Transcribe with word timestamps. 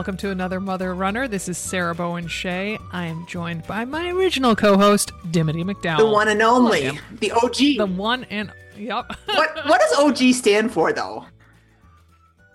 Welcome 0.00 0.16
to 0.16 0.30
another 0.30 0.60
Mother 0.60 0.94
Runner. 0.94 1.28
This 1.28 1.46
is 1.46 1.58
Sarah 1.58 1.94
Bowen 1.94 2.26
Shea. 2.26 2.78
I 2.90 3.04
am 3.04 3.26
joined 3.26 3.66
by 3.66 3.84
my 3.84 4.08
original 4.08 4.56
co-host, 4.56 5.12
Dimity 5.30 5.62
McDowell. 5.62 5.98
The 5.98 6.06
one 6.06 6.28
and 6.28 6.40
only, 6.40 6.98
the 7.18 7.32
OG. 7.32 7.56
The 7.76 7.84
one 7.84 8.24
and 8.30 8.50
yep. 8.78 9.14
what 9.26 9.54
what 9.66 9.78
does 9.78 9.98
OG 9.98 10.32
stand 10.32 10.72
for 10.72 10.94
though? 10.94 11.26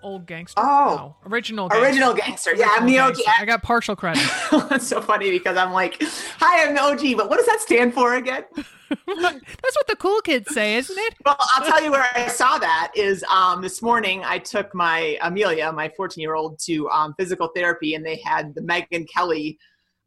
Old 0.06 0.24
gangster. 0.24 0.62
Oh. 0.62 1.16
No, 1.24 1.30
original. 1.32 1.68
Gangster. 1.68 1.84
Original 1.84 2.14
gangster. 2.14 2.54
Yeah, 2.54 2.68
I'm 2.70 2.86
the 2.86 3.00
OG. 3.00 3.14
gangster. 3.14 3.32
I 3.40 3.44
got 3.44 3.64
partial 3.64 3.96
credit. 3.96 4.22
That's 4.70 4.86
so 4.86 5.00
funny 5.00 5.32
because 5.32 5.56
I'm 5.56 5.72
like, 5.72 6.00
hi, 6.38 6.64
I'm 6.64 6.76
the 6.76 6.80
OG, 6.80 7.16
but 7.16 7.28
what 7.28 7.38
does 7.38 7.46
that 7.46 7.60
stand 7.60 7.92
for 7.92 8.14
again? 8.14 8.44
That's 8.54 9.04
what 9.08 9.86
the 9.88 9.96
cool 9.98 10.20
kids 10.20 10.54
say, 10.54 10.76
isn't 10.76 10.96
it? 10.96 11.14
Well, 11.24 11.36
I'll 11.56 11.66
tell 11.68 11.82
you 11.82 11.90
where 11.90 12.06
I 12.14 12.28
saw 12.28 12.56
that 12.56 12.92
is 12.94 13.24
um, 13.24 13.62
this 13.62 13.82
morning 13.82 14.22
I 14.24 14.38
took 14.38 14.72
my 14.76 15.18
Amelia, 15.22 15.72
my 15.72 15.88
14 15.96 16.22
year 16.22 16.36
old, 16.36 16.60
to 16.60 16.88
um, 16.90 17.12
physical 17.18 17.50
therapy, 17.56 17.96
and 17.96 18.06
they 18.06 18.22
had 18.24 18.54
the 18.54 18.60
Megyn 18.60 19.08
Kelly 19.12 19.58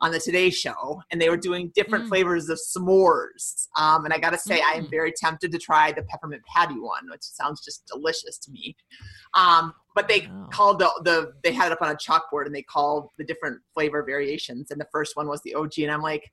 on 0.01 0.11
the 0.11 0.19
Today 0.19 0.49
Show, 0.49 1.01
and 1.11 1.21
they 1.21 1.29
were 1.29 1.37
doing 1.37 1.71
different 1.75 2.05
Mm. 2.05 2.09
flavors 2.09 2.49
of 2.49 2.57
s'mores. 2.57 3.67
Um, 3.77 4.05
and 4.05 4.13
I 4.13 4.17
got 4.17 4.31
to 4.31 4.37
say, 4.37 4.61
I 4.61 4.73
am 4.77 4.85
Mm. 4.85 4.91
very 4.91 5.11
tempted 5.11 5.51
to 5.51 5.57
try 5.57 5.91
the 5.91 6.03
peppermint 6.03 6.43
patty 6.45 6.79
one, 6.79 7.09
which 7.09 7.23
sounds 7.23 7.63
just 7.63 7.85
delicious 7.85 8.37
to 8.39 8.51
me. 8.51 8.75
Um, 9.33 9.73
but 9.95 10.07
they 10.07 10.21
Wow. 10.21 10.47
called 10.51 10.79
the, 10.79 10.89
the 11.03 11.33
they 11.43 11.51
had 11.51 11.67
it 11.67 11.73
up 11.73 11.81
on 11.81 11.91
a 11.91 11.95
chalkboard, 11.95 12.45
and 12.45 12.55
they 12.55 12.63
called 12.63 13.09
the 13.17 13.23
different 13.25 13.61
flavor 13.73 14.03
variations, 14.03 14.71
and 14.71 14.79
the 14.79 14.87
first 14.91 15.15
one 15.15 15.27
was 15.27 15.41
the 15.41 15.53
OG, 15.55 15.83
and 15.83 15.91
I'm 15.91 16.01
like, 16.01 16.31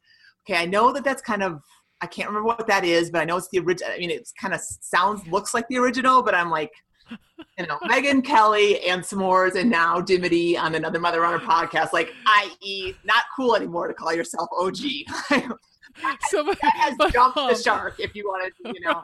okay, 0.49 0.61
I 0.61 0.67
know 0.67 0.93
that 0.93 1.05
that's 1.05 1.23
kind 1.23 1.43
of 1.43 1.61
I 2.03 2.07
can't 2.07 2.29
remember 2.29 2.47
what 2.47 2.67
that 2.67 2.85
is, 2.85 3.11
but 3.11 3.23
I 3.23 3.25
know 3.25 3.39
it's 3.39 3.49
the 3.49 3.59
original. 3.59 3.91
I 3.91 3.99
mean, 3.99 4.11
it's 4.11 4.31
kind 4.33 4.53
of 4.53 4.61
sounds 4.61 5.27
looks 5.27 5.55
like 5.55 5.67
the 5.69 5.79
original, 5.79 6.23
but 6.23 6.35
I'm 6.35 6.51
like, 6.51 6.71
you 7.59 7.67
know, 7.67 7.79
Megyn 7.85 8.25
Kelly 8.25 8.81
and 8.89 9.03
s'mores, 9.03 9.55
and 9.55 9.71
now 9.71 10.01
Dimity 10.01 10.57
on 10.57 10.75
another 10.75 10.99
Mother 10.99 11.21
Runner 11.21 11.39
podcast. 11.39 11.93
Like, 11.93 12.13
i.e., 12.27 12.95
not 13.05 13.25
cool 13.37 13.55
anymore 13.57 13.89
to 13.89 13.95
call 13.95 14.13
yourself 14.15 14.49
OG. 14.57 14.77
So, 16.29 16.43
that 16.45 16.59
has 16.77 16.95
but, 16.99 17.11
jumped 17.11 17.39
um, 17.39 17.49
the 17.49 17.55
shark. 17.59 17.95
If 17.99 18.15
you 18.15 18.25
wanted, 18.29 18.53
you 18.67 18.81
know, 18.85 19.03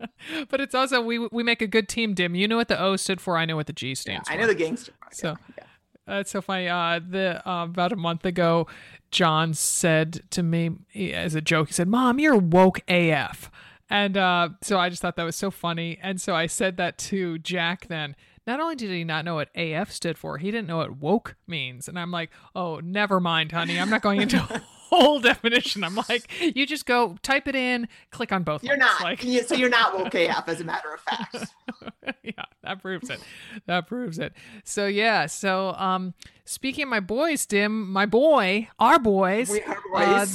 but 0.48 0.60
it's 0.60 0.72
also 0.72 1.00
we 1.02 1.18
we 1.32 1.42
make 1.42 1.60
a 1.60 1.66
good 1.66 1.88
team. 1.88 2.14
Dim, 2.14 2.36
you 2.36 2.46
know 2.46 2.56
what 2.56 2.68
the 2.68 2.80
O 2.80 2.94
stood 2.94 3.20
for. 3.20 3.36
I 3.36 3.44
know 3.44 3.56
what 3.56 3.66
the 3.66 3.72
G 3.72 3.88
yeah, 3.88 3.94
stands 3.94 4.28
I 4.28 4.34
for. 4.34 4.42
know 4.42 4.46
the 4.46 4.54
gangster. 4.54 4.92
part, 5.00 5.16
So- 5.16 5.36
yeah. 5.58 5.64
That's 6.06 6.30
so 6.30 6.42
funny. 6.42 6.68
Uh, 6.68 7.00
the 7.04 7.42
uh, 7.48 7.64
about 7.64 7.90
a 7.90 7.96
month 7.96 8.26
ago, 8.26 8.66
John 9.10 9.54
said 9.54 10.20
to 10.30 10.42
me 10.42 10.72
as 10.94 11.34
a 11.34 11.40
joke, 11.40 11.68
he 11.68 11.72
said, 11.72 11.88
"Mom, 11.88 12.18
you're 12.20 12.36
woke 12.36 12.80
AF," 12.88 13.50
and 13.94 14.16
uh, 14.16 14.48
so 14.60 14.78
I 14.78 14.88
just 14.90 15.00
thought 15.00 15.14
that 15.16 15.24
was 15.24 15.36
so 15.36 15.50
funny, 15.52 15.98
and 16.02 16.20
so 16.20 16.34
I 16.34 16.46
said 16.48 16.76
that 16.78 16.98
to 16.98 17.38
Jack. 17.38 17.86
Then 17.86 18.16
not 18.46 18.58
only 18.60 18.74
did 18.74 18.90
he 18.90 19.04
not 19.04 19.24
know 19.24 19.36
what 19.36 19.48
AF 19.54 19.92
stood 19.92 20.18
for, 20.18 20.38
he 20.38 20.50
didn't 20.50 20.66
know 20.66 20.78
what 20.78 20.96
woke 20.98 21.36
means, 21.46 21.86
and 21.88 21.96
I'm 21.98 22.10
like, 22.10 22.30
"Oh, 22.56 22.80
never 22.80 23.20
mind, 23.20 23.52
honey. 23.52 23.78
I'm 23.78 23.90
not 23.90 24.02
going 24.02 24.20
into 24.20 24.36
a 24.50 24.58
whole 24.90 25.20
definition." 25.20 25.84
I'm 25.84 25.94
like, 26.08 26.28
"You 26.40 26.66
just 26.66 26.86
go 26.86 27.16
type 27.22 27.46
it 27.46 27.54
in, 27.54 27.86
click 28.10 28.32
on 28.32 28.42
both." 28.42 28.64
You're 28.64 28.76
links." 28.76 28.86
not. 28.86 29.00
like 29.02 29.22
You- 29.22 29.44
so 29.44 29.54
you're 29.54 29.68
not 29.70 29.96
woke 29.96 30.14
AF, 30.16 30.48
as 30.48 30.60
a 30.60 30.64
matter 30.64 30.92
of 30.92 31.00
fact. 31.00 31.36
yeah, 32.24 32.44
that 32.64 32.82
proves 32.82 33.08
it. 33.10 33.20
That 33.66 33.86
proves 33.86 34.18
it. 34.18 34.32
So 34.64 34.86
yeah, 34.86 35.26
so 35.26 35.72
um 35.78 36.14
speaking 36.44 36.82
of 36.82 36.88
my 36.88 37.00
boys, 37.00 37.46
Dim, 37.46 37.92
my 37.92 38.06
boy, 38.06 38.68
our 38.80 38.98
boys, 38.98 39.50
We 39.50 39.62
are 39.62 39.78
uh, 39.94 40.26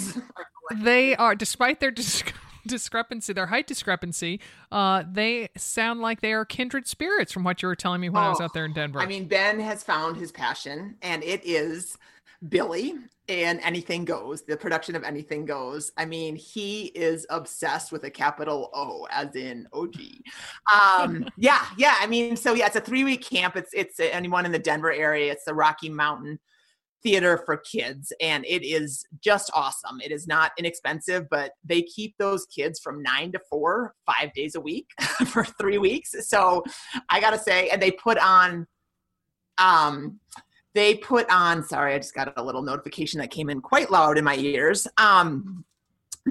they 0.75 1.15
are 1.15 1.35
despite 1.35 1.79
their 1.81 1.91
discrepancy, 2.67 3.33
their 3.33 3.47
height 3.47 3.67
discrepancy, 3.67 4.39
uh 4.71 5.03
they 5.11 5.49
sound 5.57 6.01
like 6.01 6.21
they 6.21 6.33
are 6.33 6.45
kindred 6.45 6.87
spirits 6.87 7.31
from 7.31 7.43
what 7.43 7.61
you 7.61 7.67
were 7.67 7.75
telling 7.75 8.01
me 8.01 8.09
when 8.09 8.23
I 8.23 8.29
was 8.29 8.39
Oh, 8.41 8.45
out 8.45 8.53
there 8.53 8.65
in 8.65 8.73
Denver. 8.73 8.99
I 8.99 9.05
mean, 9.05 9.25
Ben 9.27 9.59
has 9.59 9.83
found 9.83 10.17
his 10.17 10.31
passion, 10.31 10.95
and 11.01 11.23
it 11.23 11.41
is 11.43 11.97
Billy 12.47 12.95
and 13.27 13.59
Anything 13.61 14.05
Goes, 14.05 14.43
the 14.43 14.57
production 14.57 14.95
of 14.95 15.03
Anything 15.03 15.45
Goes. 15.45 15.91
I 15.97 16.05
mean, 16.05 16.35
he 16.35 16.85
is 16.87 17.27
obsessed 17.29 17.91
with 17.91 18.03
a 18.05 18.09
capital 18.09 18.69
O, 18.73 19.07
as 19.11 19.35
in 19.35 19.67
OG. 19.73 19.95
Um, 20.73 21.27
yeah, 21.37 21.65
yeah. 21.77 21.95
I 21.99 22.07
mean, 22.07 22.35
so 22.35 22.53
yeah, 22.53 22.65
it's 22.65 22.75
a 22.75 22.81
three 22.81 23.03
week 23.03 23.23
camp. 23.23 23.55
It's 23.55 23.71
it's 23.73 23.99
anyone 23.99 24.45
in 24.45 24.51
the 24.51 24.59
Denver 24.59 24.91
area. 24.91 25.31
It's 25.31 25.45
the 25.45 25.53
Rocky 25.53 25.89
Mountain 25.89 26.39
Theater 27.03 27.41
for 27.45 27.57
kids, 27.57 28.11
and 28.21 28.45
it 28.45 28.63
is 28.63 29.05
just 29.23 29.49
awesome. 29.55 30.01
It 30.03 30.11
is 30.11 30.27
not 30.27 30.51
inexpensive, 30.57 31.27
but 31.29 31.53
they 31.63 31.81
keep 31.81 32.15
those 32.17 32.45
kids 32.45 32.79
from 32.79 33.01
nine 33.01 33.31
to 33.31 33.39
four, 33.49 33.95
five 34.05 34.33
days 34.33 34.55
a 34.55 34.61
week 34.61 34.87
for 35.27 35.43
three 35.43 35.77
weeks. 35.77 36.13
So 36.27 36.63
I 37.09 37.19
gotta 37.19 37.39
say, 37.39 37.69
and 37.69 37.81
they 37.81 37.91
put 37.91 38.17
on 38.17 38.67
um 39.59 40.19
they 40.73 40.95
put 40.95 41.29
on 41.29 41.63
sorry 41.63 41.93
i 41.93 41.97
just 41.97 42.15
got 42.15 42.31
a 42.37 42.43
little 42.43 42.61
notification 42.61 43.19
that 43.19 43.29
came 43.29 43.49
in 43.49 43.59
quite 43.59 43.91
loud 43.91 44.17
in 44.17 44.23
my 44.23 44.35
ears 44.35 44.87
um 44.97 45.65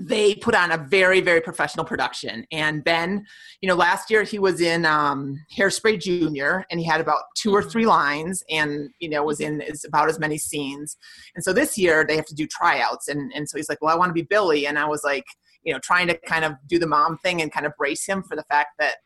they 0.06 0.34
put 0.36 0.54
on 0.54 0.70
a 0.70 0.76
very 0.76 1.20
very 1.20 1.40
professional 1.40 1.84
production 1.84 2.46
and 2.52 2.84
ben 2.84 3.24
you 3.60 3.68
know 3.68 3.74
last 3.74 4.10
year 4.10 4.22
he 4.22 4.38
was 4.38 4.60
in 4.60 4.84
um 4.84 5.38
hairspray 5.54 6.00
junior 6.00 6.64
and 6.70 6.80
he 6.80 6.86
had 6.86 7.00
about 7.00 7.22
two 7.36 7.52
or 7.52 7.62
three 7.62 7.86
lines 7.86 8.42
and 8.50 8.90
you 9.00 9.08
know 9.08 9.22
was 9.22 9.40
in 9.40 9.60
is 9.60 9.84
about 9.84 10.08
as 10.08 10.18
many 10.18 10.38
scenes 10.38 10.96
and 11.34 11.44
so 11.44 11.52
this 11.52 11.76
year 11.78 12.04
they 12.06 12.16
have 12.16 12.26
to 12.26 12.34
do 12.34 12.46
tryouts 12.46 13.08
and 13.08 13.32
and 13.34 13.48
so 13.48 13.56
he's 13.56 13.68
like 13.68 13.80
well 13.80 13.94
i 13.94 13.98
want 13.98 14.10
to 14.10 14.14
be 14.14 14.22
billy 14.22 14.66
and 14.66 14.78
i 14.78 14.84
was 14.84 15.02
like 15.04 15.24
you 15.62 15.72
know 15.72 15.78
trying 15.82 16.06
to 16.06 16.16
kind 16.26 16.44
of 16.44 16.52
do 16.66 16.78
the 16.78 16.86
mom 16.86 17.18
thing 17.18 17.42
and 17.42 17.52
kind 17.52 17.66
of 17.66 17.72
brace 17.76 18.06
him 18.06 18.22
for 18.22 18.36
the 18.36 18.44
fact 18.44 18.70
that 18.78 18.96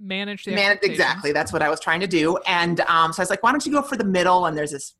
manage 0.00 0.44
the 0.44 0.52
Man, 0.52 0.78
exactly. 0.82 1.30
That's 1.30 1.52
what 1.52 1.60
I 1.60 1.68
was 1.68 1.78
trying 1.78 2.00
to 2.00 2.06
do. 2.06 2.38
And 2.46 2.80
um, 2.80 3.12
so 3.12 3.20
I 3.20 3.22
was 3.22 3.30
like, 3.30 3.42
why 3.42 3.50
don't 3.50 3.64
you 3.66 3.70
go 3.70 3.82
for 3.82 3.96
the 3.96 4.04
middle? 4.04 4.46
And 4.46 4.56
there's 4.56 4.72
this 4.72 4.96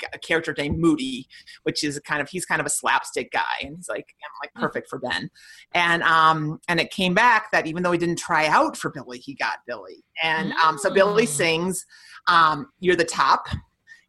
g- 0.00 0.06
character 0.22 0.54
named 0.56 0.78
Moody, 0.78 1.26
which 1.64 1.84
is 1.84 1.98
kind 2.00 2.20
of 2.20 2.28
he's 2.28 2.44
kind 2.46 2.60
of 2.60 2.66
a 2.66 2.70
slapstick 2.70 3.30
guy, 3.32 3.42
and 3.62 3.76
he's 3.76 3.88
like 3.88 4.14
I'm 4.24 4.30
like 4.42 4.54
perfect 4.54 4.88
for 4.88 4.98
Ben. 4.98 5.30
And 5.74 6.02
um, 6.02 6.60
and 6.68 6.80
it 6.80 6.90
came 6.90 7.14
back 7.14 7.50
that 7.52 7.66
even 7.66 7.82
though 7.82 7.92
he 7.92 7.98
didn't 7.98 8.18
try 8.18 8.46
out 8.46 8.76
for 8.76 8.90
Billy, 8.90 9.18
he 9.18 9.34
got 9.34 9.58
Billy. 9.66 10.04
And 10.22 10.52
um, 10.64 10.78
so 10.78 10.92
Billy 10.92 11.24
Mm. 11.24 11.28
sings, 11.28 11.86
um, 12.28 12.68
"You're 12.80 12.96
the 12.96 13.04
top." 13.04 13.46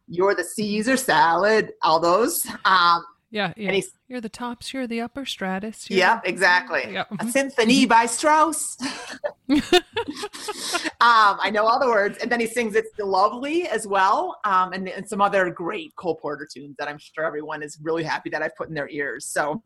You're 0.08 0.36
the 0.36 0.44
Caesar 0.44 0.96
salad, 0.96 1.72
all 1.82 1.98
those. 1.98 2.46
Um, 2.64 3.04
Yeah, 3.36 3.52
yeah. 3.54 3.66
and 3.66 3.74
he's, 3.74 3.90
You're 4.08 4.22
the 4.22 4.30
tops, 4.30 4.72
you're 4.72 4.86
the 4.86 5.02
upper 5.02 5.26
stratus. 5.26 5.90
Yep, 5.90 6.24
the- 6.24 6.28
exactly. 6.30 6.84
Yep. 6.90 7.08
A 7.20 7.28
symphony 7.28 7.84
by 7.84 8.06
Strauss. 8.06 8.78
um, 9.50 9.60
I 11.00 11.50
know 11.52 11.66
all 11.66 11.78
the 11.78 11.86
words, 11.86 12.16
and 12.22 12.32
then 12.32 12.40
he 12.40 12.46
sings 12.46 12.74
"It's 12.74 12.88
Lovely" 12.98 13.68
as 13.68 13.86
well, 13.86 14.38
um, 14.44 14.72
and, 14.72 14.88
and 14.88 15.06
some 15.06 15.20
other 15.20 15.50
great 15.50 15.94
Cole 15.96 16.14
Porter 16.14 16.48
tunes 16.50 16.76
that 16.78 16.88
I'm 16.88 16.96
sure 16.96 17.24
everyone 17.24 17.62
is 17.62 17.78
really 17.82 18.04
happy 18.04 18.30
that 18.30 18.40
I've 18.42 18.56
put 18.56 18.68
in 18.68 18.74
their 18.74 18.88
ears. 18.88 19.26
So, 19.26 19.62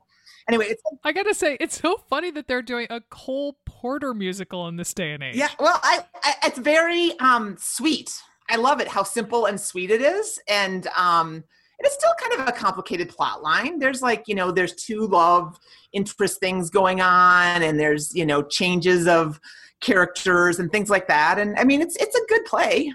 anyway, 0.48 0.66
it's 0.70 0.82
I 1.04 1.12
gotta 1.12 1.32
say, 1.32 1.56
it's 1.60 1.80
so 1.80 1.96
funny 2.08 2.32
that 2.32 2.48
they're 2.48 2.62
doing 2.62 2.88
a 2.90 3.00
Cole 3.08 3.56
Porter 3.66 4.14
musical 4.14 4.66
in 4.66 4.76
this 4.78 4.92
day 4.92 5.12
and 5.12 5.22
age. 5.22 5.36
yeah, 5.36 5.50
well, 5.60 5.78
I, 5.84 6.04
I 6.24 6.34
it's 6.46 6.58
very 6.58 7.16
um, 7.20 7.56
sweet. 7.56 8.20
I 8.48 8.56
love 8.56 8.80
it 8.80 8.88
how 8.88 9.04
simple 9.04 9.46
and 9.46 9.60
sweet 9.60 9.92
it 9.92 10.02
is, 10.02 10.40
and 10.48 10.88
um, 10.88 11.34
and 11.36 11.44
it's 11.86 11.94
still 11.94 12.12
kind 12.20 12.40
of 12.42 12.48
a 12.48 12.52
complicated 12.52 13.08
plot 13.08 13.42
line. 13.42 13.78
There's 13.78 14.02
like 14.02 14.24
you 14.28 14.34
know, 14.34 14.50
there's 14.50 14.74
two 14.74 15.06
love 15.06 15.58
interest 15.92 16.40
things 16.40 16.70
going 16.70 17.00
on, 17.00 17.62
and 17.62 17.78
there's 17.78 18.14
you 18.14 18.26
know 18.26 18.42
changes 18.42 19.06
of 19.06 19.40
characters 19.80 20.58
and 20.58 20.70
things 20.70 20.90
like 20.90 21.08
that. 21.08 21.38
And 21.38 21.58
I 21.58 21.64
mean, 21.64 21.80
it's 21.80 21.96
it's 21.96 22.14
a 22.16 22.26
good 22.28 22.44
play. 22.44 22.92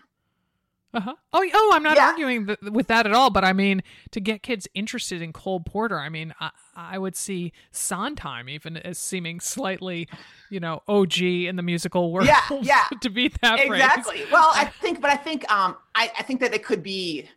Uh-huh. 0.94 1.14
Oh, 1.34 1.46
oh, 1.54 1.72
I'm 1.76 1.84
not 1.84 1.98
Yeah. 1.98 2.06
arguing 2.08 2.46
th- 2.48 2.58
with 2.72 2.88
that 2.88 3.06
at 3.06 3.12
all. 3.12 3.30
But 3.30 3.44
I 3.44 3.52
mean, 3.52 3.84
to 4.12 4.22
get 4.22 4.42
kids 4.44 4.66
interested 4.74 5.22
in 5.22 5.34
Cole 5.34 5.60
Porter, 5.60 6.00
I 6.00 6.08
mean, 6.08 6.34
I, 6.40 6.52
I 6.74 6.98
would 6.98 7.18
see 7.18 7.52
Sondheim 7.72 8.48
even 8.48 8.78
as 8.78 8.98
seeming 8.98 9.42
slightly, 9.42 10.08
you 10.50 10.62
know, 10.62 10.84
OG 10.88 11.22
in 11.22 11.58
the 11.58 11.64
musical 11.64 12.14
world. 12.14 12.28
Yeah, 12.28 12.40
yeah. 12.62 12.86
to 13.02 13.10
beat 13.10 13.42
that 13.42 13.60
phrase. 13.60 13.72
exactly 13.84 14.24
well 14.32 14.52
i 14.54 14.64
think 14.66 15.02
but 15.02 15.10
i 15.12 15.16
think 15.18 15.50
um 15.52 15.76
I, 15.96 16.12
I 16.18 16.24
think 16.24 16.40
that 16.40 16.54
it 16.54 16.64
could 16.64 16.82
be 16.82 17.28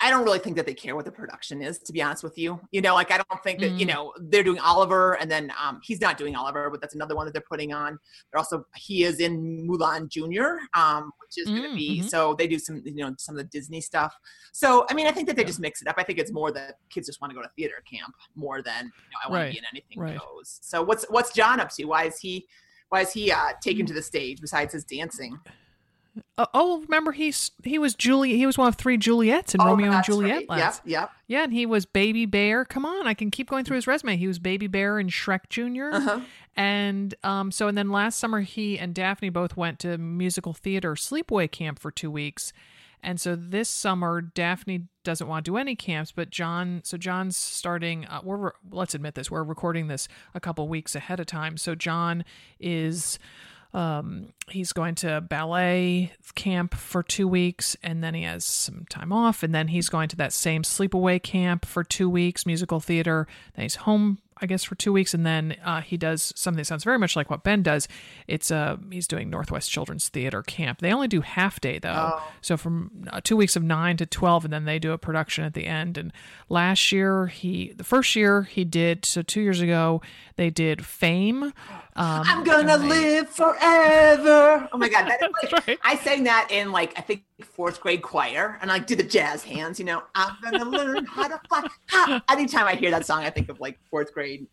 I, 0.00 0.10
don't 0.10 0.24
really 0.24 0.38
think 0.38 0.56
that 0.56 0.66
they 0.66 0.74
care 0.74 0.94
what 0.96 1.04
the 1.04 1.12
production 1.12 1.60
is, 1.62 1.78
to 1.80 1.92
be 1.92 2.00
honest 2.02 2.22
with 2.22 2.38
you. 2.38 2.60
You 2.70 2.80
know, 2.80 2.94
like 2.94 3.10
I 3.10 3.16
don't 3.18 3.42
think 3.42 3.60
that, 3.60 3.78
you 3.78 3.86
Mm. 3.86 3.88
know, 3.94 4.12
they're 4.20 4.42
doing 4.42 4.58
Oliver 4.60 5.14
and 5.14 5.30
then 5.30 5.52
um 5.62 5.80
he's 5.82 6.00
not 6.00 6.16
doing 6.18 6.36
Oliver, 6.36 6.70
but 6.70 6.80
that's 6.80 6.94
another 6.94 7.16
one 7.16 7.26
that 7.26 7.32
they're 7.32 7.42
putting 7.48 7.72
on. 7.72 7.98
They're 8.32 8.38
also 8.38 8.64
he 8.76 9.04
is 9.04 9.20
in 9.20 9.66
Mulan 9.68 10.08
Jr., 10.08 10.58
um, 10.78 11.10
which 11.20 11.36
is 11.38 11.48
Mm, 11.48 11.74
be 11.74 12.00
mhm. 12.00 12.08
so 12.08 12.34
they 12.34 12.46
do 12.46 12.58
some, 12.58 12.82
you 12.84 12.94
know, 12.96 13.14
some 13.18 13.34
of 13.36 13.38
the 13.38 13.48
Disney 13.48 13.80
stuff. 13.80 14.14
So 14.52 14.86
I 14.90 14.94
mean, 14.94 15.06
I 15.06 15.12
think 15.12 15.26
that 15.28 15.36
they 15.36 15.44
just 15.44 15.60
mix 15.60 15.82
it 15.82 15.88
up. 15.88 15.96
I 15.98 16.02
think 16.04 16.18
it's 16.18 16.32
more 16.32 16.52
that 16.52 16.76
kids 16.90 17.06
just 17.06 17.20
want 17.20 17.30
to 17.32 17.34
go 17.34 17.42
to 17.42 17.50
theater 17.56 17.82
camp 17.90 18.14
more 18.34 18.62
than 18.62 18.84
you 18.84 18.90
know, 19.12 19.18
I 19.24 19.30
want 19.30 19.40
Right, 19.42 19.48
to 19.48 19.52
be 19.54 19.58
in 19.58 19.64
anything 19.72 19.98
right. 19.98 20.16
goes. 20.18 20.58
So 20.62 20.82
what's 20.82 21.04
what's 21.10 21.32
John 21.32 21.60
up 21.60 21.70
to? 21.74 21.84
Why 21.86 22.04
is 22.04 22.18
he 22.18 22.46
why 22.90 23.00
is 23.02 23.12
he 23.12 23.30
uh 23.32 23.52
taken 23.62 23.84
to 23.86 23.94
the 23.94 24.02
stage 24.02 24.40
besides 24.40 24.72
his 24.72 24.84
dancing? 24.84 25.38
Uh, 26.36 26.46
oh, 26.54 26.80
remember 26.82 27.12
he's 27.12 27.50
he 27.64 27.78
was 27.78 27.94
Julie. 27.94 28.36
He 28.36 28.46
was 28.46 28.56
one 28.58 28.68
of 28.68 28.76
three 28.76 28.96
Juliets 28.96 29.54
in 29.54 29.60
Oh, 29.60 29.66
Romeo 29.66 29.92
and 29.92 30.04
Juliet. 30.04 30.36
right. 30.36 30.48
last. 30.48 30.82
Yep, 30.84 30.90
yep. 31.02 31.10
Yeah, 31.26 31.44
and 31.44 31.52
he 31.52 31.66
was 31.66 31.86
Baby 31.86 32.26
Bear. 32.26 32.64
Come 32.64 32.86
on, 32.86 33.06
I 33.06 33.14
can 33.14 33.30
keep 33.30 33.50
going 33.50 33.64
through 33.64 33.76
his 33.76 33.86
resume. 33.86 34.16
He 34.16 34.26
was 34.26 34.38
Baby 34.38 34.66
Bear 34.66 34.98
in 34.98 35.08
Shrek 35.08 35.48
Junior. 35.48 35.92
Uh-huh. 35.92 36.20
And 36.56 37.14
um, 37.22 37.50
so, 37.52 37.68
and 37.68 37.78
then 37.78 37.90
last 37.90 38.18
summer, 38.18 38.40
he 38.40 38.78
and 38.78 38.94
Daphne 38.94 39.28
both 39.30 39.56
went 39.56 39.78
to 39.80 39.96
musical 39.98 40.52
theater 40.52 40.94
sleepaway 40.94 41.50
camp 41.50 41.78
for 41.78 41.90
two 41.90 42.10
weeks. 42.10 42.52
And 43.00 43.20
so 43.20 43.36
this 43.36 43.68
summer, 43.68 44.20
Daphne 44.20 44.88
doesn't 45.04 45.28
want 45.28 45.44
to 45.44 45.52
do 45.52 45.56
any 45.56 45.76
camps, 45.76 46.10
but 46.10 46.30
John, 46.30 46.80
so 46.82 46.96
John's 46.96 47.36
starting. 47.36 48.04
Uh, 48.06 48.22
we're 48.24 48.50
let's 48.72 48.92
admit 48.92 49.14
this, 49.14 49.30
we're 49.30 49.44
recording 49.44 49.86
this 49.86 50.08
a 50.34 50.40
couple 50.40 50.66
weeks 50.66 50.96
ahead 50.96 51.20
of 51.20 51.26
time. 51.26 51.56
So 51.56 51.76
John 51.76 52.24
is, 52.58 53.20
um, 53.74 54.32
he's 54.48 54.72
going 54.72 54.94
to 54.96 55.20
ballet 55.20 56.12
camp 56.34 56.74
for 56.74 57.02
two 57.02 57.28
weeks, 57.28 57.76
and 57.82 58.02
then 58.02 58.14
he 58.14 58.22
has 58.22 58.44
some 58.44 58.86
time 58.88 59.12
off, 59.12 59.42
and 59.42 59.54
then 59.54 59.68
he's 59.68 59.88
going 59.88 60.08
to 60.08 60.16
that 60.16 60.32
same 60.32 60.62
sleepaway 60.62 61.22
camp 61.22 61.66
for 61.66 61.84
two 61.84 62.08
weeks, 62.08 62.46
musical 62.46 62.80
theater. 62.80 63.26
Then 63.54 63.64
he's 63.64 63.76
home 63.76 64.18
I 64.40 64.46
guess 64.46 64.62
for 64.62 64.76
two 64.76 64.92
weeks, 64.92 65.14
and 65.14 65.26
then 65.26 65.56
uh, 65.64 65.80
he 65.80 65.96
does 65.96 66.32
something 66.36 66.58
that 66.58 66.66
sounds 66.66 66.84
very 66.84 66.96
much 66.96 67.16
like 67.16 67.28
what 67.28 67.42
Ben 67.42 67.64
does. 67.64 67.88
It's 68.28 68.52
uh 68.52 68.76
he's 68.88 69.08
doing 69.08 69.28
Northwest 69.30 69.68
Children's 69.68 70.08
Theater 70.08 70.44
camp. 70.44 70.78
They 70.78 70.92
only 70.92 71.08
do 71.08 71.22
half 71.22 71.60
day 71.60 71.80
though, 71.80 72.12
Oh. 72.14 72.22
so 72.40 72.56
from 72.56 73.08
uh, 73.12 73.20
two 73.20 73.36
weeks 73.36 73.56
of 73.56 73.64
nine 73.64 73.96
to 73.96 74.06
twelve, 74.06 74.44
and 74.44 74.52
then 74.52 74.64
they 74.64 74.78
do 74.78 74.92
a 74.92 74.98
production 74.98 75.42
at 75.42 75.54
the 75.54 75.66
end. 75.66 75.98
And 75.98 76.12
last 76.48 76.92
year 76.92 77.26
he, 77.26 77.72
the 77.76 77.82
first 77.82 78.14
year 78.14 78.42
he 78.42 78.64
did, 78.64 79.04
so 79.04 79.22
two 79.22 79.40
years 79.40 79.60
ago 79.60 80.02
they 80.36 80.50
did 80.50 80.86
Fame. 80.86 81.52
Um, 81.98 82.22
I'm 82.26 82.44
gonna 82.44 82.78
they- 82.78 82.86
live 82.88 83.28
forever. 83.28 84.68
Oh 84.72 84.78
my 84.78 84.88
god, 84.88 85.08
that 85.08 85.20
is 85.20 85.30
like, 85.52 85.66
right. 85.66 85.78
I 85.82 85.96
sang 85.96 86.22
that 86.24 86.48
in 86.50 86.70
like 86.70 86.96
I 86.96 87.02
think 87.02 87.24
fourth 87.42 87.80
grade 87.80 88.02
choir, 88.02 88.56
and 88.62 88.70
I 88.70 88.74
like, 88.74 88.86
did 88.86 89.00
the 89.00 89.02
jazz 89.02 89.42
hands. 89.42 89.80
You 89.80 89.84
know, 89.86 90.04
I'm 90.14 90.36
gonna 90.42 90.64
learn 90.64 91.04
how 91.06 91.26
to 91.26 91.40
fly. 91.48 91.66
Ha. 91.90 92.22
Anytime 92.30 92.66
I 92.66 92.76
hear 92.76 92.92
that 92.92 93.04
song, 93.04 93.24
I 93.24 93.30
think 93.30 93.48
of 93.48 93.58
like 93.58 93.78
fourth 93.90 94.14
grade. 94.14 94.46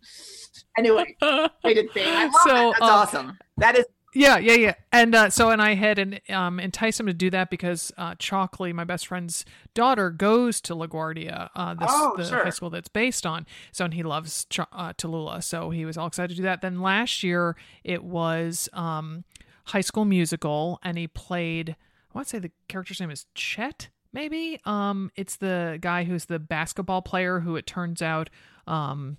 Anyway, 0.77 1.15
I 1.21 1.49
did 1.63 1.91
sing. 1.93 2.07
I 2.07 2.29
So, 2.43 2.49
that. 2.49 2.73
That's 2.79 2.81
um, 2.81 2.89
awesome. 2.89 3.37
That 3.57 3.77
is 3.77 3.85
Yeah, 4.15 4.37
yeah, 4.37 4.53
yeah. 4.53 4.73
And 4.93 5.13
uh, 5.13 5.29
so, 5.29 5.49
and 5.49 5.61
I 5.61 5.75
had 5.75 5.99
and 5.99 6.21
um, 6.29 6.59
enticed 6.59 6.99
him 6.99 7.05
to 7.07 7.13
do 7.13 7.29
that 7.31 7.49
because 7.49 7.91
uh, 7.97 8.15
Chalkley, 8.15 8.73
my 8.73 8.85
best 8.85 9.07
friend's 9.07 9.43
daughter, 9.73 10.09
goes 10.09 10.61
to 10.61 10.73
LaGuardia, 10.73 11.49
uh, 11.53 11.73
this, 11.73 11.89
Oh, 11.91 12.13
the 12.15 12.25
sure. 12.25 12.43
high 12.43 12.49
school 12.49 12.69
that's 12.69 12.87
based 12.87 13.25
on. 13.25 13.45
So, 13.73 13.83
and 13.85 13.93
he 13.93 14.03
loves 14.03 14.45
Ch- 14.49 14.59
uh, 14.59 14.93
Tallulah, 14.93 15.43
so 15.43 15.69
he 15.69 15.83
was 15.85 15.97
all 15.97 16.07
excited 16.07 16.29
to 16.29 16.35
do 16.37 16.43
that. 16.43 16.61
Then 16.61 16.79
last 16.81 17.23
year 17.23 17.57
it 17.83 18.03
was 18.05 18.69
um, 18.73 19.25
High 19.65 19.81
School 19.81 20.05
Musical, 20.05 20.79
and 20.81 20.97
he 20.97 21.07
played. 21.07 21.71
I 21.71 22.17
want 22.17 22.27
to 22.27 22.31
say 22.31 22.39
the 22.39 22.51
character's 22.69 23.01
name 23.01 23.11
is 23.11 23.25
Chet. 23.35 23.89
Maybe 24.13 24.61
um, 24.63 25.11
it's 25.17 25.35
the 25.35 25.77
guy 25.81 26.05
who's 26.05 26.25
the 26.25 26.39
basketball 26.39 27.01
player 27.01 27.41
who 27.41 27.57
it 27.57 27.67
turns 27.67 28.01
out 28.01 28.29
um, 28.65 29.17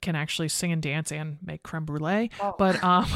can 0.00 0.16
actually 0.16 0.48
sing 0.48 0.72
and 0.72 0.82
dance 0.82 1.12
and 1.12 1.38
make 1.44 1.62
creme 1.62 1.84
brulee. 1.84 2.30
Oh. 2.40 2.54
But 2.58 2.82
um, 2.82 3.06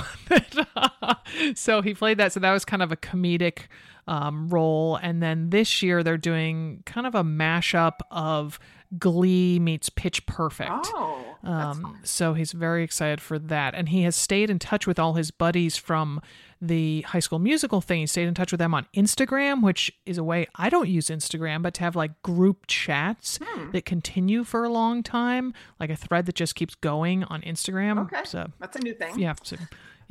so 1.55 1.83
he 1.83 1.95
played 1.95 2.19
that. 2.19 2.33
So 2.33 2.41
that 2.41 2.53
was 2.53 2.65
kind 2.65 2.83
of 2.83 2.93
a 2.93 2.97
comedic 2.97 3.67
um, 4.07 4.49
role. 4.49 4.97
And 4.97 5.23
then 5.23 5.51
this 5.51 5.83
year 5.83 6.03
they're 6.03 6.19
doing 6.19 6.83
kind 6.87 7.07
of 7.07 7.15
a 7.15 7.23
mashup 7.23 7.99
of 8.11 8.59
Glee 8.99 9.59
meets 9.59 9.89
Pitch 9.89 10.27
Perfect. 10.27 10.89
oh, 10.95 11.30
Um, 11.43 11.99
so 12.05 12.35
he's 12.35 12.53
very 12.53 12.85
excited 12.85 13.21
for 13.21 13.39
that. 13.39 13.75
And 13.75 13.89
he 13.89 14.03
has 14.03 14.15
stayed 14.17 14.51
in 14.51 14.59
touch 14.59 14.87
with 14.87 14.99
all 14.99 15.15
his 15.15 15.31
buddies 15.31 15.77
from 15.77 16.21
the 16.61 17.01
high 17.03 17.21
school 17.21 17.39
musical 17.39 17.81
thing. 17.81 18.01
He 18.01 18.07
stayed 18.07 18.29
in 18.29 18.35
touch 18.35 18.53
with 18.53 18.59
them 18.59 18.75
on 18.75 18.87
Instagram, 18.95 19.63
which 19.63 19.91
is 20.05 20.19
a 20.19 20.25
way 20.25 20.47
I 20.57 20.69
don't 20.69 20.89
use 20.89 21.07
Instagram, 21.07 21.63
but 21.63 21.73
to 21.75 21.81
have 21.81 21.97
like 21.97 22.21
group 22.23 22.67
chats 22.67 23.39
Hmm. 23.43 23.71
that 23.71 23.87
continue 23.87 24.45
for 24.45 24.65
a 24.65 24.69
long 24.69 25.03
time, 25.03 25.55
like 25.79 25.89
a 25.89 25.97
thread 25.97 26.27
that 26.27 26.35
just 26.35 26.55
keeps 26.55 26.75
going 26.75 27.25
on 27.25 27.41
Instagram. 27.43 27.99
Okay. 28.01 28.25
So 28.25 28.49
that's 28.59 28.77
a 28.77 28.81
new 28.81 28.93
thing. 28.93 29.19
yeah. 29.19 29.35
So, 29.43 29.57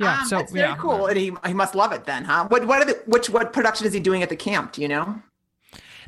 yeah. 0.00 0.20
Um, 0.20 0.26
so 0.26 0.38
that's 0.38 0.50
very 0.52 0.70
yeah. 0.70 0.76
cool, 0.76 1.06
and 1.06 1.16
he, 1.16 1.30
he 1.46 1.52
must 1.54 1.74
love 1.74 1.92
it 1.92 2.04
then, 2.06 2.24
huh? 2.24 2.46
What 2.48 2.66
what 2.66 2.80
are 2.80 2.86
the, 2.86 3.00
which 3.06 3.30
what 3.30 3.52
production 3.52 3.86
is 3.86 3.92
he 3.92 4.00
doing 4.00 4.22
at 4.22 4.30
the 4.30 4.36
camp? 4.36 4.72
Do 4.72 4.82
you 4.82 4.88
know? 4.88 5.22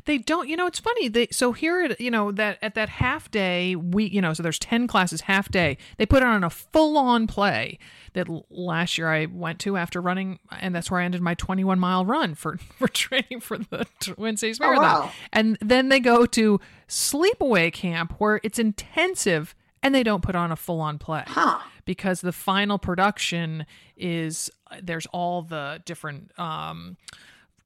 They 0.05 0.17
don't, 0.17 0.49
you 0.49 0.57
know, 0.57 0.67
it's 0.67 0.79
funny. 0.79 1.07
They 1.07 1.27
so 1.31 1.53
here, 1.53 1.81
at, 1.83 2.01
you 2.01 2.11
know, 2.11 2.31
that 2.33 2.57
at 2.61 2.75
that 2.75 2.89
half 2.89 3.31
day 3.31 3.75
we 3.75 4.05
you 4.05 4.21
know, 4.21 4.33
so 4.33 4.43
there's 4.43 4.59
ten 4.59 4.85
classes 4.87 5.21
half 5.21 5.49
day. 5.49 5.77
They 5.97 6.05
put 6.05 6.23
on 6.23 6.43
a 6.43 6.49
full 6.49 6.97
on 6.97 7.25
play 7.27 7.79
that 8.13 8.27
last 8.49 8.97
year 8.97 9.09
I 9.11 9.25
went 9.25 9.59
to 9.61 9.77
after 9.77 10.01
running, 10.01 10.39
and 10.59 10.75
that's 10.75 10.91
where 10.91 10.99
I 10.99 11.05
ended 11.05 11.21
my 11.21 11.33
21 11.35 11.79
mile 11.79 12.05
run 12.05 12.35
for 12.35 12.57
for 12.77 12.87
training 12.87 13.39
for 13.39 13.57
the 13.57 13.85
Twin 14.01 14.37
Cities 14.37 14.59
Oh, 14.61 14.65
Marathon. 14.65 14.83
wow. 14.83 15.11
And 15.31 15.57
then 15.61 15.89
they 15.89 15.99
go 15.99 16.25
to 16.25 16.59
sleepaway 16.87 17.71
camp 17.71 18.13
where 18.19 18.39
it's 18.43 18.59
intensive, 18.59 19.55
and 19.81 19.95
they 19.95 20.03
don't 20.03 20.21
put 20.21 20.35
on 20.35 20.51
a 20.51 20.55
full 20.55 20.79
on 20.81 20.97
play 20.99 21.23
Huh? 21.27 21.59
because 21.85 22.21
the 22.21 22.31
final 22.31 22.77
production 22.77 23.65
is 23.97 24.49
there's 24.81 25.05
all 25.07 25.41
the 25.43 25.81
different 25.85 26.37
um, 26.39 26.97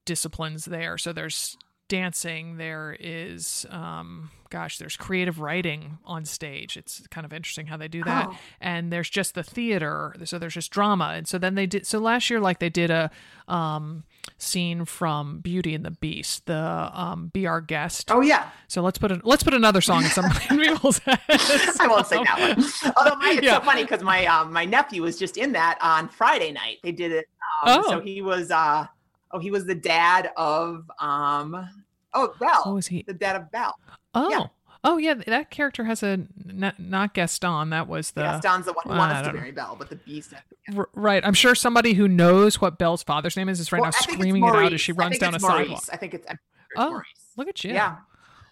disciplines 0.05 0.65
there. 0.65 0.97
So 0.97 1.13
there's 1.13 1.57
dancing, 1.87 2.57
there 2.57 2.95
is 2.99 3.65
um, 3.69 4.31
gosh, 4.49 4.77
there's 4.77 4.95
creative 4.95 5.39
writing 5.39 5.97
on 6.05 6.23
stage. 6.25 6.77
It's 6.77 7.05
kind 7.07 7.25
of 7.25 7.33
interesting 7.33 7.67
how 7.67 7.77
they 7.77 7.87
do 7.87 8.03
that. 8.03 8.27
Oh. 8.29 8.37
And 8.61 8.91
there's 8.93 9.09
just 9.09 9.35
the 9.35 9.43
theater, 9.43 10.15
so 10.23 10.39
there's 10.39 10.53
just 10.53 10.71
drama. 10.71 11.13
And 11.15 11.27
so 11.27 11.37
then 11.37 11.55
they 11.55 11.65
did. 11.65 11.85
So 11.85 11.99
last 11.99 12.29
year, 12.29 12.39
like 12.39 12.59
they 12.59 12.69
did 12.69 12.89
a 12.89 13.11
um, 13.47 14.03
scene 14.37 14.85
from 14.85 15.39
Beauty 15.39 15.73
and 15.75 15.83
the 15.85 15.91
Beast, 15.91 16.45
the 16.45 16.91
um, 16.93 17.27
"Be 17.33 17.45
Our 17.47 17.61
Guest." 17.61 18.09
Oh 18.11 18.21
yeah. 18.21 18.49
So 18.67 18.81
let's 18.81 18.97
put 18.97 19.11
a, 19.11 19.19
let's 19.23 19.43
put 19.43 19.53
another 19.53 19.81
song 19.81 20.03
in 20.03 20.09
some 20.09 20.29
people's 20.49 20.99
heads. 20.99 21.77
I 21.79 21.87
won't 21.87 22.07
say 22.07 22.23
that 22.23 22.39
one. 22.57 22.93
Although 22.97 23.15
my, 23.17 23.31
it's 23.37 23.43
Yeah. 23.45 23.59
so 23.59 23.65
funny 23.65 23.83
because 23.83 24.03
my 24.03 24.25
um, 24.27 24.51
my 24.53 24.65
nephew 24.65 25.01
was 25.03 25.17
just 25.17 25.37
in 25.37 25.51
that 25.53 25.77
on 25.81 26.09
Friday 26.09 26.51
night. 26.51 26.77
They 26.83 26.91
did 26.91 27.11
it. 27.11 27.25
Um, 27.65 27.81
Oh. 27.83 27.89
So 27.89 27.99
he 28.01 28.21
was 28.21 28.51
uh 28.51 28.85
oh 29.31 29.39
he 29.39 29.49
was 29.51 29.65
the 29.65 29.73
dad 29.75 30.29
of 30.37 30.89
um 30.99 31.67
oh 32.13 32.33
Belle. 32.39 32.61
Oh, 32.65 32.77
is 32.77 32.87
he? 32.87 33.03
the 33.03 33.13
dad 33.13 33.35
of 33.35 33.51
Belle. 33.51 33.75
Oh. 34.13 34.29
Yeah. 34.29 34.45
Oh 34.83 34.97
yeah, 34.97 35.15
that 35.15 35.49
character 35.49 35.83
has 35.83 36.03
a 36.03 36.19
not, 36.45 36.79
not 36.79 37.13
Gaston. 37.13 37.71
That 37.71 37.87
was 37.87 38.11
the 38.11 38.21
Gaston's 38.21 38.67
the 38.67 38.73
one 38.73 38.83
who 38.85 38.91
I 38.91 38.97
wants 38.97 39.27
to 39.27 39.33
marry 39.33 39.51
Belle, 39.51 39.75
but 39.77 39.89
the 39.89 39.95
Beast. 39.95 40.33
R- 40.75 40.87
right. 40.93 41.25
I'm 41.25 41.33
sure 41.33 41.55
somebody 41.55 41.93
who 41.93 42.07
knows 42.07 42.61
what 42.61 42.77
Belle's 42.77 43.03
father's 43.03 43.35
name 43.35 43.49
is 43.49 43.59
is 43.59 43.71
right 43.71 43.81
Well, 43.81 43.91
now 43.91 44.13
screaming 44.13 44.43
it 44.45 44.55
out 44.55 44.71
as 44.73 44.79
she 44.79 44.91
runs 44.91 45.17
down 45.17 45.35
a 45.35 45.39
Maurice. 45.39 45.57
sidewalk. 45.57 45.83
I 45.91 45.97
think 45.97 46.13
it's, 46.13 46.27
sure 46.27 46.33
it's 46.71 46.73
Oh, 46.77 46.91
Maurice. 46.91 47.07
Look 47.35 47.47
at 47.49 47.63
you. 47.63 47.73
Yeah. 47.73 47.97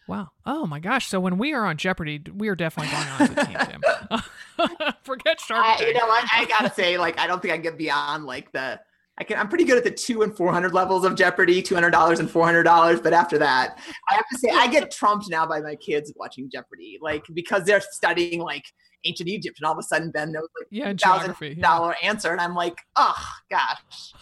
Wow. 0.07 0.29
Oh 0.45 0.65
my 0.65 0.79
gosh. 0.79 1.07
So 1.07 1.19
when 1.19 1.37
we 1.37 1.53
are 1.53 1.65
on 1.65 1.77
Jeopardy, 1.77 2.21
we 2.35 2.47
are 2.47 2.55
definitely 2.55 2.91
going 2.91 3.07
on 3.07 3.21
as 3.21 3.29
a 3.31 3.45
team, 3.45 4.89
Forget 5.03 5.39
Shark 5.39 5.63
I, 5.63 5.85
you 5.85 5.93
know, 5.93 6.01
I, 6.05 6.27
I 6.33 6.45
gotta 6.45 6.73
say, 6.73 6.97
like, 6.97 7.19
I 7.19 7.27
don't 7.27 7.41
think 7.41 7.53
I 7.53 7.57
can 7.57 7.63
get 7.63 7.77
beyond 7.77 8.25
like 8.25 8.51
the. 8.51 8.79
I 9.17 9.23
can. 9.23 9.37
I'm 9.37 9.47
pretty 9.47 9.63
good 9.63 9.77
at 9.77 9.83
the 9.83 9.91
two 9.91 10.23
and 10.23 10.35
four 10.35 10.51
hundred 10.51 10.73
levels 10.73 11.05
of 11.05 11.15
Jeopardy, 11.15 11.61
two 11.61 11.73
hundred 11.73 11.91
dollars 11.91 12.19
and 12.19 12.29
four 12.29 12.45
hundred 12.45 12.63
dollars. 12.63 12.99
But 12.99 13.13
after 13.13 13.37
that, 13.37 13.79
I 14.09 14.15
have 14.15 14.25
to 14.31 14.37
say, 14.37 14.49
I 14.49 14.67
get 14.67 14.91
trumped 14.91 15.29
now 15.29 15.45
by 15.45 15.61
my 15.61 15.75
kids 15.75 16.11
watching 16.17 16.49
Jeopardy, 16.49 16.99
like 17.01 17.23
because 17.33 17.63
they're 17.63 17.81
studying 17.91 18.41
like 18.41 18.65
ancient 19.05 19.29
Egypt, 19.29 19.59
and 19.59 19.67
all 19.67 19.71
of 19.71 19.79
a 19.79 19.83
sudden 19.83 20.11
Ben 20.11 20.33
knows 20.33 20.49
like 20.59 20.67
yeah, 20.69 20.93
thousand. 20.93 21.35
Yeah. 21.39 21.53
dollar 21.61 21.95
answer, 22.03 22.31
and 22.31 22.41
I'm 22.41 22.55
like, 22.55 22.77
oh 22.97 23.25
gosh, 23.49 24.13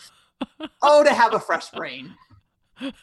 oh 0.84 1.04
to 1.04 1.14
have 1.14 1.34
a 1.34 1.40
fresh 1.40 1.72
brain. 1.72 2.14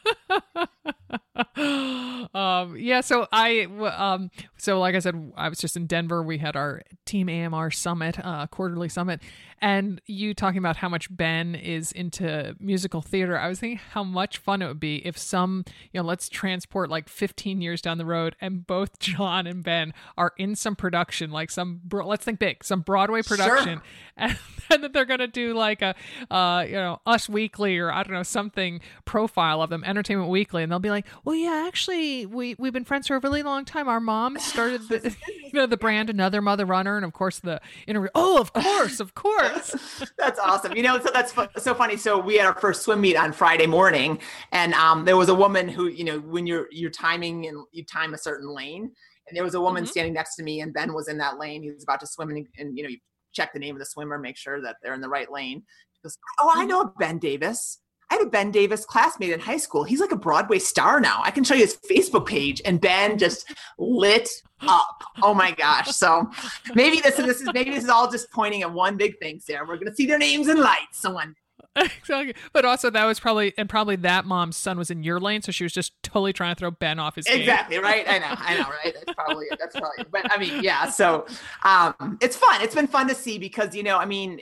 um 2.34 2.76
yeah 2.76 3.00
so 3.00 3.26
i 3.32 3.62
um 3.96 4.30
so 4.56 4.78
like 4.78 4.94
i 4.94 4.99
said 4.99 5.32
i 5.37 5.49
was 5.49 5.58
just 5.58 5.76
in 5.76 5.87
denver 5.87 6.22
we 6.22 6.38
had 6.38 6.56
our 6.56 6.82
Team 7.10 7.28
AMR 7.28 7.72
Summit, 7.72 8.25
uh, 8.25 8.46
quarterly 8.46 8.88
summit, 8.88 9.20
and 9.60 10.00
you 10.06 10.32
talking 10.32 10.58
about 10.58 10.76
how 10.76 10.88
much 10.88 11.14
Ben 11.14 11.56
is 11.56 11.90
into 11.90 12.54
musical 12.60 13.02
theater. 13.02 13.37
I 13.37 13.49
was 13.49 13.58
thinking 13.58 13.80
how 13.90 14.04
much 14.04 14.38
fun 14.38 14.62
it 14.62 14.68
would 14.68 14.78
be 14.78 15.04
if 15.04 15.18
some, 15.18 15.64
you 15.92 16.00
know, 16.00 16.06
let's 16.06 16.28
transport 16.28 16.88
like 16.88 17.08
15 17.08 17.60
years 17.60 17.82
down 17.82 17.99
the 17.99 18.04
road, 18.04 18.37
and 18.40 18.64
both 18.64 18.99
John 19.00 19.49
and 19.49 19.64
Ben 19.64 19.92
are 20.16 20.32
in 20.37 20.54
some 20.54 20.76
production, 20.76 21.32
like 21.32 21.50
some, 21.50 21.80
let's 21.90 22.25
think 22.25 22.38
big, 22.38 22.62
some 22.62 22.82
Broadway 22.82 23.22
production, 23.22 23.80
sure. 23.80 24.37
and 24.70 24.84
then 24.84 24.92
they're 24.92 25.04
gonna 25.04 25.26
do 25.26 25.52
like 25.52 25.82
a, 25.82 25.96
uh, 26.30 26.64
you 26.64 26.75
know, 26.75 27.00
Us 27.06 27.28
Weekly 27.28 27.76
or 27.78 27.90
I 27.90 28.04
don't 28.04 28.12
know 28.12 28.22
something 28.22 28.80
profile 29.04 29.62
of 29.62 29.70
them, 29.70 29.82
Entertainment 29.82 30.30
Weekly, 30.30 30.62
and 30.62 30.70
they'll 30.70 30.78
be 30.78 30.90
like, 30.90 31.06
well, 31.25 31.34
yeah, 31.34 31.64
actually, 31.66 32.19
we 32.26 32.54
we've 32.58 32.72
been 32.72 32.84
friends 32.84 33.06
for 33.06 33.16
a 33.16 33.20
really 33.20 33.42
long 33.42 33.64
time. 33.64 33.88
Our 33.88 34.00
mom 34.00 34.38
started 34.38 34.88
the, 34.88 35.14
you 35.28 35.52
know, 35.52 35.66
the 35.66 35.76
brand 35.76 36.10
Another 36.10 36.40
Mother 36.40 36.66
Runner, 36.66 36.96
and 36.96 37.04
of 37.04 37.12
course 37.12 37.38
the 37.40 37.60
interview. 37.86 38.08
Oh, 38.14 38.40
of 38.40 38.52
course, 38.52 39.00
of 39.00 39.14
course. 39.14 39.74
that's 40.18 40.38
awesome. 40.38 40.74
You 40.74 40.82
know, 40.82 41.00
so 41.00 41.10
that's 41.12 41.34
so 41.58 41.74
funny. 41.74 41.96
So 41.96 42.18
we 42.18 42.36
had 42.36 42.46
our 42.46 42.54
first 42.54 42.82
swim 42.82 43.00
meet 43.00 43.16
on 43.16 43.32
Friday 43.32 43.66
morning, 43.66 44.18
and 44.52 44.74
um, 44.74 45.04
there 45.04 45.16
was 45.16 45.28
a 45.28 45.34
woman 45.34 45.68
who, 45.68 45.88
you 45.88 46.04
know, 46.04 46.18
when 46.20 46.46
you're 46.46 46.66
you're 46.70 46.90
timing 46.90 47.46
and 47.46 47.58
you 47.72 47.84
time 47.84 48.14
a 48.14 48.18
certain 48.18 48.48
lane, 48.54 48.90
and 49.28 49.36
there 49.36 49.44
was 49.44 49.54
a 49.54 49.60
woman 49.60 49.84
mm-hmm. 49.84 49.90
standing 49.90 50.14
next 50.14 50.36
to 50.36 50.42
me, 50.42 50.60
and 50.60 50.72
Ben 50.72 50.92
was 50.92 51.08
in 51.08 51.18
that 51.18 51.38
lane. 51.38 51.62
He 51.62 51.70
was 51.70 51.82
about 51.82 52.00
to 52.00 52.06
swim, 52.06 52.30
and, 52.30 52.46
and 52.58 52.76
you 52.76 52.82
know, 52.82 52.90
you 52.90 52.98
check 53.32 53.52
the 53.52 53.58
name 53.58 53.74
of 53.74 53.78
the 53.78 53.86
swimmer, 53.86 54.18
make 54.18 54.36
sure 54.36 54.60
that 54.62 54.76
they're 54.82 54.94
in 54.94 55.00
the 55.00 55.08
right 55.08 55.30
lane. 55.30 55.62
He 55.92 56.00
goes, 56.02 56.18
"Oh, 56.40 56.50
I 56.52 56.60
mm-hmm. 56.60 56.68
know 56.68 56.92
Ben 56.98 57.18
Davis." 57.18 57.78
I 58.10 58.14
have 58.14 58.26
a 58.26 58.30
Ben 58.30 58.50
Davis 58.50 58.84
classmate 58.84 59.30
in 59.32 59.40
high 59.40 59.56
school. 59.56 59.84
He's 59.84 60.00
like 60.00 60.12
a 60.12 60.16
Broadway 60.16 60.58
star 60.58 61.00
now. 61.00 61.20
I 61.24 61.30
can 61.30 61.44
show 61.44 61.54
you 61.54 61.62
his 61.62 61.76
Facebook 61.76 62.26
page. 62.26 62.60
And 62.64 62.80
Ben 62.80 63.18
just 63.18 63.52
lit 63.78 64.28
up. 64.62 65.02
Oh 65.22 65.32
my 65.32 65.52
gosh. 65.52 65.88
So 65.90 66.28
maybe 66.74 67.00
this 67.00 67.18
is 67.18 67.26
this 67.26 67.40
is 67.40 67.48
maybe 67.54 67.70
this 67.70 67.84
is 67.84 67.90
all 67.90 68.10
just 68.10 68.30
pointing 68.32 68.62
at 68.62 68.72
one 68.72 68.96
big 68.96 69.18
thing, 69.18 69.38
Sarah. 69.40 69.64
We're 69.66 69.76
gonna 69.78 69.94
see 69.94 70.06
their 70.06 70.18
names 70.18 70.48
in 70.48 70.58
lights. 70.60 70.98
Someone 70.98 71.34
exactly. 71.76 72.34
But 72.52 72.64
also 72.64 72.90
that 72.90 73.04
was 73.04 73.20
probably 73.20 73.54
and 73.56 73.68
probably 73.68 73.94
that 73.96 74.24
mom's 74.24 74.56
son 74.56 74.76
was 74.76 74.90
in 74.90 75.04
your 75.04 75.20
lane, 75.20 75.40
so 75.40 75.52
she 75.52 75.62
was 75.62 75.72
just 75.72 75.92
totally 76.02 76.32
trying 76.32 76.52
to 76.54 76.58
throw 76.58 76.72
Ben 76.72 76.98
off 76.98 77.14
his 77.14 77.26
Exactly, 77.26 77.76
game. 77.76 77.84
right? 77.84 78.04
I 78.08 78.18
know, 78.18 78.26
I 78.36 78.54
know, 78.58 78.68
right? 78.68 78.92
That's 78.92 79.14
probably 79.14 79.46
it. 79.46 79.58
That's 79.60 79.78
probably 79.78 80.00
it. 80.00 80.10
But 80.10 80.26
I 80.36 80.38
mean, 80.38 80.64
yeah, 80.64 80.90
so 80.90 81.26
um 81.62 82.18
it's 82.20 82.36
fun. 82.36 82.60
It's 82.60 82.74
been 82.74 82.88
fun 82.88 83.06
to 83.08 83.14
see 83.14 83.38
because 83.38 83.74
you 83.74 83.84
know, 83.84 83.98
I 83.98 84.04
mean, 84.04 84.40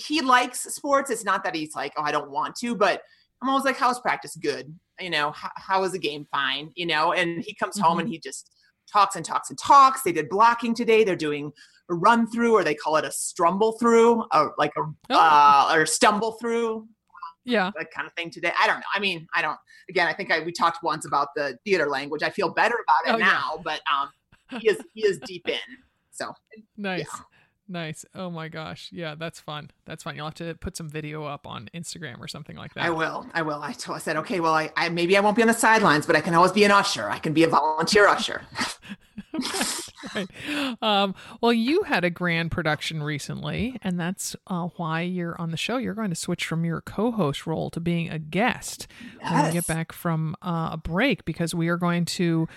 he 0.00 0.20
likes 0.20 0.60
sports. 0.74 1.10
It's 1.10 1.24
not 1.24 1.44
that 1.44 1.54
he's 1.54 1.74
like, 1.74 1.92
oh, 1.96 2.02
I 2.02 2.12
don't 2.12 2.30
want 2.30 2.56
to, 2.56 2.74
but 2.74 3.02
I'm 3.42 3.48
always 3.48 3.64
like, 3.64 3.76
how's 3.76 4.00
practice? 4.00 4.36
Good. 4.36 4.74
You 4.98 5.10
know, 5.10 5.32
how, 5.32 5.50
how 5.56 5.84
is 5.84 5.92
the 5.92 5.98
game? 5.98 6.26
Fine. 6.30 6.72
You 6.74 6.86
know, 6.86 7.12
and 7.12 7.42
he 7.42 7.54
comes 7.54 7.76
mm-hmm. 7.76 7.86
home 7.86 7.98
and 8.00 8.08
he 8.08 8.18
just 8.18 8.50
talks 8.92 9.16
and 9.16 9.24
talks 9.24 9.50
and 9.50 9.58
talks. 9.58 10.02
They 10.02 10.12
did 10.12 10.28
blocking 10.28 10.74
today. 10.74 11.04
They're 11.04 11.16
doing 11.16 11.52
a 11.90 11.94
run 11.94 12.30
through, 12.30 12.54
or 12.54 12.64
they 12.64 12.74
call 12.74 12.96
it 12.96 13.04
a 13.04 13.08
strumble 13.08 13.78
through, 13.78 14.24
or 14.32 14.54
like 14.58 14.72
a 14.76 14.82
oh. 14.82 14.94
uh, 15.10 15.72
or 15.74 15.86
stumble 15.86 16.32
through. 16.32 16.86
Yeah, 17.44 17.70
that 17.76 17.90
kind 17.90 18.06
of 18.06 18.12
thing 18.14 18.30
today. 18.30 18.52
I 18.60 18.66
don't 18.66 18.76
know. 18.76 18.86
I 18.94 19.00
mean, 19.00 19.26
I 19.34 19.42
don't. 19.42 19.58
Again, 19.88 20.06
I 20.06 20.12
think 20.12 20.30
I 20.30 20.40
we 20.40 20.52
talked 20.52 20.82
once 20.82 21.06
about 21.06 21.28
the 21.34 21.58
theater 21.64 21.88
language. 21.88 22.22
I 22.22 22.30
feel 22.30 22.50
better 22.50 22.74
about 22.74 23.14
it 23.14 23.16
oh, 23.16 23.26
now, 23.26 23.52
yeah. 23.56 23.62
but 23.64 23.80
um, 23.92 24.60
he 24.60 24.68
is 24.68 24.78
he 24.94 25.06
is 25.06 25.18
deep 25.24 25.48
in. 25.48 25.58
So 26.10 26.32
nice. 26.76 27.00
Yeah. 27.00 27.20
Nice. 27.70 28.04
Oh 28.16 28.30
my 28.30 28.48
gosh. 28.48 28.88
Yeah, 28.90 29.14
that's 29.14 29.38
fun. 29.38 29.70
That's 29.84 30.02
fun. 30.02 30.16
You'll 30.16 30.24
have 30.24 30.34
to 30.34 30.54
put 30.56 30.76
some 30.76 30.88
video 30.88 31.24
up 31.24 31.46
on 31.46 31.70
Instagram 31.72 32.18
or 32.18 32.26
something 32.26 32.56
like 32.56 32.74
that. 32.74 32.84
I 32.84 32.90
will. 32.90 33.26
I 33.32 33.42
will. 33.42 33.62
I, 33.62 33.72
told, 33.72 33.94
I 33.94 34.00
said, 34.00 34.16
okay, 34.16 34.40
well, 34.40 34.54
I, 34.54 34.72
I 34.76 34.88
maybe 34.88 35.16
I 35.16 35.20
won't 35.20 35.36
be 35.36 35.42
on 35.42 35.48
the 35.48 35.54
sidelines, 35.54 36.04
but 36.04 36.16
I 36.16 36.20
can 36.20 36.34
always 36.34 36.50
be 36.50 36.64
an 36.64 36.72
usher. 36.72 37.08
I 37.08 37.20
can 37.20 37.32
be 37.32 37.44
a 37.44 37.48
volunteer 37.48 38.08
usher. 38.08 38.42
right. 40.16 40.26
Um, 40.82 41.14
well, 41.40 41.52
you 41.52 41.84
had 41.84 42.02
a 42.02 42.10
grand 42.10 42.50
production 42.50 43.04
recently, 43.04 43.78
and 43.82 44.00
that's 44.00 44.34
uh, 44.48 44.66
why 44.74 45.02
you're 45.02 45.40
on 45.40 45.52
the 45.52 45.56
show. 45.56 45.76
You're 45.76 45.94
going 45.94 46.10
to 46.10 46.16
switch 46.16 46.46
from 46.46 46.64
your 46.64 46.80
co-host 46.80 47.46
role 47.46 47.70
to 47.70 47.78
being 47.78 48.10
a 48.10 48.18
guest 48.18 48.88
yes. 49.22 49.30
when 49.30 49.46
we 49.46 49.52
get 49.52 49.68
back 49.68 49.92
from 49.92 50.34
uh, 50.42 50.70
a 50.72 50.76
break 50.76 51.24
because 51.24 51.54
we 51.54 51.68
are 51.68 51.76
going 51.76 52.04
to 52.06 52.48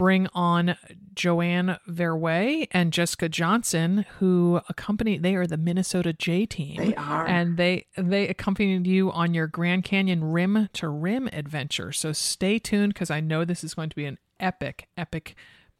bring 0.00 0.26
on 0.32 0.78
Joanne 1.14 1.76
Verwey 1.86 2.68
and 2.70 2.90
Jessica 2.90 3.28
Johnson, 3.28 4.06
who 4.18 4.62
accompany. 4.70 5.18
They 5.18 5.34
are 5.34 5.46
the 5.46 5.58
Minnesota 5.58 6.14
J 6.14 6.46
team. 6.46 6.76
They 6.78 6.94
are, 6.94 7.26
and 7.26 7.58
they 7.58 7.84
they 7.98 8.26
accompanied 8.26 8.86
you 8.86 9.12
on 9.12 9.34
your 9.34 9.46
Grand 9.46 9.84
Canyon 9.84 10.24
rim 10.24 10.70
to 10.72 10.88
rim 10.88 11.28
adventure. 11.34 11.92
So 11.92 12.12
stay 12.12 12.58
tuned 12.58 12.94
because 12.94 13.10
I 13.10 13.20
know 13.20 13.44
this 13.44 13.62
is 13.62 13.74
going 13.74 13.90
to 13.90 13.96
be 13.96 14.06
an 14.06 14.16
epic, 14.40 14.88
epic 14.96 15.34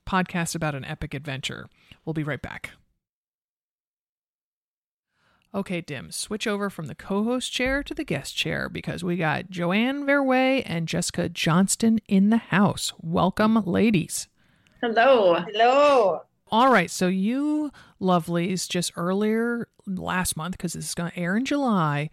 podcast 0.06 0.54
about 0.54 0.74
an 0.74 0.84
epic 0.84 1.14
adventure. 1.14 1.70
We'll 2.04 2.12
be 2.12 2.22
right 2.22 2.42
back. 2.42 2.72
Okay, 5.52 5.80
Dim, 5.80 6.12
switch 6.12 6.46
over 6.46 6.70
from 6.70 6.86
the 6.86 6.94
co 6.94 7.24
host 7.24 7.52
chair 7.52 7.82
to 7.82 7.92
the 7.92 8.04
guest 8.04 8.36
chair 8.36 8.68
because 8.68 9.02
we 9.02 9.16
got 9.16 9.50
Joanne 9.50 10.06
Verway 10.06 10.62
and 10.64 10.86
Jessica 10.86 11.28
Johnston 11.28 11.98
in 12.06 12.30
the 12.30 12.36
house. 12.36 12.92
Welcome, 13.00 13.60
ladies. 13.64 14.28
Hello. 14.80 15.34
Hello. 15.34 16.22
All 16.52 16.70
right, 16.72 16.88
so 16.88 17.08
you 17.08 17.72
lovelies 18.00 18.68
just 18.68 18.92
earlier 18.96 19.66
last 19.86 20.36
month, 20.36 20.52
because 20.52 20.74
this 20.74 20.86
is 20.88 20.94
going 20.94 21.10
to 21.10 21.18
air 21.18 21.36
in 21.36 21.44
July, 21.44 22.10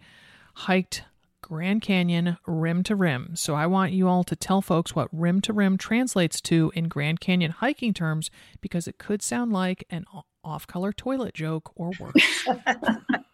hiked 0.54 1.04
Grand 1.40 1.80
Canyon 1.80 2.38
rim 2.44 2.82
to 2.82 2.96
rim. 2.96 3.36
So 3.36 3.54
I 3.54 3.66
want 3.66 3.92
you 3.92 4.08
all 4.08 4.24
to 4.24 4.34
tell 4.34 4.62
folks 4.62 4.96
what 4.96 5.08
rim 5.12 5.40
to 5.42 5.52
rim 5.52 5.78
translates 5.78 6.40
to 6.42 6.72
in 6.74 6.88
Grand 6.88 7.20
Canyon 7.20 7.52
hiking 7.52 7.94
terms 7.94 8.32
because 8.60 8.88
it 8.88 8.98
could 8.98 9.22
sound 9.22 9.52
like 9.52 9.84
an 9.90 10.06
off 10.42 10.66
color 10.66 10.92
toilet 10.92 11.34
joke 11.34 11.70
or 11.76 11.92
worse. 12.00 12.48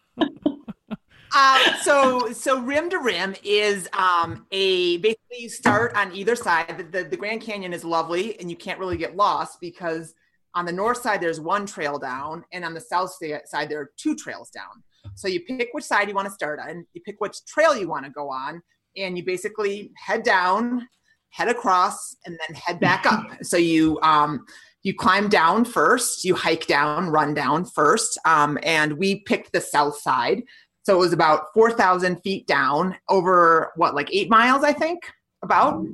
Um, 1.34 1.60
so 1.82 2.32
so 2.32 2.60
rim 2.60 2.88
to 2.90 2.98
rim 2.98 3.34
is 3.42 3.88
um, 3.92 4.46
a 4.52 4.98
basically 4.98 5.38
you 5.38 5.48
start 5.48 5.94
on 5.96 6.14
either 6.14 6.36
side. 6.36 6.78
The, 6.78 6.84
the, 6.84 7.08
the 7.08 7.16
Grand 7.16 7.40
Canyon 7.40 7.72
is 7.72 7.84
lovely, 7.84 8.38
and 8.38 8.48
you 8.48 8.56
can't 8.56 8.78
really 8.78 8.96
get 8.96 9.16
lost 9.16 9.60
because 9.60 10.14
on 10.54 10.64
the 10.64 10.72
north 10.72 10.98
side 10.98 11.20
there's 11.20 11.40
one 11.40 11.66
trail 11.66 11.98
down, 11.98 12.44
and 12.52 12.64
on 12.64 12.72
the 12.72 12.80
south 12.80 13.12
side 13.46 13.68
there 13.68 13.80
are 13.80 13.90
two 13.96 14.14
trails 14.14 14.50
down. 14.50 14.82
So 15.16 15.26
you 15.26 15.40
pick 15.40 15.70
which 15.72 15.84
side 15.84 16.08
you 16.08 16.14
want 16.14 16.28
to 16.28 16.34
start 16.34 16.60
on, 16.60 16.86
you 16.92 17.00
pick 17.02 17.16
which 17.18 17.44
trail 17.46 17.76
you 17.76 17.88
want 17.88 18.04
to 18.04 18.10
go 18.10 18.30
on, 18.30 18.62
and 18.96 19.18
you 19.18 19.24
basically 19.24 19.90
head 19.96 20.22
down, 20.22 20.88
head 21.30 21.48
across, 21.48 22.14
and 22.26 22.38
then 22.46 22.54
head 22.54 22.78
back 22.78 23.06
up. 23.06 23.26
So 23.42 23.56
you 23.56 23.98
um, 24.02 24.46
you 24.84 24.94
climb 24.94 25.28
down 25.28 25.64
first, 25.64 26.24
you 26.24 26.34
hike 26.34 26.66
down, 26.66 27.08
run 27.08 27.34
down 27.34 27.64
first, 27.64 28.18
um, 28.24 28.58
and 28.62 28.92
we 28.98 29.20
picked 29.20 29.52
the 29.52 29.60
south 29.60 29.98
side 29.98 30.42
so 30.84 30.94
it 30.94 30.98
was 30.98 31.12
about 31.12 31.46
4,000 31.54 32.22
feet 32.22 32.46
down 32.46 32.96
over 33.08 33.72
what, 33.76 33.94
like 33.94 34.08
eight 34.12 34.30
miles, 34.30 34.62
I 34.62 34.72
think, 34.72 35.02
about. 35.42 35.84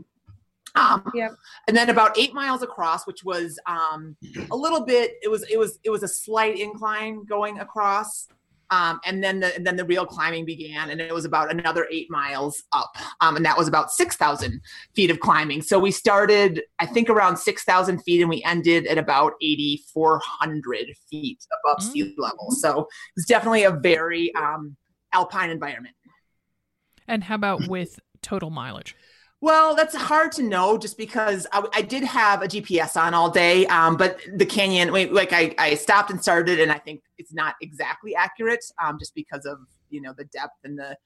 Um, 0.77 1.11
yep. 1.15 1.33
and 1.67 1.77
then 1.77 1.91
about 1.91 2.17
eight 2.19 2.35
miles 2.35 2.63
across, 2.63 3.07
which 3.07 3.25
was 3.25 3.59
um, 3.67 4.17
a 4.51 4.57
little 4.57 4.85
bit. 4.85 5.15
It 5.23 5.29
was 5.29 5.43
it 5.51 5.59
was 5.59 5.81
it 5.83 5.91
was 5.91 6.05
a 6.05 6.09
slight 6.09 6.61
incline 6.61 7.25
going 7.25 7.59
across, 7.59 8.29
um, 8.71 9.01
and 9.05 9.23
then 9.23 9.41
the 9.41 9.55
and 9.55 9.67
then 9.67 9.77
the 9.77 9.85
real 9.85 10.07
climbing 10.07 10.45
began, 10.45 10.91
and 10.91 11.01
it 11.01 11.13
was 11.13 11.25
about 11.25 11.51
another 11.51 11.89
eight 11.91 12.09
miles 12.09 12.63
up, 12.73 12.93
um, 13.21 13.37
and 13.37 13.45
that 13.45 13.59
was 13.59 13.67
about 13.67 13.91
six 13.91 14.17
thousand 14.17 14.61
feet 14.95 15.11
of 15.11 15.19
climbing. 15.19 15.61
So 15.61 15.79
we 15.79 15.91
started, 15.91 16.63
I 16.79 16.87
think, 16.87 17.11
around 17.11 17.37
six 17.37 17.65
thousand 17.65 17.99
feet, 18.03 18.21
and 18.21 18.31
we 18.31 18.43
ended 18.45 18.87
at 18.87 18.97
about 18.97 19.33
eighty 19.43 19.83
four 19.93 20.21
hundred 20.25 20.87
feet 21.11 21.45
above 21.65 21.79
mm-hmm. 21.79 21.91
sea 21.91 22.15
level. 22.17 22.53
So 22.53 22.87
it's 23.17 23.27
definitely 23.27 23.65
a 23.65 23.73
very 23.73 24.33
um, 24.37 24.77
alpine 25.13 25.51
environment. 25.51 25.95
And 27.09 27.25
how 27.25 27.35
about 27.35 27.67
with 27.69 27.99
total 28.23 28.51
mileage? 28.51 28.95
Well, 29.43 29.75
that's 29.75 29.95
hard 29.95 30.33
to 30.33 30.43
know 30.43 30.77
just 30.77 30.99
because 30.99 31.47
I, 31.51 31.65
I 31.75 31.83
did 31.83 32.05
have 32.05 32.43
a 32.43 32.47
GPS 32.49 33.01
on 33.01 33.15
all 33.15 33.31
day, 33.31 33.67
um, 33.67 33.97
but 33.97 34.21
the 34.35 34.45
canyon, 34.45 34.93
like 35.15 35.33
I, 35.33 35.55
I 35.59 35.75
stopped 35.77 36.11
and 36.11 36.21
started, 36.21 36.61
and 36.61 36.71
I 36.71 36.79
think 36.79 37.03
it's 37.17 37.33
not 37.33 37.55
exactly 37.63 38.15
accurate 38.15 38.65
um, 38.83 38.99
just 38.99 39.15
because 39.15 39.47
of 39.47 39.59
you 39.89 40.03
know 40.03 40.13
the 40.17 40.25
depth 40.25 40.59
and 40.65 40.79
the 40.79 40.97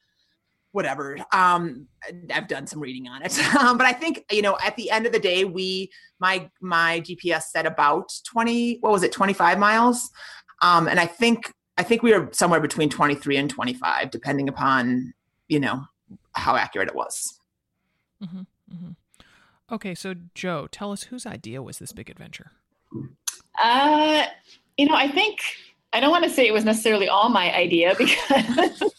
whatever. 0.72 1.16
Um, 1.32 1.86
I've 2.28 2.48
done 2.48 2.66
some 2.66 2.80
reading 2.80 3.06
on 3.06 3.22
it, 3.22 3.38
um, 3.56 3.78
but 3.78 3.86
I 3.86 3.92
think 3.92 4.24
you 4.32 4.42
know 4.42 4.58
at 4.64 4.74
the 4.74 4.90
end 4.90 5.06
of 5.06 5.12
the 5.12 5.20
day, 5.20 5.44
we 5.44 5.92
my 6.18 6.50
my 6.60 7.02
GPS 7.02 7.44
said 7.44 7.66
about 7.66 8.12
twenty. 8.26 8.78
What 8.80 8.90
was 8.90 9.04
it? 9.04 9.12
Twenty 9.12 9.32
five 9.32 9.60
miles, 9.60 10.10
um, 10.60 10.88
and 10.88 10.98
I 10.98 11.06
think 11.06 11.52
I 11.76 11.82
think 11.82 12.02
we 12.02 12.12
were 12.12 12.28
somewhere 12.32 12.60
between 12.60 12.88
23 12.88 13.36
and 13.36 13.50
25, 13.50 14.10
depending 14.10 14.48
upon, 14.48 15.12
you 15.48 15.58
know, 15.58 15.84
how 16.32 16.56
accurate 16.56 16.88
it 16.88 16.94
was. 16.94 17.38
Mm-hmm, 18.22 18.40
mm-hmm. 18.72 18.90
Okay, 19.72 19.94
so 19.94 20.14
Joe, 20.34 20.68
tell 20.70 20.92
us 20.92 21.04
whose 21.04 21.26
idea 21.26 21.62
was 21.62 21.78
this 21.78 21.92
big 21.92 22.10
adventure? 22.10 22.52
Uh, 23.60 24.26
you 24.76 24.86
know, 24.86 24.94
I 24.94 25.08
think 25.08 25.40
I 25.92 26.00
don't 26.00 26.10
want 26.10 26.24
to 26.24 26.30
say 26.30 26.46
it 26.46 26.52
was 26.52 26.64
necessarily 26.64 27.08
all 27.08 27.28
my 27.28 27.54
idea 27.54 27.94
because 27.98 28.82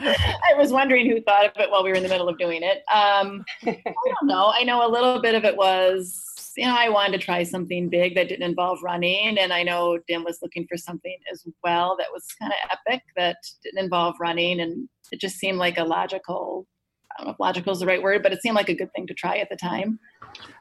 I 0.00 0.54
was 0.56 0.72
wondering 0.72 1.10
who 1.10 1.20
thought 1.20 1.46
of 1.46 1.52
it 1.56 1.70
while 1.70 1.82
we 1.82 1.90
were 1.90 1.96
in 1.96 2.02
the 2.02 2.08
middle 2.08 2.28
of 2.28 2.38
doing 2.38 2.62
it. 2.62 2.78
Um, 2.92 3.44
I 3.66 3.82
don't 3.84 4.26
know. 4.26 4.52
I 4.54 4.62
know 4.62 4.86
a 4.86 4.90
little 4.90 5.20
bit 5.20 5.34
of 5.34 5.44
it 5.44 5.56
was 5.56 6.29
you 6.60 6.66
know, 6.66 6.76
I 6.76 6.90
wanted 6.90 7.18
to 7.18 7.24
try 7.24 7.42
something 7.42 7.88
big 7.88 8.14
that 8.16 8.28
didn't 8.28 8.46
involve 8.46 8.82
running. 8.82 9.38
And 9.38 9.50
I 9.50 9.62
know 9.62 9.98
Dim 10.06 10.24
was 10.24 10.40
looking 10.42 10.66
for 10.68 10.76
something 10.76 11.16
as 11.32 11.42
well 11.64 11.96
that 11.98 12.08
was 12.12 12.26
kind 12.38 12.52
of 12.52 12.78
epic 12.86 13.02
that 13.16 13.38
didn't 13.64 13.82
involve 13.82 14.16
running. 14.20 14.60
And 14.60 14.86
it 15.10 15.22
just 15.22 15.36
seemed 15.36 15.56
like 15.56 15.78
a 15.78 15.84
logical, 15.84 16.66
I 17.12 17.22
don't 17.22 17.28
know 17.28 17.32
if 17.32 17.40
logical 17.40 17.72
is 17.72 17.80
the 17.80 17.86
right 17.86 18.02
word, 18.02 18.22
but 18.22 18.34
it 18.34 18.42
seemed 18.42 18.56
like 18.56 18.68
a 18.68 18.74
good 18.74 18.92
thing 18.94 19.06
to 19.06 19.14
try 19.14 19.38
at 19.38 19.48
the 19.48 19.56
time. 19.56 19.98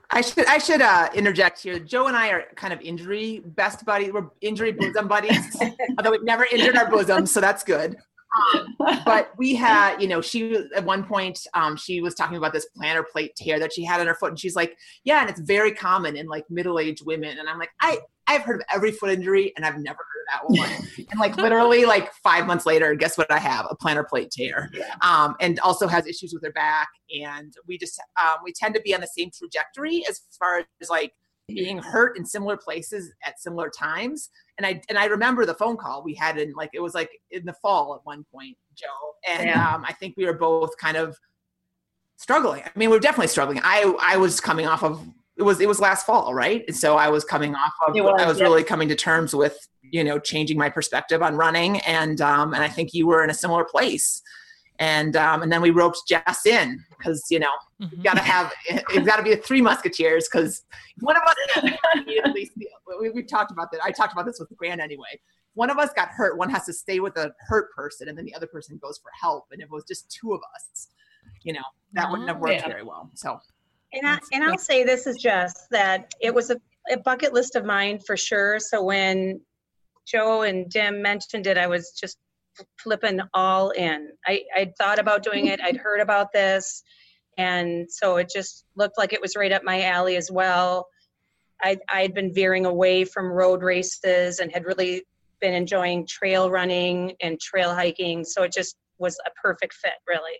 I 0.10 0.22
should 0.22 0.46
I 0.48 0.58
should 0.58 0.82
uh, 0.82 1.10
interject 1.14 1.62
here. 1.62 1.78
Joe 1.80 2.08
and 2.08 2.16
I 2.16 2.30
are 2.30 2.46
kind 2.56 2.72
of 2.72 2.80
injury 2.80 3.44
best 3.46 3.86
buddies. 3.86 4.14
We're 4.14 4.30
injury 4.40 4.72
bosom 4.72 5.10
buddies, 5.10 5.56
although 5.98 6.12
we've 6.12 6.24
never 6.24 6.46
injured 6.46 6.78
our 6.78 6.90
bosoms, 6.90 7.30
so 7.30 7.42
that's 7.42 7.64
good. 7.64 7.98
Um, 8.38 8.76
but 9.06 9.32
we 9.38 9.56
had, 9.56 10.00
you 10.00 10.08
know, 10.08 10.22
she 10.22 10.56
at 10.76 10.84
one 10.86 11.04
point 11.04 11.46
um, 11.54 11.76
she 11.76 12.02
was 12.02 12.14
talking 12.14 12.38
about 12.38 12.54
this 12.54 12.68
plantar 12.78 13.04
plate 13.08 13.36
tear 13.36 13.60
that 13.60 13.74
she 13.74 13.84
had 13.84 14.00
on 14.00 14.08
her 14.08 14.16
foot, 14.16 14.30
and 14.30 14.40
she's 14.40 14.56
like, 14.56 14.78
"Yeah, 15.04 15.22
and 15.22 15.30
it's 15.30 15.40
very 15.40 15.72
common 15.72 16.16
in 16.16 16.28
like 16.28 16.46
middle-aged 16.50 17.06
women." 17.06 17.40
And 17.40 17.50
I'm 17.50 17.58
like, 17.58 17.72
"I 17.82 18.00
I've 18.28 18.42
heard 18.42 18.62
of 18.62 18.66
every 18.74 18.92
foot 18.92 19.10
injury, 19.10 19.52
and 19.56 19.66
I've 19.66 19.80
never 19.80 19.98
heard 19.98 20.48
of 20.48 20.56
that 20.56 20.62
one." 20.62 20.88
and 21.12 21.20
like 21.20 21.38
literally, 21.38 21.86
like 21.86 22.14
five 22.24 22.46
months 22.46 22.66
later, 22.66 22.94
guess 22.94 23.18
what? 23.18 23.32
I 23.32 23.40
have 23.40 23.66
a 23.70 23.76
plantar 23.76 24.08
plate 24.08 24.32
tear, 24.32 24.70
yeah. 24.74 24.96
um, 25.02 25.36
and 25.40 25.60
also 25.62 25.88
has 25.88 26.06
issues 26.06 26.34
with 26.34 26.44
her 26.44 26.52
back. 26.52 26.90
And 27.24 27.54
we 27.68 27.78
just 27.78 28.00
um, 28.22 28.38
we 28.44 28.54
tend 28.54 28.76
to 28.76 28.82
be 28.82 28.94
on 28.94 29.02
the 29.02 29.08
same 29.08 29.32
trajectory 29.36 30.04
as 30.08 30.22
far 30.38 30.64
as 30.82 30.90
like 30.90 31.14
being 31.54 31.78
hurt 31.78 32.18
in 32.18 32.26
similar 32.26 32.58
places 32.58 33.12
at 33.26 33.40
similar 33.40 33.70
times. 33.70 34.30
And 34.58 34.66
I 34.66 34.82
and 34.90 34.98
I 34.98 35.06
remember 35.06 35.46
the 35.46 35.54
phone 35.54 35.78
call 35.78 36.04
we 36.04 36.14
had 36.14 36.38
in 36.38 36.54
like 36.54 36.72
it 36.74 36.82
was 36.82 36.94
like 36.94 37.10
in 37.32 37.46
the 37.46 37.54
fall 37.54 37.96
at 37.96 38.02
one 38.06 38.26
point, 38.34 38.58
Joe. 38.76 38.88
And 39.28 39.48
yeah. 39.48 39.76
um, 39.76 39.86
I 39.88 39.94
think 39.94 40.16
we 40.18 40.26
were 40.26 40.34
both 40.34 40.78
kind 40.78 40.98
of 40.98 41.18
struggling. 42.18 42.64
I 42.64 42.72
mean, 42.76 42.90
we 42.90 42.98
are 42.98 43.02
definitely 43.02 43.28
struggling. 43.28 43.60
I 43.64 43.96
I 44.02 44.18
was 44.18 44.40
coming 44.40 44.68
off 44.68 44.84
of 44.84 45.06
it 45.38 45.44
was 45.44 45.62
it 45.62 45.68
was 45.68 45.80
last 45.80 46.06
fall, 46.06 46.34
right? 46.34 46.66
And 46.68 46.76
so 46.76 46.98
I 46.98 47.10
was 47.10 47.24
coming 47.24 47.56
off 47.56 47.74
of 47.88 47.96
was, 47.96 48.22
I 48.22 48.28
was 48.28 48.40
yeah. 48.40 48.44
really 48.44 48.64
coming 48.64 48.90
to 48.90 48.96
terms 48.96 49.34
with 49.34 49.58
you 49.82 50.04
know 50.04 50.20
changing 50.20 50.58
my 50.58 50.70
perspective 50.70 51.22
on 51.22 51.36
running, 51.36 51.80
and 51.82 52.20
um, 52.22 52.54
and 52.54 52.62
I 52.64 52.68
think 52.68 52.94
you 52.94 53.08
were 53.08 53.24
in 53.24 53.30
a 53.30 53.34
similar 53.34 53.64
place 53.64 54.22
and 54.80 55.16
um, 55.16 55.44
and 55.44 55.52
then 55.52 55.62
we 55.62 55.70
roped 55.70 56.02
Jess 56.08 56.46
in 56.46 56.84
because 56.98 57.26
you 57.30 57.40
know 57.40 57.52
mm-hmm. 57.82 57.96
you 57.96 58.04
got 58.04 58.16
to 58.16 58.24
have 58.24 58.52
it's 58.68 59.06
got 59.06 59.18
to 59.18 59.24
be 59.24 59.34
a 59.34 59.38
three 59.38 59.62
musketeers 59.62 60.28
because 60.32 60.64
one 61.02 61.16
of 61.16 61.24
us 61.24 61.36
at 62.26 62.34
least 62.34 62.54
we, 63.00 63.10
we 63.10 63.24
talked 63.24 63.52
about 63.52 63.72
that. 63.72 63.82
I 63.84 63.92
talked 63.92 64.14
about 64.14 64.26
this 64.26 64.40
with 64.40 64.50
Grant 64.58 64.82
anyway. 64.82 65.20
One 65.54 65.70
of 65.70 65.78
us 65.78 65.90
got 65.94 66.10
hurt. 66.10 66.38
One 66.38 66.50
has 66.50 66.66
to 66.66 66.74
stay 66.74 67.00
with 67.00 67.18
a 67.18 67.34
hurt 67.48 67.72
person, 67.74 68.08
and 68.08 68.18
then 68.18 68.26
the 68.26 68.34
other 68.34 68.48
person 68.48 68.80
goes 68.82 68.98
for 68.98 69.12
help. 69.20 69.46
And 69.52 69.62
if 69.62 69.66
it 69.66 69.72
was 69.72 69.84
just 69.86 70.10
two 70.10 70.34
of 70.34 70.40
us, 70.56 70.88
you 71.44 71.54
know, 71.54 71.60
that 71.94 72.08
oh, 72.08 72.12
wouldn't 72.12 72.30
have 72.30 72.40
worked 72.40 72.54
yeah. 72.54 72.68
very 72.68 72.84
well. 72.84 73.10
So, 73.16 73.40
and 73.92 74.08
I, 74.08 74.20
and 74.32 74.44
I'll 74.44 74.58
say 74.58 74.84
this 74.84 75.08
is 75.08 75.18
just 75.18 75.70
that 75.72 76.14
it 76.22 76.34
was 76.34 76.52
a, 76.52 76.58
a 76.92 76.98
bucket 76.98 77.34
list 77.34 77.56
of 77.56 77.66
mine 77.66 78.00
for 78.00 78.16
sure. 78.16 78.60
So 78.60 78.84
when 78.84 79.42
Joe 80.06 80.44
and 80.44 80.70
Dim 80.70 81.02
mentioned 81.02 81.48
it, 81.48 81.58
I 81.58 81.68
was 81.68 81.92
just 81.92 82.18
flipping 82.82 83.20
all 83.34 83.72
in. 83.72 84.10
I, 84.26 84.44
I'd 84.56 84.76
thought 84.78 85.00
about 85.00 85.24
doing 85.24 85.48
it, 85.48 85.60
I'd 85.62 85.78
heard 85.78 86.02
about 86.02 86.32
this, 86.34 86.84
and 87.38 87.90
so 87.90 88.18
it 88.18 88.30
just 88.34 88.66
looked 88.76 88.98
like 88.98 89.14
it 89.14 89.22
was 89.22 89.36
right 89.36 89.52
up 89.52 89.64
my 89.64 89.84
alley 89.84 90.16
as 90.16 90.30
well. 90.32 90.88
I, 91.62 91.78
I'd 91.90 92.14
been 92.14 92.34
veering 92.34 92.66
away 92.66 93.06
from 93.06 93.26
road 93.26 93.64
races 93.64 94.40
and 94.40 94.52
had 94.52 94.66
really 94.66 95.04
been 95.42 95.54
enjoying 95.54 96.06
trail 96.08 96.50
running 96.50 97.14
and 97.22 97.40
trail 97.40 97.74
hiking, 97.74 98.24
so 98.24 98.44
it 98.44 98.52
just 98.52 98.76
was 98.98 99.18
a 99.26 99.32
perfect 99.42 99.74
fit, 99.74 99.94
really. 100.08 100.38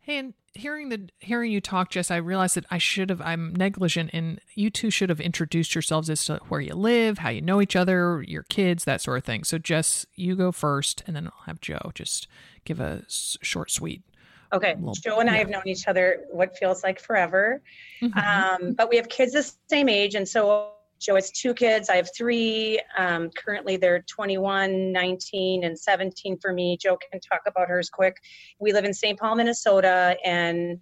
Hey, 0.00 0.18
and 0.18 0.34
hearing 0.54 0.88
the 0.88 1.08
hearing 1.18 1.50
you 1.50 1.60
talk, 1.60 1.90
Jess, 1.90 2.10
I 2.10 2.16
realized 2.16 2.56
that 2.56 2.66
I 2.70 2.78
should 2.78 3.10
have. 3.10 3.20
I'm 3.20 3.54
negligent, 3.54 4.10
and 4.12 4.40
you 4.54 4.70
two 4.70 4.90
should 4.90 5.08
have 5.08 5.20
introduced 5.20 5.74
yourselves 5.74 6.10
as 6.10 6.24
to 6.26 6.40
where 6.48 6.60
you 6.60 6.74
live, 6.74 7.18
how 7.18 7.30
you 7.30 7.40
know 7.40 7.60
each 7.60 7.76
other, 7.76 8.24
your 8.26 8.44
kids, 8.44 8.84
that 8.84 9.00
sort 9.00 9.18
of 9.18 9.24
thing. 9.24 9.44
So, 9.44 9.58
Jess, 9.58 10.06
you 10.14 10.36
go 10.36 10.52
first, 10.52 11.02
and 11.06 11.16
then 11.16 11.26
I'll 11.26 11.44
have 11.46 11.60
Joe 11.60 11.92
just 11.94 12.28
give 12.64 12.80
a 12.80 13.02
short, 13.08 13.70
sweet. 13.70 14.02
Okay, 14.52 14.76
Joe 15.02 15.20
and 15.20 15.28
yeah. 15.28 15.34
I 15.34 15.38
have 15.38 15.48
known 15.48 15.62
each 15.66 15.88
other 15.88 16.24
what 16.30 16.56
feels 16.58 16.82
like 16.82 17.00
forever, 17.00 17.62
mm-hmm. 18.02 18.18
um, 18.18 18.74
but 18.74 18.90
we 18.90 18.96
have 18.96 19.08
kids 19.08 19.32
the 19.32 19.50
same 19.68 19.88
age, 19.88 20.14
and 20.14 20.28
so 20.28 20.72
Joe 21.02 21.16
has 21.16 21.30
two 21.30 21.52
kids. 21.52 21.90
I 21.90 21.96
have 21.96 22.08
three. 22.16 22.80
Um, 22.96 23.30
currently, 23.30 23.76
they're 23.76 24.02
21, 24.02 24.92
19, 24.92 25.64
and 25.64 25.78
17 25.78 26.38
for 26.38 26.52
me. 26.52 26.76
Joe 26.80 26.96
can 26.96 27.20
talk 27.20 27.40
about 27.46 27.68
hers 27.68 27.90
quick. 27.90 28.16
We 28.60 28.72
live 28.72 28.84
in 28.84 28.94
St. 28.94 29.18
Paul, 29.18 29.34
Minnesota, 29.36 30.16
and 30.24 30.80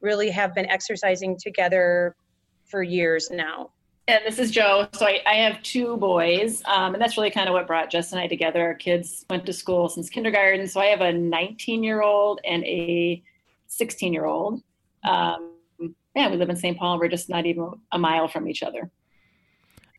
really 0.00 0.30
have 0.30 0.54
been 0.54 0.66
exercising 0.66 1.36
together 1.38 2.16
for 2.64 2.82
years 2.82 3.30
now. 3.30 3.70
And 4.08 4.20
this 4.24 4.38
is 4.38 4.50
Joe. 4.50 4.88
So 4.94 5.06
I, 5.06 5.20
I 5.26 5.34
have 5.34 5.62
two 5.62 5.96
boys, 5.98 6.62
um, 6.66 6.94
and 6.94 7.02
that's 7.02 7.16
really 7.16 7.30
kind 7.30 7.48
of 7.48 7.52
what 7.52 7.66
brought 7.66 7.90
Jess 7.90 8.12
and 8.12 8.20
I 8.20 8.26
together. 8.26 8.60
Our 8.62 8.74
kids 8.74 9.24
went 9.28 9.46
to 9.46 9.52
school 9.52 9.88
since 9.88 10.08
kindergarten. 10.08 10.66
So 10.66 10.80
I 10.80 10.86
have 10.86 11.00
a 11.00 11.12
19 11.12 11.84
year 11.84 12.02
old 12.02 12.40
and 12.44 12.64
a 12.64 13.22
16 13.66 14.12
year 14.12 14.24
old. 14.24 14.62
Um, 15.04 15.54
yeah, 16.16 16.28
we 16.28 16.36
live 16.36 16.50
in 16.50 16.56
St. 16.56 16.76
Paul. 16.76 16.98
We're 16.98 17.08
just 17.08 17.28
not 17.28 17.46
even 17.46 17.70
a 17.92 17.98
mile 17.98 18.26
from 18.26 18.48
each 18.48 18.62
other. 18.62 18.90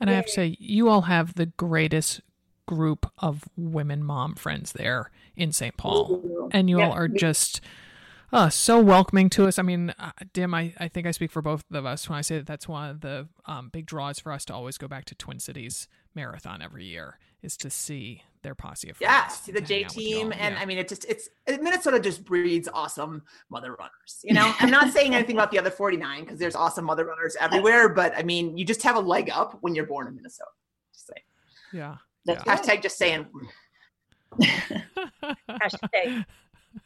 And 0.01 0.09
I 0.09 0.13
have 0.13 0.25
to 0.25 0.31
say, 0.31 0.57
you 0.59 0.89
all 0.89 1.03
have 1.03 1.35
the 1.35 1.45
greatest 1.45 2.21
group 2.67 3.09
of 3.19 3.43
women 3.55 4.03
mom 4.03 4.35
friends 4.35 4.71
there 4.73 5.11
in 5.35 5.51
St. 5.51 5.77
Paul. 5.77 6.49
And 6.51 6.69
you 6.69 6.81
all 6.81 6.91
are 6.91 7.07
just 7.07 7.61
uh, 8.33 8.49
so 8.49 8.79
welcoming 8.79 9.29
to 9.31 9.45
us. 9.45 9.59
I 9.59 9.61
mean, 9.61 9.93
uh, 9.99 10.11
Dim, 10.33 10.53
I, 10.53 10.73
I 10.79 10.87
think 10.87 11.05
I 11.05 11.11
speak 11.11 11.31
for 11.31 11.41
both 11.41 11.63
of 11.71 11.85
us 11.85 12.09
when 12.09 12.17
I 12.17 12.21
say 12.21 12.37
that 12.37 12.47
that's 12.47 12.67
one 12.67 12.89
of 12.89 13.01
the 13.01 13.27
um, 13.45 13.69
big 13.69 13.85
draws 13.85 14.19
for 14.19 14.31
us 14.31 14.45
to 14.45 14.53
always 14.53 14.77
go 14.77 14.87
back 14.87 15.05
to 15.05 15.15
Twin 15.15 15.39
Cities 15.39 15.87
Marathon 16.15 16.61
every 16.61 16.85
year 16.85 17.19
is 17.41 17.57
to 17.57 17.69
see 17.69 18.23
their 18.41 18.55
posse 18.55 18.89
of 18.89 18.97
friends. 18.97 19.11
Yeah, 19.11 19.27
see 19.27 19.51
the 19.51 19.61
J 19.61 19.83
team, 19.83 20.31
and 20.31 20.55
yeah. 20.55 20.61
I 20.61 20.65
mean, 20.65 20.77
it 20.77 20.87
just 20.87 21.05
it's 21.05 21.29
Minnesota 21.47 21.99
just 21.99 22.25
breeds 22.25 22.67
awesome 22.73 23.23
mother 23.49 23.75
runners. 23.75 24.19
You 24.23 24.33
know, 24.33 24.53
I'm 24.59 24.71
not 24.71 24.91
saying 24.93 25.15
anything 25.15 25.35
about 25.35 25.51
the 25.51 25.59
other 25.59 25.71
49 25.71 26.23
because 26.23 26.39
there's 26.39 26.55
awesome 26.55 26.85
mother 26.85 27.05
runners 27.05 27.35
everywhere, 27.39 27.89
but 27.89 28.13
I 28.17 28.23
mean, 28.23 28.57
you 28.57 28.65
just 28.65 28.83
have 28.83 28.95
a 28.95 28.99
leg 28.99 29.29
up 29.29 29.57
when 29.61 29.75
you're 29.75 29.85
born 29.85 30.07
in 30.07 30.15
Minnesota. 30.15 30.49
Just 30.93 31.07
saying. 31.07 31.23
Yeah. 31.73 31.97
yeah. 32.25 32.43
Hashtag 32.43 32.81
just 32.81 32.97
saying. 32.97 33.27
Hashtag. 35.49 36.25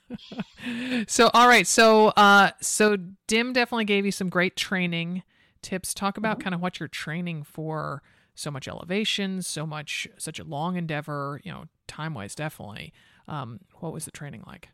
so 1.08 1.30
all 1.34 1.48
right 1.48 1.68
so 1.68 2.08
uh 2.10 2.50
so 2.60 2.98
dim 3.28 3.54
definitely 3.54 3.86
gave 3.86 4.04
you 4.04 4.12
some 4.12 4.30
great 4.30 4.56
training 4.56 5.22
tips 5.62 5.94
talk 5.94 6.18
about 6.18 6.38
mm-hmm. 6.38 6.44
kind 6.44 6.56
of 6.56 6.62
what 6.62 6.80
you're 6.80 6.88
training 6.88 7.44
for 7.44 8.02
so 8.36 8.52
much 8.52 8.68
elevation, 8.68 9.42
so 9.42 9.66
much, 9.66 10.08
such 10.18 10.40
a 10.40 10.44
long 10.44 10.76
endeavor, 10.76 11.42
you 11.44 11.52
know, 11.52 11.66
time 11.88 12.14
wise, 12.14 12.36
definitely. 12.36 12.94
Um, 13.28 13.62
what 13.80 13.94
was 13.94 14.06
the 14.06 14.12
training 14.12 14.44
like? 14.46 14.70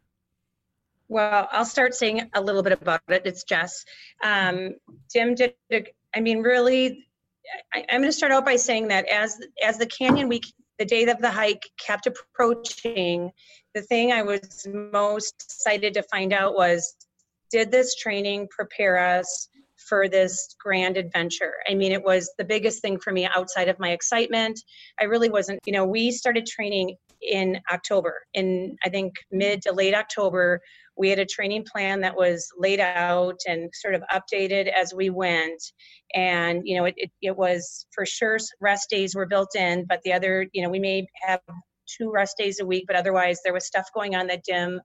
Well, 1.07 1.47
I'll 1.51 1.65
start 1.65 1.93
saying 1.93 2.29
a 2.33 2.41
little 2.41 2.63
bit 2.63 2.73
about 2.73 3.01
it. 3.09 3.23
It's 3.25 3.43
Jess. 3.43 3.85
Um, 4.23 4.75
Dim 5.13 5.35
did, 5.35 5.53
I 6.15 6.19
mean, 6.19 6.41
really, 6.41 7.05
I, 7.73 7.79
am 7.89 8.01
going 8.01 8.09
to 8.09 8.11
start 8.11 8.31
out 8.31 8.45
by 8.45 8.55
saying 8.55 8.87
that 8.89 9.07
as 9.07 9.39
as 9.63 9.77
the 9.77 9.85
canyon 9.85 10.29
week, 10.29 10.45
the 10.79 10.85
day 10.85 11.03
of 11.05 11.19
the 11.19 11.29
hike 11.29 11.69
kept 11.77 12.07
approaching, 12.07 13.31
the 13.73 13.81
thing 13.81 14.11
I 14.11 14.21
was 14.21 14.65
most 14.67 15.43
excited 15.43 15.93
to 15.95 16.03
find 16.03 16.33
out 16.33 16.55
was, 16.55 16.95
did 17.51 17.71
this 17.71 17.95
training 17.95 18.47
prepare 18.49 18.97
us 18.97 19.49
for 19.87 20.07
this 20.07 20.55
grand 20.59 20.97
adventure. 20.97 21.53
I 21.69 21.75
mean, 21.75 21.91
it 21.91 22.03
was 22.03 22.31
the 22.37 22.45
biggest 22.45 22.81
thing 22.81 22.99
for 22.99 23.11
me 23.11 23.25
outside 23.25 23.69
of 23.69 23.79
my 23.79 23.91
excitement. 23.91 24.59
I 24.99 25.05
really 25.05 25.29
wasn't, 25.29 25.59
you 25.65 25.73
know, 25.73 25.85
we 25.85 26.11
started 26.11 26.45
training 26.45 26.95
in 27.21 27.59
October. 27.71 28.21
In 28.33 28.77
I 28.83 28.89
think 28.89 29.13
mid 29.31 29.61
to 29.63 29.73
late 29.73 29.93
October, 29.93 30.61
we 30.97 31.09
had 31.09 31.19
a 31.19 31.25
training 31.25 31.65
plan 31.71 32.01
that 32.01 32.15
was 32.15 32.47
laid 32.57 32.79
out 32.79 33.39
and 33.47 33.69
sort 33.73 33.95
of 33.95 34.03
updated 34.13 34.67
as 34.67 34.93
we 34.93 35.09
went. 35.09 35.61
And, 36.13 36.61
you 36.65 36.77
know, 36.77 36.85
it, 36.85 36.95
it, 36.97 37.11
it 37.21 37.37
was 37.37 37.85
for 37.93 38.05
sure 38.05 38.37
rest 38.59 38.89
days 38.89 39.15
were 39.15 39.25
built 39.25 39.55
in, 39.55 39.85
but 39.87 40.01
the 40.03 40.13
other, 40.13 40.47
you 40.51 40.63
know, 40.63 40.69
we 40.69 40.79
may 40.79 41.07
have 41.21 41.41
two 41.97 42.11
rest 42.11 42.37
days 42.37 42.59
a 42.59 42.65
week, 42.65 42.85
but 42.87 42.95
otherwise 42.95 43.39
there 43.43 43.53
was 43.53 43.65
stuff 43.65 43.87
going 43.93 44.15
on 44.15 44.27
that 44.27 44.43
Dim 44.43 44.79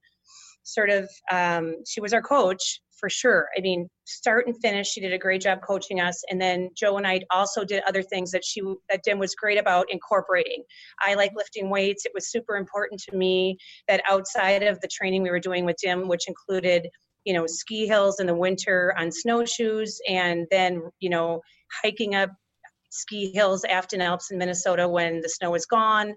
sort 0.66 0.90
of 0.90 1.08
um, 1.30 1.76
she 1.86 2.00
was 2.00 2.12
our 2.12 2.22
coach 2.22 2.80
for 2.98 3.08
sure. 3.08 3.48
I 3.56 3.60
mean, 3.60 3.88
start 4.04 4.46
and 4.46 4.56
finish, 4.60 4.88
she 4.88 5.00
did 5.00 5.12
a 5.12 5.18
great 5.18 5.42
job 5.42 5.58
coaching 5.66 6.00
us. 6.00 6.22
And 6.30 6.40
then 6.40 6.70
Joe 6.74 6.96
and 6.96 7.06
I 7.06 7.20
also 7.30 7.64
did 7.64 7.82
other 7.86 8.02
things 8.02 8.30
that 8.32 8.44
she 8.44 8.62
that 8.88 9.02
Dim 9.04 9.18
was 9.18 9.34
great 9.34 9.58
about 9.58 9.86
incorporating. 9.90 10.62
I 11.00 11.14
like 11.14 11.32
lifting 11.36 11.70
weights. 11.70 12.06
It 12.06 12.12
was 12.14 12.30
super 12.30 12.56
important 12.56 13.00
to 13.02 13.16
me 13.16 13.58
that 13.86 14.02
outside 14.08 14.62
of 14.62 14.80
the 14.80 14.88
training 14.88 15.22
we 15.22 15.30
were 15.30 15.40
doing 15.40 15.64
with 15.64 15.76
Dim, 15.82 16.08
which 16.08 16.28
included 16.28 16.88
you 17.24 17.34
know 17.34 17.46
ski 17.46 17.86
hills 17.86 18.20
in 18.20 18.26
the 18.26 18.34
winter 18.34 18.94
on 18.98 19.12
snowshoes, 19.12 20.00
and 20.08 20.46
then 20.50 20.82
you 21.00 21.10
know 21.10 21.40
hiking 21.82 22.14
up 22.14 22.30
ski 22.90 23.32
hills, 23.32 23.64
Afton 23.64 24.00
Alps 24.00 24.30
in 24.30 24.38
Minnesota 24.38 24.88
when 24.88 25.20
the 25.20 25.28
snow 25.28 25.54
is 25.54 25.66
gone, 25.66 26.14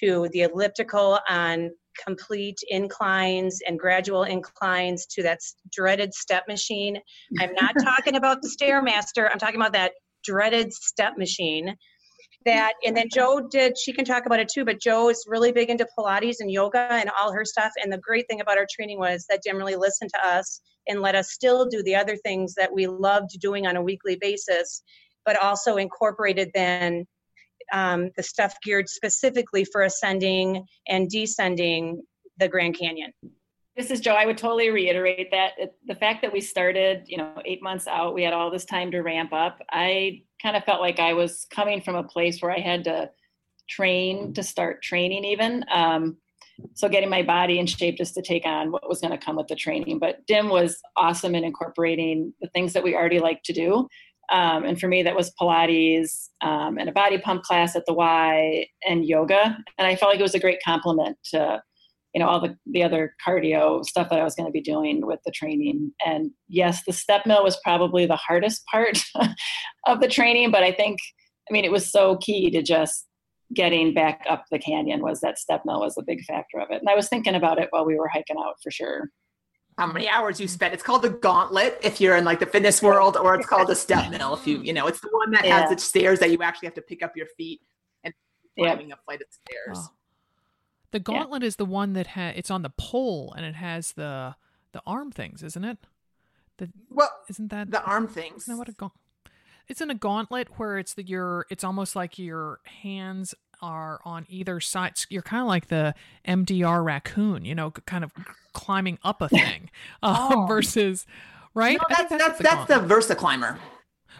to 0.00 0.28
the 0.32 0.42
elliptical 0.42 1.18
on 1.28 1.70
complete 2.02 2.58
inclines 2.68 3.60
and 3.66 3.78
gradual 3.78 4.24
inclines 4.24 5.06
to 5.06 5.22
that 5.22 5.40
dreaded 5.70 6.14
step 6.14 6.44
machine. 6.48 6.98
I'm 7.38 7.52
not 7.54 7.74
talking 7.82 8.16
about 8.16 8.40
the 8.42 8.48
Stairmaster, 8.48 9.28
I'm 9.30 9.38
talking 9.38 9.60
about 9.60 9.74
that 9.74 9.92
dreaded 10.24 10.72
step 10.72 11.18
machine 11.18 11.76
that 12.44 12.72
and 12.84 12.96
then 12.96 13.06
joe 13.12 13.40
did 13.50 13.76
she 13.78 13.92
can 13.92 14.04
talk 14.04 14.26
about 14.26 14.40
it 14.40 14.48
too 14.48 14.64
but 14.64 14.80
joe 14.80 15.08
is 15.08 15.24
really 15.28 15.52
big 15.52 15.70
into 15.70 15.86
pilates 15.98 16.36
and 16.40 16.50
yoga 16.50 16.88
and 16.90 17.10
all 17.18 17.32
her 17.32 17.44
stuff 17.44 17.72
and 17.82 17.92
the 17.92 17.98
great 17.98 18.26
thing 18.28 18.40
about 18.40 18.58
our 18.58 18.66
training 18.74 18.98
was 18.98 19.24
that 19.28 19.40
Dim 19.42 19.56
really 19.56 19.76
listened 19.76 20.10
to 20.14 20.28
us 20.28 20.60
and 20.88 21.00
let 21.00 21.14
us 21.14 21.32
still 21.32 21.66
do 21.66 21.82
the 21.82 21.94
other 21.94 22.16
things 22.16 22.54
that 22.54 22.72
we 22.72 22.86
loved 22.86 23.30
doing 23.40 23.66
on 23.66 23.76
a 23.76 23.82
weekly 23.82 24.16
basis 24.20 24.82
but 25.24 25.40
also 25.42 25.76
incorporated 25.76 26.50
then 26.54 27.06
um, 27.72 28.10
the 28.16 28.22
stuff 28.22 28.54
geared 28.62 28.88
specifically 28.88 29.64
for 29.64 29.82
ascending 29.82 30.64
and 30.88 31.08
descending 31.08 32.02
the 32.38 32.48
grand 32.48 32.78
canyon 32.78 33.12
this 33.76 33.90
is 33.90 34.00
Joe. 34.00 34.12
I 34.12 34.26
would 34.26 34.36
totally 34.36 34.68
reiterate 34.68 35.30
that 35.30 35.52
the 35.86 35.94
fact 35.94 36.20
that 36.22 36.32
we 36.32 36.42
started, 36.42 37.04
you 37.06 37.16
know, 37.16 37.40
eight 37.46 37.62
months 37.62 37.86
out, 37.86 38.14
we 38.14 38.22
had 38.22 38.34
all 38.34 38.50
this 38.50 38.66
time 38.66 38.90
to 38.90 39.00
ramp 39.00 39.32
up. 39.32 39.60
I 39.70 40.22
kind 40.42 40.56
of 40.56 40.64
felt 40.64 40.80
like 40.80 40.98
I 40.98 41.14
was 41.14 41.46
coming 41.50 41.80
from 41.80 41.94
a 41.94 42.02
place 42.02 42.42
where 42.42 42.50
I 42.50 42.60
had 42.60 42.84
to 42.84 43.10
train 43.70 44.34
to 44.34 44.42
start 44.42 44.82
training, 44.82 45.24
even. 45.24 45.64
Um, 45.70 46.18
so 46.74 46.86
getting 46.86 47.08
my 47.08 47.22
body 47.22 47.58
in 47.58 47.66
shape 47.66 47.96
just 47.96 48.14
to 48.14 48.22
take 48.22 48.44
on 48.44 48.70
what 48.70 48.88
was 48.88 49.00
going 49.00 49.10
to 49.10 49.24
come 49.24 49.36
with 49.36 49.48
the 49.48 49.56
training. 49.56 49.98
But 49.98 50.26
Dim 50.26 50.50
was 50.50 50.78
awesome 50.96 51.34
in 51.34 51.42
incorporating 51.42 52.34
the 52.42 52.48
things 52.48 52.74
that 52.74 52.84
we 52.84 52.94
already 52.94 53.20
like 53.20 53.42
to 53.44 53.54
do. 53.54 53.88
Um, 54.32 54.64
and 54.64 54.80
for 54.80 54.88
me, 54.88 55.02
that 55.02 55.14
was 55.14 55.32
Pilates 55.40 56.28
um, 56.40 56.78
and 56.78 56.88
a 56.88 56.92
body 56.92 57.18
pump 57.18 57.42
class 57.42 57.76
at 57.76 57.84
the 57.86 57.92
Y 57.92 58.66
and 58.88 59.04
yoga. 59.04 59.56
And 59.78 59.86
I 59.86 59.94
felt 59.94 60.10
like 60.10 60.18
it 60.18 60.24
was 60.24 60.34
a 60.34 60.40
great 60.40 60.58
complement 60.64 61.18
to 61.32 61.62
you 62.14 62.18
know 62.18 62.28
all 62.28 62.40
the 62.40 62.56
the 62.66 62.82
other 62.82 63.14
cardio 63.26 63.84
stuff 63.84 64.10
that 64.10 64.20
I 64.20 64.24
was 64.24 64.34
going 64.34 64.46
to 64.46 64.52
be 64.52 64.60
doing 64.60 65.06
with 65.06 65.20
the 65.24 65.32
training. 65.32 65.92
And 66.04 66.30
yes, 66.48 66.82
the 66.86 66.92
step 66.92 67.26
mill 67.26 67.42
was 67.42 67.58
probably 67.62 68.06
the 68.06 68.16
hardest 68.16 68.64
part 68.70 68.98
of 69.86 70.00
the 70.00 70.08
training, 70.08 70.50
but 70.50 70.62
I 70.62 70.72
think 70.72 70.98
I 71.50 71.52
mean 71.52 71.64
it 71.64 71.72
was 71.72 71.90
so 71.90 72.16
key 72.18 72.50
to 72.50 72.62
just 72.62 73.06
getting 73.54 73.92
back 73.92 74.22
up 74.30 74.44
the 74.50 74.58
canyon 74.58 75.02
was 75.02 75.20
that 75.20 75.38
step 75.38 75.62
mill 75.66 75.80
was 75.80 75.96
a 75.98 76.02
big 76.02 76.22
factor 76.24 76.58
of 76.58 76.70
it. 76.70 76.80
And 76.80 76.88
I 76.88 76.94
was 76.94 77.08
thinking 77.08 77.34
about 77.34 77.58
it 77.58 77.68
while 77.70 77.84
we 77.84 77.96
were 77.96 78.08
hiking 78.08 78.36
out 78.38 78.54
for 78.62 78.70
sure. 78.70 79.10
How 79.78 79.86
many 79.86 80.08
hours 80.08 80.38
you 80.38 80.48
spent? 80.48 80.74
It's 80.74 80.82
called 80.82 81.02
the 81.02 81.10
gauntlet 81.10 81.78
if 81.82 82.00
you're 82.00 82.16
in 82.16 82.24
like 82.24 82.40
the 82.40 82.46
fitness 82.46 82.82
world, 82.82 83.16
or 83.16 83.34
it's 83.34 83.46
called 83.46 83.68
the 83.68 83.74
step 83.74 84.10
mill 84.10 84.34
if 84.34 84.46
you 84.46 84.58
you 84.58 84.72
know 84.72 84.86
it's 84.86 85.00
the 85.00 85.08
one 85.10 85.30
that 85.30 85.44
yeah. 85.44 85.60
has 85.60 85.70
the 85.70 85.78
stairs 85.78 86.20
that 86.20 86.30
you 86.30 86.42
actually 86.42 86.66
have 86.66 86.74
to 86.74 86.82
pick 86.82 87.02
up 87.02 87.16
your 87.16 87.26
feet 87.38 87.62
and 88.04 88.12
climbing 88.58 88.90
yeah. 88.90 88.94
a 88.94 89.04
flight 89.04 89.22
of 89.22 89.26
stairs. 89.30 89.78
Oh. 89.80 89.94
The 90.90 91.00
gauntlet 91.00 91.42
yeah. 91.42 91.48
is 91.48 91.56
the 91.56 91.64
one 91.64 91.94
that 91.94 92.08
ha- 92.08 92.32
it's 92.36 92.50
on 92.50 92.62
the 92.62 92.70
pole 92.70 93.32
and 93.34 93.46
it 93.46 93.54
has 93.54 93.92
the 93.92 94.36
the 94.72 94.82
arm 94.86 95.10
things, 95.10 95.42
isn't 95.42 95.64
it? 95.64 95.78
The 96.58 96.68
well, 96.90 97.10
isn't 97.30 97.48
that 97.48 97.70
the 97.70 97.82
arm 97.82 98.08
things? 98.08 98.42
Isn't 98.42 98.54
that 98.54 98.58
what 98.58 98.68
a 98.68 98.72
gauntlet? 98.72 99.00
Isn't 99.68 99.90
a 99.90 99.94
gauntlet 99.94 100.48
where 100.58 100.78
it's 100.78 100.92
the 100.92 101.02
your 101.02 101.46
it's 101.48 101.64
almost 101.64 101.96
like 101.96 102.18
your 102.18 102.60
hands 102.82 103.34
are 103.62 104.00
on 104.04 104.26
either 104.28 104.60
side. 104.60 104.94
You're 105.08 105.22
kind 105.22 105.40
of 105.42 105.48
like 105.48 105.68
the 105.68 105.94
MDR 106.26 106.84
raccoon, 106.84 107.44
you 107.44 107.54
know, 107.54 107.70
kind 107.70 108.04
of 108.04 108.12
climbing 108.52 108.98
up 109.02 109.22
a 109.22 109.28
thing, 109.28 109.70
um, 110.02 110.16
oh. 110.16 110.46
versus 110.46 111.06
right. 111.54 111.78
No, 111.80 111.86
that's 111.88 112.10
that's, 112.10 112.22
that's, 112.22 112.38
the, 112.38 112.42
that's 112.42 112.68
the 112.68 112.80
Versa 112.80 113.14
climber. 113.14 113.58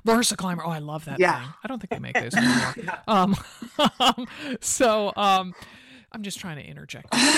Versa 0.05 0.37
climber. 0.37 0.64
Oh, 0.64 0.70
I 0.70 0.78
love 0.78 1.05
that. 1.05 1.18
Yeah. 1.20 1.40
Thing. 1.40 1.48
I 1.64 1.68
don't 1.68 1.78
think 1.81 1.90
they 1.90 1.98
make 1.98 2.14
those 2.14 2.35
anymore. 2.37 2.74
yeah. 2.83 2.98
um, 3.07 3.37
so 4.61 5.12
um, 5.16 5.55
I'm 6.12 6.22
just 6.22 6.40
trying 6.40 6.57
to 6.57 6.64
interject. 6.64 7.14
Here 7.14 7.28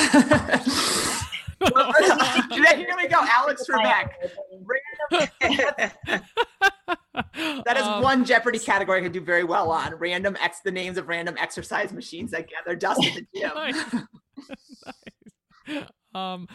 we 2.97 3.09
go, 3.09 3.21
Alex 3.21 3.65
Trebek. 3.69 4.11
That 7.15 7.77
is 7.77 7.83
um, 7.85 8.03
one 8.03 8.25
Jeopardy 8.25 8.59
category 8.59 9.01
I 9.01 9.03
can 9.03 9.13
do 9.13 9.21
very 9.21 9.45
well 9.45 9.71
on. 9.71 9.95
Random 9.95 10.37
X, 10.41 10.61
the 10.65 10.71
names 10.71 10.99
of 10.99 11.09
random 11.09 11.37
exercise 11.39 11.93
machines 11.93 12.33
that 12.33 12.49
gather 12.49 12.77
dust 12.77 13.05
in 13.05 13.15
the 13.15 13.27
gym. 13.41 13.51
nice. 13.55 13.95
nice. 15.69 15.85
Um, 16.15 16.47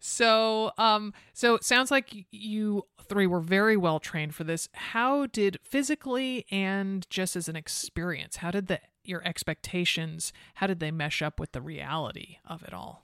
so, 0.00 0.72
um, 0.78 1.14
so 1.32 1.54
it 1.54 1.64
sounds 1.64 1.90
like 1.90 2.26
you 2.30 2.82
three 3.08 3.26
were 3.26 3.40
very 3.40 3.76
well 3.76 4.00
trained 4.00 4.34
for 4.34 4.42
this. 4.42 4.68
How 4.72 5.26
did 5.26 5.58
physically 5.62 6.44
and 6.50 7.08
just 7.08 7.36
as 7.36 7.48
an 7.48 7.54
experience, 7.54 8.36
how 8.36 8.50
did 8.50 8.66
the 8.66 8.80
your 9.08 9.26
expectations 9.26 10.32
how 10.54 10.66
did 10.66 10.80
they 10.80 10.90
mesh 10.90 11.22
up 11.22 11.40
with 11.40 11.52
the 11.52 11.60
reality 11.60 12.38
of 12.44 12.62
it 12.62 12.72
all 12.72 13.02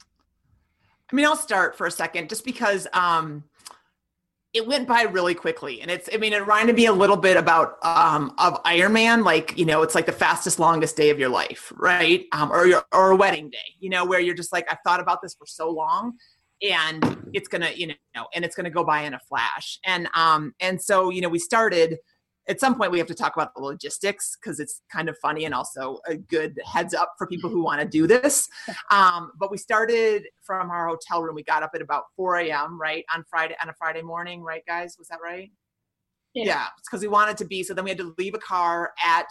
i 1.10 1.16
mean 1.16 1.24
i'll 1.24 1.36
start 1.36 1.76
for 1.76 1.86
a 1.86 1.90
second 1.90 2.28
just 2.28 2.44
because 2.44 2.86
um 2.92 3.44
it 4.54 4.66
went 4.66 4.86
by 4.86 5.02
really 5.02 5.34
quickly. 5.34 5.80
And 5.80 5.90
it's 5.90 6.08
i 6.12 6.16
mean 6.16 6.32
it 6.32 6.40
reminded 6.40 6.76
me 6.76 6.86
a 6.86 6.92
little 6.92 7.16
bit 7.16 7.36
about 7.36 7.84
um 7.84 8.34
of 8.38 8.62
ironman 8.64 9.24
like 9.24 9.56
you 9.56 9.64
know 9.64 9.82
it's 9.82 9.94
like 9.94 10.06
the 10.06 10.12
fastest 10.12 10.58
longest 10.58 10.96
day 10.96 11.10
of 11.10 11.18
your 11.18 11.28
life 11.28 11.72
right? 11.76 12.26
Um 12.32 12.52
or 12.52 12.66
your 12.66 12.84
or 12.92 13.10
a 13.10 13.16
wedding 13.16 13.50
day 13.50 13.58
you 13.80 13.90
know 13.90 14.04
where 14.04 14.20
you're 14.20 14.34
just 14.34 14.52
like 14.52 14.66
i've 14.70 14.78
thought 14.84 15.00
about 15.00 15.20
this 15.22 15.34
for 15.34 15.46
so 15.46 15.70
long 15.70 16.14
and 16.62 17.30
it's 17.32 17.48
gonna 17.48 17.70
you 17.74 17.88
know 18.14 18.26
and 18.34 18.44
it's 18.44 18.54
gonna 18.54 18.70
go 18.70 18.84
by 18.84 19.02
in 19.02 19.14
a 19.14 19.20
flash. 19.28 19.78
And 19.84 20.08
um 20.14 20.54
and 20.60 20.80
so 20.80 21.10
you 21.10 21.20
know 21.20 21.28
we 21.28 21.38
started 21.38 21.98
at 22.48 22.60
some 22.60 22.76
point 22.76 22.90
we 22.90 22.98
have 22.98 23.06
to 23.06 23.14
talk 23.14 23.36
about 23.36 23.54
the 23.54 23.60
logistics 23.60 24.36
because 24.36 24.58
it's 24.58 24.82
kind 24.90 25.08
of 25.08 25.16
funny 25.18 25.44
and 25.44 25.54
also 25.54 25.98
a 26.06 26.16
good 26.16 26.58
heads 26.64 26.92
up 26.92 27.14
for 27.16 27.26
people 27.26 27.48
who 27.48 27.62
want 27.62 27.80
to 27.80 27.86
do 27.86 28.06
this. 28.06 28.48
Um, 28.90 29.32
but 29.38 29.50
we 29.50 29.56
started 29.56 30.24
from 30.42 30.70
our 30.70 30.86
hotel 30.86 31.22
room. 31.22 31.34
We 31.34 31.44
got 31.44 31.62
up 31.62 31.70
at 31.74 31.80
about 31.80 32.04
4 32.14 32.36
a.m. 32.40 32.78
right 32.78 33.04
on 33.14 33.24
Friday 33.28 33.54
on 33.62 33.70
a 33.70 33.72
Friday 33.72 34.02
morning, 34.02 34.42
right, 34.42 34.62
guys? 34.66 34.96
Was 34.98 35.08
that 35.08 35.18
right? 35.22 35.50
Yeah, 36.34 36.44
yeah 36.44 36.66
it's 36.78 36.88
because 36.88 37.00
we 37.00 37.08
wanted 37.08 37.38
to 37.38 37.46
be. 37.46 37.62
So 37.62 37.72
then 37.72 37.84
we 37.84 37.90
had 37.90 37.98
to 37.98 38.14
leave 38.18 38.34
a 38.34 38.38
car 38.38 38.92
at 39.04 39.28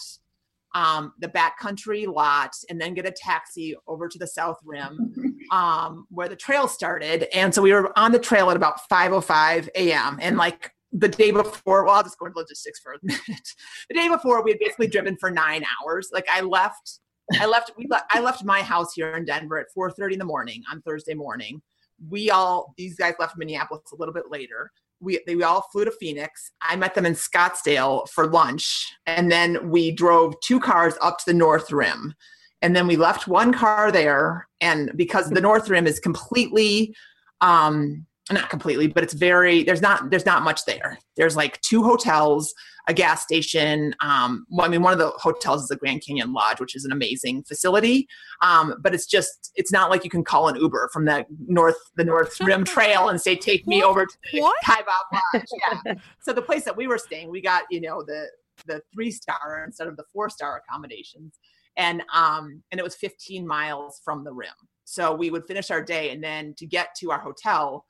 um, 0.73 1.13
the 1.19 1.27
backcountry 1.27 2.07
lot 2.11 2.51
and 2.69 2.79
then 2.79 2.93
get 2.93 3.05
a 3.05 3.11
taxi 3.11 3.75
over 3.87 4.07
to 4.07 4.17
the 4.17 4.27
South 4.27 4.57
Rim 4.65 5.37
um, 5.51 6.07
where 6.09 6.29
the 6.29 6.35
trail 6.35 6.67
started. 6.67 7.27
And 7.35 7.53
so 7.53 7.61
we 7.61 7.73
were 7.73 7.97
on 7.97 8.11
the 8.11 8.19
trail 8.19 8.49
at 8.49 8.57
about 8.57 8.79
5:05 8.89 9.69
a.m. 9.75 10.17
and 10.21 10.37
like 10.37 10.71
the 10.91 11.07
day 11.07 11.31
before, 11.31 11.85
well, 11.85 11.95
I'll 11.95 12.03
just 12.03 12.17
go 12.17 12.25
into 12.25 12.39
logistics 12.39 12.79
for 12.79 12.93
a 12.93 12.97
minute. 13.03 13.49
the 13.89 13.95
day 13.95 14.09
before, 14.09 14.43
we 14.43 14.51
had 14.51 14.59
basically 14.59 14.87
driven 14.87 15.17
for 15.17 15.31
nine 15.31 15.63
hours. 15.81 16.09
Like 16.11 16.27
I 16.29 16.41
left, 16.41 16.99
I 17.39 17.45
left, 17.45 17.71
we 17.77 17.87
I 18.09 18.19
left 18.19 18.43
my 18.43 18.61
house 18.61 18.93
here 18.93 19.15
in 19.15 19.25
Denver 19.25 19.57
at 19.57 19.67
4:30 19.77 20.13
in 20.13 20.19
the 20.19 20.25
morning 20.25 20.63
on 20.71 20.81
Thursday 20.81 21.13
morning. 21.13 21.61
We 22.09 22.29
all, 22.31 22.73
these 22.77 22.95
guys 22.95 23.13
left 23.19 23.37
Minneapolis 23.37 23.91
a 23.93 23.95
little 23.95 24.13
bit 24.13 24.29
later. 24.29 24.71
We 24.99 25.19
they 25.25 25.35
we 25.35 25.43
all 25.43 25.67
flew 25.71 25.85
to 25.85 25.91
Phoenix. 25.91 26.51
I 26.61 26.75
met 26.75 26.93
them 26.93 27.05
in 27.05 27.13
Scottsdale 27.13 28.07
for 28.09 28.27
lunch, 28.27 28.93
and 29.05 29.31
then 29.31 29.69
we 29.69 29.91
drove 29.91 30.39
two 30.41 30.59
cars 30.59 30.95
up 31.01 31.19
to 31.19 31.25
the 31.25 31.33
North 31.33 31.71
Rim, 31.71 32.13
and 32.61 32.75
then 32.75 32.85
we 32.85 32.97
left 32.97 33.27
one 33.27 33.53
car 33.53 33.91
there. 33.91 34.47
And 34.59 34.91
because 34.95 35.29
the 35.29 35.41
North 35.41 35.69
Rim 35.69 35.87
is 35.87 35.99
completely 35.99 36.95
um, 37.39 38.05
not 38.31 38.49
completely 38.49 38.87
but 38.87 39.03
it's 39.03 39.13
very 39.13 39.63
there's 39.63 39.81
not 39.81 40.09
there's 40.09 40.25
not 40.25 40.43
much 40.43 40.65
there. 40.65 40.99
There's 41.17 41.35
like 41.35 41.59
two 41.61 41.83
hotels 41.83 42.53
a 42.87 42.93
gas 42.93 43.21
station 43.21 43.95
um 43.99 44.45
well, 44.49 44.65
i 44.65 44.69
mean 44.69 44.81
one 44.81 44.93
of 44.93 44.99
the 44.99 45.09
hotels 45.17 45.61
is 45.61 45.67
the 45.67 45.75
grand 45.75 46.03
canyon 46.05 46.33
lodge 46.33 46.59
which 46.59 46.75
is 46.75 46.85
an 46.85 46.91
amazing 46.91 47.43
facility. 47.43 48.07
Um 48.41 48.75
but 48.81 48.93
it's 48.93 49.05
just 49.05 49.51
it's 49.55 49.71
not 49.71 49.89
like 49.89 50.03
you 50.03 50.09
can 50.09 50.23
call 50.23 50.47
an 50.47 50.55
uber 50.55 50.89
from 50.93 51.05
the 51.05 51.25
north 51.47 51.77
the 51.95 52.03
north 52.03 52.39
rim 52.41 52.63
trail 52.63 53.09
and 53.09 53.19
say 53.19 53.35
take 53.35 53.67
me 53.67 53.83
over 53.83 54.05
to 54.05 54.39
what? 54.39 54.55
lodge. 55.33 55.45
Yeah. 55.85 55.93
So 56.21 56.33
the 56.33 56.41
place 56.41 56.63
that 56.65 56.75
we 56.75 56.87
were 56.87 56.97
staying 56.97 57.29
we 57.29 57.41
got 57.41 57.63
you 57.69 57.81
know 57.81 58.03
the 58.03 58.27
the 58.65 58.81
three 58.93 59.11
star 59.11 59.63
instead 59.65 59.87
of 59.87 59.97
the 59.97 60.03
four 60.13 60.29
star 60.29 60.61
accommodations. 60.61 61.39
And 61.77 62.03
um 62.13 62.61
and 62.71 62.79
it 62.79 62.83
was 62.83 62.95
15 62.95 63.47
miles 63.47 64.01
from 64.03 64.23
the 64.23 64.33
rim. 64.33 64.49
So 64.83 65.13
we 65.13 65.29
would 65.29 65.45
finish 65.45 65.71
our 65.71 65.81
day 65.81 66.11
and 66.11 66.23
then 66.23 66.53
to 66.57 66.65
get 66.65 66.89
to 66.99 67.11
our 67.11 67.19
hotel 67.19 67.85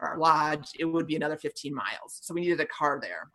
our 0.00 0.18
lodge, 0.18 0.70
it 0.78 0.84
would 0.84 1.06
be 1.06 1.16
another 1.16 1.36
15 1.36 1.74
miles. 1.74 2.18
So 2.22 2.34
we 2.34 2.42
needed 2.42 2.60
a 2.60 2.66
car 2.66 2.98
there. 3.00 3.28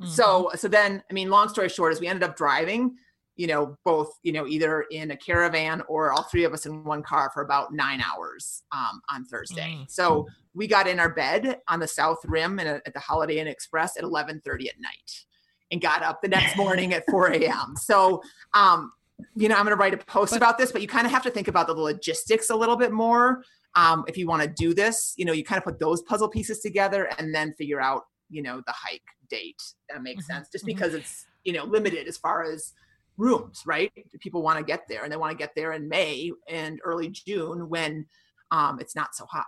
Mm-hmm. 0.00 0.10
So 0.10 0.50
so 0.54 0.68
then, 0.68 1.02
I 1.10 1.12
mean, 1.12 1.28
long 1.28 1.48
story 1.48 1.68
short 1.68 1.92
is 1.92 2.00
we 2.00 2.06
ended 2.06 2.22
up 2.22 2.36
driving, 2.36 2.96
you 3.36 3.46
know, 3.46 3.76
both, 3.84 4.10
you 4.22 4.32
know, 4.32 4.46
either 4.46 4.82
in 4.90 5.10
a 5.10 5.16
caravan 5.16 5.82
or 5.88 6.12
all 6.12 6.22
three 6.24 6.44
of 6.44 6.52
us 6.52 6.66
in 6.66 6.84
one 6.84 7.02
car 7.02 7.30
for 7.34 7.42
about 7.42 7.72
nine 7.72 8.00
hours 8.00 8.62
um, 8.72 9.00
on 9.10 9.24
Thursday. 9.24 9.74
Mm-hmm. 9.74 9.84
So 9.88 10.26
we 10.54 10.66
got 10.66 10.86
in 10.86 11.00
our 11.00 11.12
bed 11.12 11.58
on 11.68 11.80
the 11.80 11.88
South 11.88 12.18
Rim 12.24 12.58
a, 12.58 12.80
at 12.86 12.94
the 12.94 13.00
Holiday 13.00 13.38
Inn 13.38 13.48
Express 13.48 13.96
at 13.96 14.04
11:30 14.04 14.68
at 14.68 14.80
night, 14.80 15.24
and 15.70 15.80
got 15.80 16.02
up 16.02 16.22
the 16.22 16.28
next 16.28 16.56
morning 16.56 16.94
at 16.94 17.04
4 17.10 17.32
a.m. 17.32 17.74
So 17.76 18.22
um, 18.54 18.92
you 19.34 19.48
know, 19.48 19.56
I'm 19.56 19.64
going 19.64 19.76
to 19.76 19.80
write 19.80 19.94
a 19.94 19.98
post 19.98 20.30
but, 20.30 20.36
about 20.36 20.58
this, 20.58 20.70
but 20.70 20.80
you 20.80 20.88
kind 20.88 21.06
of 21.06 21.12
have 21.12 21.22
to 21.24 21.30
think 21.30 21.48
about 21.48 21.66
the 21.66 21.74
logistics 21.74 22.50
a 22.50 22.56
little 22.56 22.76
bit 22.76 22.92
more 22.92 23.42
um, 23.78 24.04
if 24.08 24.16
you 24.16 24.26
want 24.26 24.42
to 24.42 24.48
do 24.48 24.74
this 24.74 25.14
you 25.16 25.24
know 25.24 25.32
you 25.32 25.44
kind 25.44 25.58
of 25.58 25.64
put 25.64 25.78
those 25.78 26.02
puzzle 26.02 26.28
pieces 26.28 26.58
together 26.60 27.08
and 27.18 27.34
then 27.34 27.54
figure 27.54 27.80
out 27.80 28.02
you 28.28 28.42
know 28.42 28.60
the 28.66 28.72
hike 28.72 29.00
date 29.30 29.62
that 29.88 30.02
makes 30.02 30.24
mm-hmm. 30.24 30.34
sense 30.34 30.48
just 30.50 30.64
mm-hmm. 30.64 30.76
because 30.76 30.94
it's 30.94 31.26
you 31.44 31.52
know 31.52 31.64
limited 31.64 32.08
as 32.08 32.16
far 32.16 32.42
as 32.42 32.74
rooms 33.16 33.62
right 33.66 33.92
people 34.20 34.42
want 34.42 34.58
to 34.58 34.64
get 34.64 34.82
there 34.88 35.04
and 35.04 35.12
they 35.12 35.16
want 35.16 35.30
to 35.30 35.38
get 35.38 35.52
there 35.54 35.72
in 35.72 35.88
may 35.88 36.30
and 36.48 36.80
early 36.84 37.08
june 37.08 37.68
when 37.68 38.04
um, 38.50 38.78
it's 38.80 38.96
not 38.96 39.14
so 39.14 39.26
hot 39.26 39.46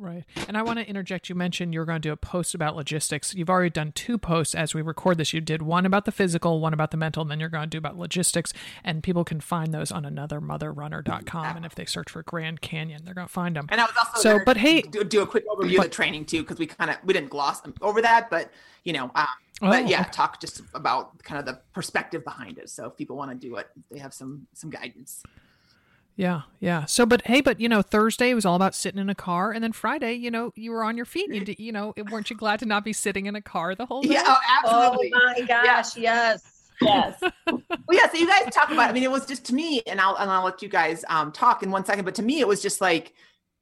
Right. 0.00 0.24
And 0.46 0.56
I 0.56 0.62
want 0.62 0.78
to 0.78 0.86
interject. 0.88 1.28
You 1.28 1.34
mentioned 1.34 1.74
you 1.74 1.80
were 1.80 1.86
going 1.86 2.00
to 2.00 2.08
do 2.08 2.12
a 2.12 2.16
post 2.16 2.54
about 2.54 2.76
logistics. 2.76 3.34
You've 3.34 3.50
already 3.50 3.70
done 3.70 3.90
two 3.90 4.16
posts 4.16 4.54
as 4.54 4.72
we 4.72 4.80
record 4.80 5.18
this. 5.18 5.32
You 5.32 5.40
did 5.40 5.60
one 5.60 5.84
about 5.84 6.04
the 6.04 6.12
physical, 6.12 6.60
one 6.60 6.72
about 6.72 6.92
the 6.92 6.96
mental, 6.96 7.20
and 7.22 7.28
then 7.30 7.40
you're 7.40 7.48
going 7.48 7.64
to 7.64 7.68
do 7.68 7.78
about 7.78 7.98
logistics. 7.98 8.52
And 8.84 9.02
people 9.02 9.24
can 9.24 9.40
find 9.40 9.74
those 9.74 9.90
on 9.90 10.04
anothermotherrunner.com. 10.04 11.56
And 11.56 11.66
if 11.66 11.74
they 11.74 11.84
search 11.84 12.10
for 12.10 12.22
Grand 12.22 12.60
Canyon, 12.60 13.02
they're 13.04 13.14
going 13.14 13.26
to 13.26 13.32
find 13.32 13.56
them. 13.56 13.66
and 13.70 13.80
i 13.80 13.84
was 13.84 13.94
also 13.98 14.20
So, 14.20 14.38
but 14.44 14.56
hey- 14.56 14.82
do, 14.82 15.02
do 15.04 15.22
a 15.22 15.26
quick 15.26 15.44
overview 15.48 15.78
of 15.78 15.84
the 15.84 15.88
training 15.90 16.26
too 16.26 16.42
because 16.42 16.58
we 16.58 16.66
kind 16.66 16.90
of 16.90 16.96
we 17.04 17.12
didn't 17.12 17.30
gloss 17.30 17.60
over 17.82 18.00
that 18.02 18.30
but 18.30 18.50
you 18.84 18.92
know 18.92 19.10
um, 19.14 19.26
but 19.60 19.82
Oh, 19.84 19.86
yeah 19.86 20.02
okay. 20.02 20.10
talk 20.12 20.40
just 20.40 20.62
about 20.74 21.18
kind 21.22 21.38
of 21.40 21.46
the 21.46 21.60
perspective 21.72 22.22
behind 22.24 22.58
it 22.58 22.70
so 22.70 22.86
if 22.86 22.96
people 22.96 23.16
want 23.16 23.30
to 23.30 23.36
do 23.48 23.56
it 23.56 23.68
they 23.90 23.98
have 23.98 24.14
some 24.14 24.46
some 24.54 24.70
guidance 24.70 25.22
Yeah, 26.18 26.42
yeah. 26.58 26.84
So, 26.86 27.06
but 27.06 27.22
hey, 27.26 27.40
but 27.40 27.60
you 27.60 27.68
know, 27.68 27.80
Thursday 27.80 28.34
was 28.34 28.44
all 28.44 28.56
about 28.56 28.74
sitting 28.74 29.00
in 29.00 29.08
a 29.08 29.14
car, 29.14 29.52
and 29.52 29.62
then 29.62 29.70
Friday, 29.70 30.14
you 30.14 30.32
know, 30.32 30.52
you 30.56 30.72
were 30.72 30.82
on 30.82 30.96
your 30.96 31.06
feet. 31.06 31.32
You, 31.32 31.44
d- 31.44 31.54
you 31.60 31.70
know, 31.70 31.94
weren't 32.10 32.28
you 32.28 32.34
glad 32.34 32.58
to 32.58 32.66
not 32.66 32.84
be 32.84 32.92
sitting 32.92 33.26
in 33.26 33.36
a 33.36 33.40
car 33.40 33.76
the 33.76 33.86
whole 33.86 34.02
day? 34.02 34.14
yeah 34.14 34.24
oh, 34.26 34.36
Oh 34.64 34.82
absolutely 34.90 35.10
my 35.10 35.40
gosh, 35.46 35.96
yes. 35.96 36.70
Yes. 36.80 37.20
well 37.46 37.62
yeah 37.92 38.08
so 38.10 38.18
you 38.18 38.26
guys 38.28 38.52
talk 38.54 38.70
about 38.70 38.88
i 38.88 38.92
mean 38.92 39.02
it 39.02 39.10
was 39.10 39.26
just 39.26 39.44
to 39.46 39.52
me 39.52 39.82
and 39.88 40.00
i'll 40.00 40.14
and 40.14 40.30
i'll 40.30 40.44
let 40.44 40.62
you 40.62 40.68
guys 40.68 41.04
um 41.08 41.32
talk 41.32 41.64
in 41.64 41.72
one 41.72 41.84
second 41.84 42.04
but 42.04 42.14
to 42.14 42.22
me 42.22 42.38
it 42.38 42.46
was 42.46 42.62
just 42.62 42.80
like 42.80 43.14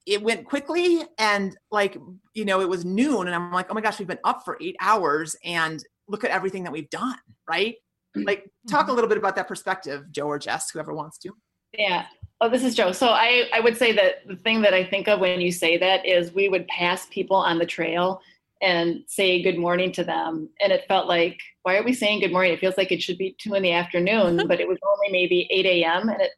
it 0.05 0.23
went 0.23 0.45
quickly 0.45 1.01
and 1.19 1.57
like 1.71 1.97
you 2.35 2.45
know 2.45 2.61
it 2.61 2.69
was 2.69 2.85
noon 2.85 3.27
and 3.27 3.35
i'm 3.35 3.51
like 3.55 3.69
oh 3.71 3.75
my 3.75 3.81
gosh 3.81 3.99
we've 3.99 4.07
been 4.07 4.19
up 4.25 4.45
for 4.45 4.59
eight 4.61 4.77
hours 4.83 5.35
and 5.45 5.83
look 6.09 6.25
at 6.25 6.31
everything 6.31 6.63
that 6.65 6.73
we've 6.73 6.91
done 6.91 7.17
right 7.49 7.77
like 8.15 8.45
talk 8.69 8.89
a 8.89 8.93
little 8.93 9.09
bit 9.09 9.17
about 9.17 9.35
that 9.35 9.49
perspective 9.49 10.05
joe 10.11 10.27
or 10.27 10.39
jess 10.39 10.71
whoever 10.71 10.93
wants 10.93 11.17
to 11.17 11.31
Yeah. 11.73 12.05
Oh, 12.41 12.51
this 12.51 12.65
is 12.65 12.75
Joe. 12.75 12.93
So 12.93 13.09
I, 13.09 13.45
I 13.53 13.61
would 13.61 13.79
say 13.79 13.93
that 13.93 14.27
the 14.27 14.37
thing 14.37 14.61
that 14.63 14.75
I 14.75 14.85
think 14.85 15.09
of 15.09 15.21
when 15.21 15.41
you 15.41 15.51
say 15.51 15.79
that 15.79 16.05
is 16.05 16.35
we 16.35 16.51
would 16.51 16.67
pass 16.69 17.07
people 17.07 17.37
on 17.37 17.59
the 17.59 17.65
trail 17.65 18.21
and 18.61 19.03
say 19.07 19.43
good 19.43 19.59
morning 19.59 19.91
to 19.93 20.05
them. 20.05 20.51
And 20.61 20.71
it 20.71 20.85
felt 20.87 21.09
like, 21.09 21.39
why 21.63 21.77
are 21.77 21.83
we 21.83 21.95
saying 21.95 22.21
good 22.21 22.33
morning? 22.33 22.53
It 22.53 22.61
feels 22.61 22.77
like 22.77 22.93
it 22.93 23.03
should 23.03 23.17
be 23.17 23.35
two 23.39 23.55
in 23.55 23.63
the 23.63 23.73
afternoon, 23.73 24.37
but 24.49 24.61
it 24.61 24.69
was 24.69 24.79
only 24.87 25.13
maybe 25.13 25.49
8 25.51 25.67
a.m. 25.67 26.09
And 26.11 26.21
it 26.21 26.33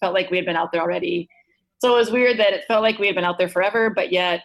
felt 0.00 0.14
like 0.14 0.30
we 0.30 0.38
had 0.38 0.46
been 0.46 0.56
out 0.56 0.72
there 0.72 0.80
already. 0.80 1.28
So 1.78 1.92
it 1.94 1.98
was 1.98 2.10
weird 2.10 2.38
that 2.38 2.54
it 2.54 2.64
felt 2.66 2.82
like 2.82 2.98
we 2.98 3.06
had 3.06 3.14
been 3.14 3.24
out 3.24 3.38
there 3.38 3.48
forever, 3.48 3.90
but 3.90 4.12
yet 4.12 4.42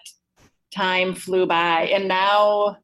time 0.75 1.15
flew 1.15 1.45
by. 1.45 1.83
And 1.93 2.09
now, 2.09 2.77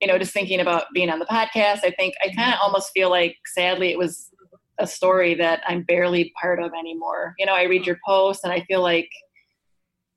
you 0.00 0.08
know, 0.08 0.18
just 0.18 0.32
thinking 0.32 0.58
about 0.58 0.86
being 0.92 1.10
on 1.10 1.20
the 1.20 1.26
podcast, 1.26 1.84
I 1.84 1.92
think 1.96 2.14
I 2.24 2.32
kind 2.34 2.52
of 2.52 2.58
almost 2.60 2.90
feel 2.92 3.10
like 3.10 3.36
sadly 3.46 3.90
it 3.92 3.98
was 3.98 4.30
a 4.80 4.86
story 4.86 5.34
that 5.34 5.62
I'm 5.66 5.82
barely 5.82 6.32
part 6.40 6.60
of 6.60 6.72
anymore. 6.78 7.34
You 7.38 7.46
know, 7.46 7.54
I 7.54 7.64
read 7.64 7.86
your 7.86 7.98
posts 8.04 8.42
and 8.42 8.52
I 8.52 8.62
feel 8.62 8.82
like 8.82 9.10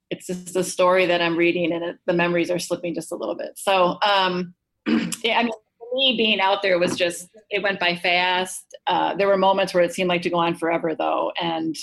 it's 0.10 0.28
just 0.28 0.56
a 0.56 0.64
story 0.64 1.06
that 1.06 1.22
I'm 1.22 1.38
reading 1.38 1.74
and 1.74 1.84
it, 1.84 1.98
the 2.06 2.14
memories 2.14 2.50
are 2.50 2.60
slipping 2.60 2.96
just 2.96 3.12
a 3.12 3.16
little 3.16 3.36
bit. 3.36 3.52
So, 3.56 3.98
um, 4.08 4.54
yeah, 4.88 5.40
I 5.40 5.44
mean, 5.44 5.54
for 5.78 5.88
me 5.94 6.16
being 6.18 6.40
out 6.40 6.62
there 6.62 6.80
was 6.80 6.96
just, 6.96 7.30
it 7.50 7.62
went 7.62 7.80
by 7.80 7.96
fast. 7.96 8.66
Uh, 8.88 9.16
there 9.16 9.28
were 9.28 9.38
moments 9.38 9.74
where 9.74 9.84
it 9.84 9.94
seemed 9.94 10.10
like 10.10 10.22
to 10.24 10.30
go 10.30 10.38
on 10.38 10.56
forever 10.56 10.96
though. 10.96 11.32
And 11.42 11.76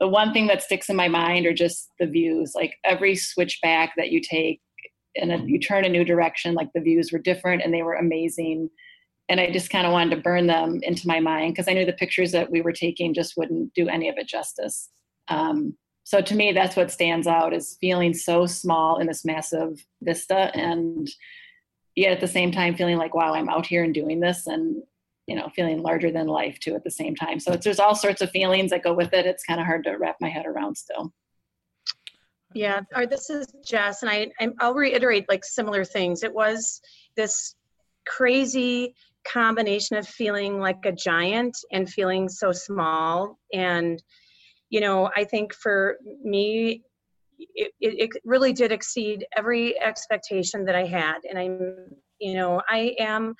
the 0.00 0.08
one 0.08 0.32
thing 0.32 0.46
that 0.46 0.62
sticks 0.62 0.88
in 0.88 0.96
my 0.96 1.08
mind 1.08 1.46
are 1.46 1.54
just 1.54 1.90
the 1.98 2.06
views, 2.06 2.52
like 2.54 2.74
every 2.84 3.14
switchback 3.14 3.92
that 3.96 4.10
you 4.10 4.20
take 4.20 4.60
and 5.16 5.48
you 5.48 5.58
turn 5.58 5.84
a 5.84 5.88
new 5.88 6.04
direction, 6.04 6.54
like 6.54 6.68
the 6.74 6.80
views 6.80 7.10
were 7.12 7.18
different 7.18 7.62
and 7.62 7.72
they 7.74 7.82
were 7.82 7.94
amazing 7.94 8.70
and 9.28 9.40
I 9.40 9.50
just 9.50 9.70
kind 9.70 9.86
of 9.86 9.92
wanted 9.92 10.14
to 10.16 10.22
burn 10.22 10.46
them 10.46 10.80
into 10.82 11.08
my 11.08 11.20
mind 11.20 11.54
because 11.54 11.68
I 11.68 11.72
knew 11.72 11.84
the 11.84 11.92
pictures 11.92 12.32
that 12.32 12.50
we 12.50 12.60
were 12.60 12.72
taking 12.72 13.14
just 13.14 13.36
wouldn't 13.36 13.74
do 13.74 13.88
any 13.88 14.08
of 14.08 14.16
it 14.18 14.28
justice. 14.28 14.90
Um, 15.28 15.76
so 16.04 16.20
to 16.20 16.36
me, 16.36 16.52
that's 16.52 16.76
what 16.76 16.92
stands 16.92 17.26
out 17.26 17.52
is 17.52 17.78
feeling 17.80 18.14
so 18.14 18.46
small 18.46 18.98
in 18.98 19.08
this 19.08 19.24
massive 19.24 19.84
vista, 20.02 20.52
and 20.54 21.10
yet 21.96 22.12
at 22.12 22.20
the 22.20 22.28
same 22.28 22.52
time 22.52 22.76
feeling 22.76 22.96
like, 22.96 23.14
wow, 23.14 23.34
I'm 23.34 23.48
out 23.48 23.66
here 23.66 23.82
and 23.82 23.92
doing 23.92 24.20
this, 24.20 24.46
and 24.46 24.82
you 25.26 25.34
know, 25.34 25.48
feeling 25.56 25.82
larger 25.82 26.12
than 26.12 26.28
life 26.28 26.60
too 26.60 26.76
at 26.76 26.84
the 26.84 26.90
same 26.90 27.16
time. 27.16 27.40
So 27.40 27.52
it's, 27.52 27.64
there's 27.64 27.80
all 27.80 27.96
sorts 27.96 28.22
of 28.22 28.30
feelings 28.30 28.70
that 28.70 28.84
go 28.84 28.94
with 28.94 29.12
it. 29.12 29.26
It's 29.26 29.42
kind 29.42 29.58
of 29.58 29.66
hard 29.66 29.82
to 29.84 29.96
wrap 29.96 30.16
my 30.20 30.28
head 30.28 30.46
around 30.46 30.76
still. 30.76 31.12
Yeah, 32.54 32.82
or 32.94 33.06
this 33.06 33.28
is 33.28 33.48
Jess, 33.64 34.02
and 34.02 34.10
I, 34.10 34.30
I'll 34.60 34.74
reiterate 34.74 35.28
like 35.28 35.44
similar 35.44 35.84
things. 35.84 36.22
It 36.22 36.32
was 36.32 36.80
this 37.16 37.56
crazy 38.06 38.94
combination 39.32 39.96
of 39.96 40.06
feeling 40.06 40.58
like 40.58 40.84
a 40.84 40.92
giant 40.92 41.56
and 41.72 41.88
feeling 41.88 42.28
so 42.28 42.52
small. 42.52 43.38
And, 43.52 44.02
you 44.70 44.80
know, 44.80 45.10
I 45.16 45.24
think 45.24 45.54
for 45.54 45.96
me, 46.22 46.82
it, 47.54 47.72
it, 47.80 48.10
really 48.24 48.52
did 48.52 48.72
exceed 48.72 49.26
every 49.36 49.78
expectation 49.80 50.64
that 50.64 50.74
I 50.74 50.86
had. 50.86 51.18
And 51.28 51.38
I'm, 51.38 51.88
you 52.18 52.34
know, 52.34 52.62
I 52.68 52.94
am 52.98 53.34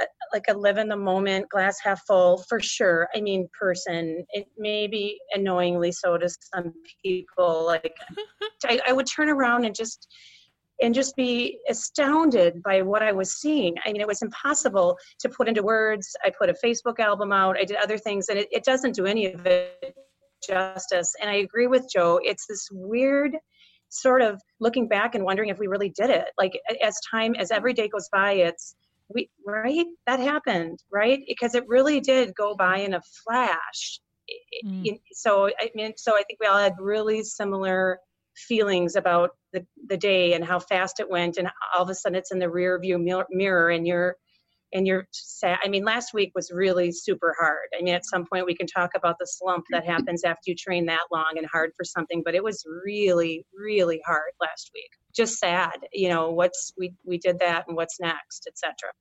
uh, 0.00 0.06
like 0.32 0.44
a 0.48 0.54
live 0.54 0.78
in 0.78 0.88
the 0.88 0.96
moment, 0.96 1.48
glass 1.48 1.78
half 1.82 2.02
full 2.06 2.44
for 2.48 2.60
sure. 2.60 3.08
I 3.14 3.20
mean, 3.20 3.48
person. 3.58 4.24
It 4.30 4.46
may 4.58 4.86
be 4.86 5.18
annoyingly 5.32 5.92
so 5.92 6.18
to 6.18 6.28
some 6.54 6.74
people. 7.02 7.64
Like, 7.64 7.94
I, 8.66 8.80
I 8.86 8.92
would 8.92 9.06
turn 9.06 9.28
around 9.30 9.64
and 9.64 9.74
just 9.74 10.06
and 10.80 10.94
just 10.94 11.16
be 11.16 11.58
astounded 11.68 12.62
by 12.62 12.82
what 12.82 13.02
I 13.02 13.12
was 13.12 13.34
seeing. 13.40 13.74
I 13.84 13.92
mean, 13.92 14.00
it 14.00 14.06
was 14.06 14.22
impossible 14.22 14.96
to 15.20 15.28
put 15.28 15.48
into 15.48 15.62
words. 15.62 16.08
I 16.24 16.30
put 16.30 16.50
a 16.50 16.54
Facebook 16.64 17.00
album 17.00 17.32
out. 17.32 17.58
I 17.58 17.64
did 17.64 17.76
other 17.76 17.98
things, 17.98 18.28
and 18.28 18.38
it, 18.38 18.48
it 18.52 18.64
doesn't 18.64 18.94
do 18.94 19.06
any 19.06 19.26
of 19.32 19.44
it 19.46 19.94
justice. 20.46 21.14
And 21.20 21.30
I 21.30 21.36
agree 21.36 21.66
with 21.66 21.86
Joe. 21.92 22.20
It's 22.22 22.46
this 22.46 22.68
weird 22.70 23.36
sort 23.90 24.22
of 24.22 24.40
looking 24.60 24.86
back 24.86 25.14
and 25.14 25.24
wondering 25.24 25.48
if 25.48 25.58
we 25.58 25.66
really 25.66 25.90
did 25.90 26.10
it. 26.10 26.26
Like 26.38 26.58
as 26.82 26.96
time, 27.10 27.34
as 27.34 27.50
every 27.50 27.72
day 27.72 27.88
goes 27.88 28.08
by, 28.12 28.32
it's 28.32 28.74
we 29.14 29.30
right 29.46 29.86
that 30.06 30.20
happened 30.20 30.78
right 30.92 31.20
because 31.26 31.54
it 31.54 31.64
really 31.66 31.98
did 31.98 32.34
go 32.34 32.54
by 32.54 32.78
in 32.78 32.94
a 32.94 33.00
flash. 33.24 34.00
Mm. 34.66 35.00
So 35.12 35.48
I 35.58 35.70
mean, 35.74 35.92
so 35.96 36.12
I 36.12 36.22
think 36.24 36.38
we 36.40 36.46
all 36.46 36.58
had 36.58 36.74
really 36.78 37.22
similar 37.24 37.98
feelings 38.46 38.96
about 38.96 39.30
the, 39.52 39.66
the 39.88 39.96
day 39.96 40.34
and 40.34 40.44
how 40.44 40.58
fast 40.58 41.00
it 41.00 41.10
went 41.10 41.36
and 41.36 41.48
all 41.74 41.82
of 41.82 41.88
a 41.88 41.94
sudden 41.94 42.16
it's 42.16 42.32
in 42.32 42.38
the 42.38 42.50
rear 42.50 42.78
view 42.80 42.98
mirror 43.30 43.70
and 43.70 43.86
you're 43.86 44.16
and 44.74 44.86
you're 44.86 45.06
sad. 45.12 45.58
I 45.64 45.68
mean 45.68 45.82
last 45.84 46.12
week 46.12 46.32
was 46.34 46.50
really 46.52 46.92
super 46.92 47.34
hard. 47.40 47.68
I 47.78 47.82
mean 47.82 47.94
at 47.94 48.04
some 48.04 48.26
point 48.30 48.46
we 48.46 48.54
can 48.54 48.66
talk 48.66 48.90
about 48.94 49.16
the 49.18 49.26
slump 49.26 49.64
that 49.70 49.86
happens 49.86 50.24
after 50.24 50.42
you 50.46 50.54
train 50.54 50.86
that 50.86 51.06
long 51.10 51.32
and 51.36 51.46
hard 51.50 51.70
for 51.76 51.84
something 51.84 52.22
but 52.24 52.34
it 52.34 52.44
was 52.44 52.64
really 52.84 53.44
really 53.58 54.00
hard 54.06 54.32
last 54.40 54.70
week. 54.74 54.90
Just 55.14 55.38
sad 55.38 55.78
you 55.92 56.08
know 56.08 56.30
what's 56.30 56.72
we 56.78 56.94
we 57.04 57.18
did 57.18 57.38
that 57.40 57.64
and 57.66 57.76
what's 57.76 57.98
next 58.00 58.46
etc 58.48 58.92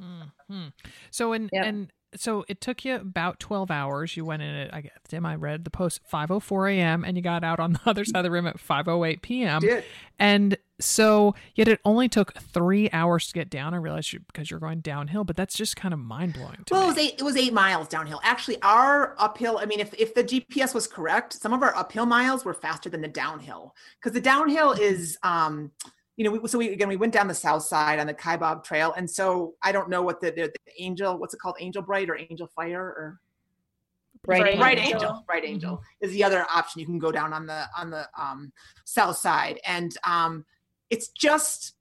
hmm 0.00 0.68
So 1.10 1.32
and 1.32 1.50
Yep. 1.52 1.64
and 1.64 1.92
so 2.14 2.44
it 2.48 2.60
took 2.60 2.84
you 2.84 2.96
about 2.96 3.40
twelve 3.40 3.70
hours. 3.70 4.16
You 4.16 4.24
went 4.24 4.42
in 4.42 4.54
at 4.54 4.74
I 4.74 4.80
guess 4.82 4.92
Dim, 5.08 5.26
I 5.26 5.34
read 5.34 5.64
the 5.64 5.70
post 5.70 6.00
five 6.04 6.30
oh 6.30 6.40
four 6.40 6.68
a.m. 6.68 7.04
and 7.04 7.16
you 7.16 7.22
got 7.22 7.44
out 7.44 7.60
on 7.60 7.74
the 7.74 7.80
other 7.86 8.04
side 8.04 8.18
of 8.18 8.24
the 8.24 8.30
room 8.30 8.46
at 8.46 8.58
five 8.58 8.88
oh 8.88 9.04
eight 9.04 9.22
p.m. 9.22 9.60
did 9.60 9.84
And 10.18 10.58
so 10.80 11.34
yet 11.54 11.68
it 11.68 11.80
only 11.84 12.08
took 12.08 12.34
three 12.34 12.88
hours 12.92 13.26
to 13.28 13.34
get 13.34 13.50
down. 13.50 13.74
I 13.74 13.78
realized 13.78 14.12
you 14.12 14.20
because 14.20 14.50
you're 14.50 14.60
going 14.60 14.80
downhill, 14.80 15.24
but 15.24 15.36
that's 15.36 15.56
just 15.56 15.76
kind 15.76 15.92
of 15.92 15.98
mind 15.98 16.34
blowing 16.34 16.56
to 16.66 16.74
well, 16.74 16.84
it 16.84 16.86
was 16.86 16.98
eight. 16.98 17.14
It 17.18 17.22
was 17.22 17.36
eight 17.36 17.52
miles 17.52 17.88
downhill. 17.88 18.20
Actually, 18.22 18.60
our 18.62 19.14
uphill. 19.18 19.58
I 19.58 19.66
mean, 19.66 19.80
if 19.80 19.92
if 19.94 20.14
the 20.14 20.24
GPS 20.24 20.74
was 20.74 20.86
correct, 20.86 21.32
some 21.34 21.52
of 21.52 21.62
our 21.62 21.74
uphill 21.76 22.06
miles 22.06 22.44
were 22.44 22.54
faster 22.54 22.88
than 22.88 23.00
the 23.00 23.08
downhill 23.08 23.74
because 24.00 24.12
the 24.12 24.20
downhill 24.20 24.72
is, 24.72 25.18
um, 25.22 25.72
you 26.18 26.24
know, 26.24 26.32
we, 26.32 26.48
so 26.48 26.58
we 26.58 26.70
again 26.70 26.88
we 26.88 26.96
went 26.96 27.12
down 27.12 27.28
the 27.28 27.34
south 27.34 27.62
side 27.62 28.00
on 28.00 28.08
the 28.08 28.12
Kaibab 28.12 28.64
Trail, 28.64 28.92
and 28.96 29.08
so 29.08 29.54
I 29.62 29.70
don't 29.70 29.88
know 29.88 30.02
what 30.02 30.20
the, 30.20 30.32
the, 30.32 30.52
the 30.52 30.82
Angel, 30.82 31.16
what's 31.16 31.32
it 31.32 31.38
called, 31.38 31.54
Angel 31.60 31.80
Bright 31.80 32.10
or 32.10 32.18
Angel 32.18 32.48
Fire 32.54 32.82
or 32.82 33.20
Right. 34.26 34.42
Right. 34.42 34.58
Right 34.58 34.78
Angel. 34.78 34.94
Angel, 34.94 35.24
Right 35.28 35.44
Angel 35.44 35.82
is 36.00 36.10
the 36.10 36.24
other 36.24 36.44
option. 36.52 36.80
You 36.80 36.86
can 36.86 36.98
go 36.98 37.12
down 37.12 37.32
on 37.32 37.46
the 37.46 37.66
on 37.78 37.88
the 37.88 38.08
um, 38.18 38.52
south 38.84 39.16
side, 39.16 39.60
and 39.64 39.96
um, 40.04 40.44
it's 40.90 41.08
just 41.08 41.74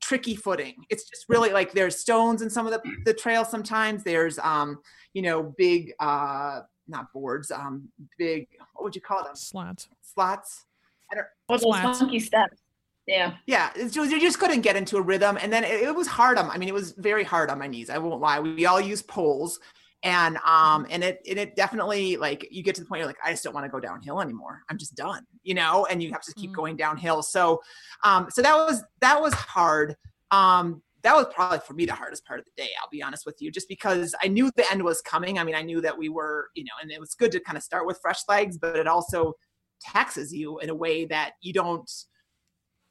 tricky 0.00 0.36
footing. 0.36 0.74
It's 0.90 1.08
just 1.08 1.24
really 1.30 1.50
like 1.50 1.72
there's 1.72 1.96
stones 1.96 2.42
in 2.42 2.50
some 2.50 2.66
of 2.66 2.72
the 2.72 2.82
the 3.06 3.14
trails. 3.14 3.50
Sometimes 3.50 4.04
there's 4.04 4.38
um, 4.40 4.80
you 5.14 5.22
know 5.22 5.54
big 5.56 5.94
uh, 5.98 6.60
not 6.88 7.10
boards, 7.14 7.50
um, 7.50 7.88
big 8.18 8.46
what 8.74 8.84
would 8.84 8.94
you 8.94 9.00
call 9.00 9.24
them? 9.24 9.34
Slats. 9.34 9.88
Slots. 10.02 10.66
Well, 11.10 11.24
those 11.48 11.62
Slats. 11.62 11.98
funky 12.00 12.20
steps. 12.20 12.58
Yeah. 13.08 13.36
Yeah, 13.46 13.70
it's 13.74 13.94
just, 13.94 14.10
you 14.10 14.20
just 14.20 14.38
couldn't 14.38 14.60
get 14.60 14.76
into 14.76 14.98
a 14.98 15.00
rhythm, 15.02 15.38
and 15.40 15.50
then 15.52 15.64
it, 15.64 15.80
it 15.82 15.94
was 15.94 16.06
hard 16.06 16.36
on. 16.36 16.50
I 16.50 16.58
mean, 16.58 16.68
it 16.68 16.74
was 16.74 16.92
very 16.92 17.24
hard 17.24 17.48
on 17.48 17.58
my 17.58 17.66
knees. 17.66 17.88
I 17.88 17.96
won't 17.98 18.20
lie. 18.20 18.38
We 18.38 18.66
all 18.66 18.80
use 18.80 19.00
poles, 19.02 19.58
and 20.02 20.36
um, 20.44 20.86
and 20.90 21.02
it 21.02 21.20
and 21.28 21.38
it 21.38 21.56
definitely 21.56 22.18
like 22.18 22.46
you 22.50 22.62
get 22.62 22.74
to 22.74 22.82
the 22.82 22.86
point 22.86 22.98
you're 23.00 23.06
like, 23.06 23.16
I 23.24 23.30
just 23.30 23.42
don't 23.42 23.54
want 23.54 23.64
to 23.64 23.70
go 23.70 23.80
downhill 23.80 24.20
anymore. 24.20 24.60
I'm 24.68 24.76
just 24.76 24.94
done, 24.94 25.24
you 25.42 25.54
know. 25.54 25.86
And 25.86 26.02
you 26.02 26.12
have 26.12 26.20
to 26.22 26.34
keep 26.34 26.50
Mm. 26.50 26.54
going 26.56 26.76
downhill. 26.76 27.22
So, 27.22 27.62
um, 28.04 28.28
so 28.30 28.42
that 28.42 28.54
was 28.54 28.84
that 29.00 29.20
was 29.20 29.32
hard. 29.32 29.96
Um, 30.30 30.82
that 31.02 31.14
was 31.14 31.26
probably 31.34 31.60
for 31.60 31.72
me 31.72 31.86
the 31.86 31.94
hardest 31.94 32.26
part 32.26 32.40
of 32.40 32.44
the 32.44 32.50
day 32.62 32.68
i'll 32.82 32.88
be 32.90 33.00
honest 33.02 33.24
with 33.24 33.36
you 33.40 33.52
just 33.52 33.68
because 33.68 34.16
i 34.22 34.26
knew 34.26 34.50
the 34.56 34.70
end 34.70 34.82
was 34.82 35.00
coming 35.00 35.38
i 35.38 35.44
mean 35.44 35.54
i 35.54 35.62
knew 35.62 35.80
that 35.80 35.96
we 35.96 36.08
were 36.08 36.48
you 36.56 36.64
know 36.64 36.72
and 36.82 36.90
it 36.90 36.98
was 36.98 37.14
good 37.14 37.30
to 37.30 37.38
kind 37.38 37.56
of 37.56 37.62
start 37.62 37.86
with 37.86 38.00
fresh 38.02 38.18
legs 38.28 38.58
but 38.58 38.74
it 38.74 38.88
also 38.88 39.32
taxes 39.80 40.34
you 40.34 40.58
in 40.58 40.70
a 40.70 40.74
way 40.74 41.04
that 41.04 41.34
you 41.40 41.52
don't 41.52 41.88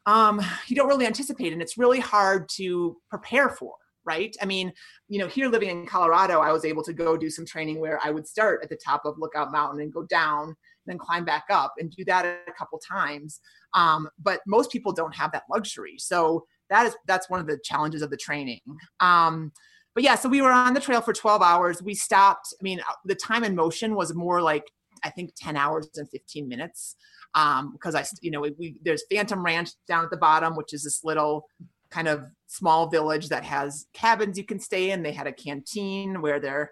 um 0.08 0.42
you 0.68 0.76
don't 0.76 0.88
really 0.88 1.06
anticipate 1.06 1.54
and 1.54 1.62
it's 1.62 1.78
really 1.78 2.00
hard 2.00 2.50
to 2.50 2.98
prepare 3.10 3.50
for 3.50 3.76
right? 4.06 4.36
I 4.42 4.46
mean 4.46 4.72
you 5.10 5.20
know 5.20 5.28
here 5.28 5.50
living 5.50 5.70
in 5.70 5.86
colorado 5.86 6.40
i 6.40 6.52
was 6.52 6.64
able 6.64 6.84
to 6.84 6.94
go 6.94 7.18
do 7.18 7.30
some 7.30 7.46
training 7.46 7.80
where 7.80 8.00
i 8.04 8.10
would 8.10 8.26
start 8.26 8.62
at 8.64 8.70
the 8.70 8.78
top 8.78 9.02
of 9.06 9.20
lookout 9.20 9.52
mountain 9.52 9.82
and 9.82 9.94
go 9.94 10.04
down 10.04 10.56
then 10.88 10.98
climb 10.98 11.26
back 11.26 11.46
up 11.50 11.74
and 11.78 11.92
do 11.92 12.04
that 12.06 12.26
a 12.26 12.52
couple 12.58 12.80
times. 12.80 13.40
Um, 13.74 14.10
but 14.22 14.40
most 14.48 14.72
people 14.72 14.94
don't 14.94 15.16
have 15.16 15.32
that 15.34 15.44
luxury. 15.52 15.96
So 15.98 16.46
that 16.70 16.88
is 16.88 16.96
that's 17.06 17.30
one 17.30 17.40
of 17.40 17.48
the 17.48 17.60
challenges 17.64 18.02
of 18.02 18.10
the 18.10 18.18
training. 18.18 18.62
Um, 19.00 19.52
but 19.94 20.04
yeah 20.04 20.14
so 20.14 20.30
we 20.30 20.42
were 20.42 20.52
on 20.52 20.74
the 20.74 20.80
trail 20.80 21.02
for 21.02 21.14
12 21.14 21.42
hours. 21.42 21.82
We 21.82 21.94
stopped 21.94 22.54
i 22.60 22.64
mean 22.64 22.80
uh, 22.80 22.94
the 23.06 23.16
time 23.16 23.44
in 23.44 23.56
motion 23.56 23.96
was 23.96 24.14
more 24.14 24.42
like 24.42 24.64
i 25.04 25.10
think 25.10 25.32
10 25.36 25.56
hours 25.56 25.90
and 25.96 26.10
15 26.10 26.48
minutes 26.48 26.96
um, 27.36 27.72
because 27.72 27.96
i 27.96 28.06
you 28.22 28.32
know 28.32 28.42
we, 28.42 28.56
we, 28.58 28.76
there's 28.84 29.04
phantom 29.12 29.44
ranch 29.44 29.70
down 29.88 30.04
at 30.04 30.10
the 30.10 30.18
bottom 30.18 30.56
which 30.56 30.74
is 30.74 30.84
this 30.84 31.04
little 31.04 31.46
kind 31.90 32.08
of 32.08 32.24
small 32.48 32.88
village 32.88 33.30
that 33.30 33.44
has 33.44 33.86
cabins 33.94 34.38
you 34.38 34.44
can 34.44 34.60
stay 34.60 34.92
in 34.92 35.04
they 35.04 35.12
had 35.12 35.28
a 35.28 35.32
canteen 35.32 36.22
where 36.22 36.40
their 36.40 36.72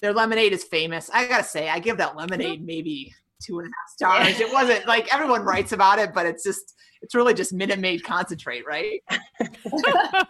their 0.00 0.12
lemonade 0.12 0.52
is 0.52 0.64
famous 0.64 1.10
i 1.12 1.26
gotta 1.26 1.44
say 1.44 1.68
i 1.68 1.78
give 1.78 1.96
that 1.96 2.16
lemonade 2.16 2.64
maybe 2.64 3.12
two 3.42 3.58
and 3.58 3.68
a 3.68 3.70
half 3.70 4.24
stars 4.26 4.40
it 4.40 4.52
wasn't 4.52 4.86
like 4.86 5.12
everyone 5.12 5.42
writes 5.42 5.72
about 5.72 5.98
it 5.98 6.12
but 6.12 6.26
it's 6.26 6.44
just 6.44 6.74
it's 7.02 7.14
really 7.14 7.34
just 7.34 7.52
Minute 7.52 7.78
Maid 7.78 8.04
concentrate, 8.04 8.66
right? 8.66 9.02
but 9.38 10.26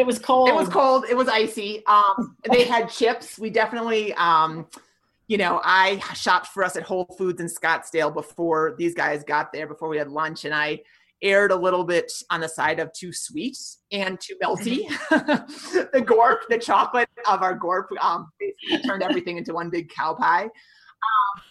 it 0.00 0.06
was 0.06 0.18
cold. 0.18 0.48
It 0.48 0.54
was 0.54 0.68
cold. 0.68 1.04
It 1.10 1.16
was 1.16 1.28
icy. 1.28 1.84
Um, 1.86 2.36
they 2.50 2.64
had 2.64 2.88
chips. 2.88 3.38
We 3.38 3.50
definitely, 3.50 4.14
um, 4.14 4.66
you 5.26 5.38
know, 5.38 5.60
I 5.64 6.00
shopped 6.14 6.48
for 6.48 6.62
us 6.62 6.76
at 6.76 6.82
Whole 6.82 7.06
Foods 7.16 7.40
in 7.40 7.46
Scottsdale 7.46 8.12
before 8.12 8.74
these 8.78 8.94
guys 8.94 9.24
got 9.24 9.52
there, 9.52 9.66
before 9.66 9.88
we 9.88 9.96
had 9.96 10.08
lunch, 10.08 10.44
and 10.44 10.54
I 10.54 10.80
aired 11.22 11.50
a 11.50 11.56
little 11.56 11.84
bit 11.84 12.12
on 12.30 12.40
the 12.40 12.48
side 12.48 12.78
of 12.78 12.92
too 12.92 13.12
sweet 13.12 13.56
and 13.90 14.20
too 14.20 14.34
melty. 14.42 14.86
the 15.92 16.04
gorp, 16.04 16.42
the 16.50 16.58
chocolate 16.58 17.08
of 17.28 17.42
our 17.42 17.54
gorp, 17.54 17.88
um, 18.02 18.30
basically 18.38 18.86
turned 18.86 19.02
everything 19.02 19.38
into 19.38 19.54
one 19.54 19.70
big 19.70 19.88
cow 19.88 20.14
pie. 20.14 20.48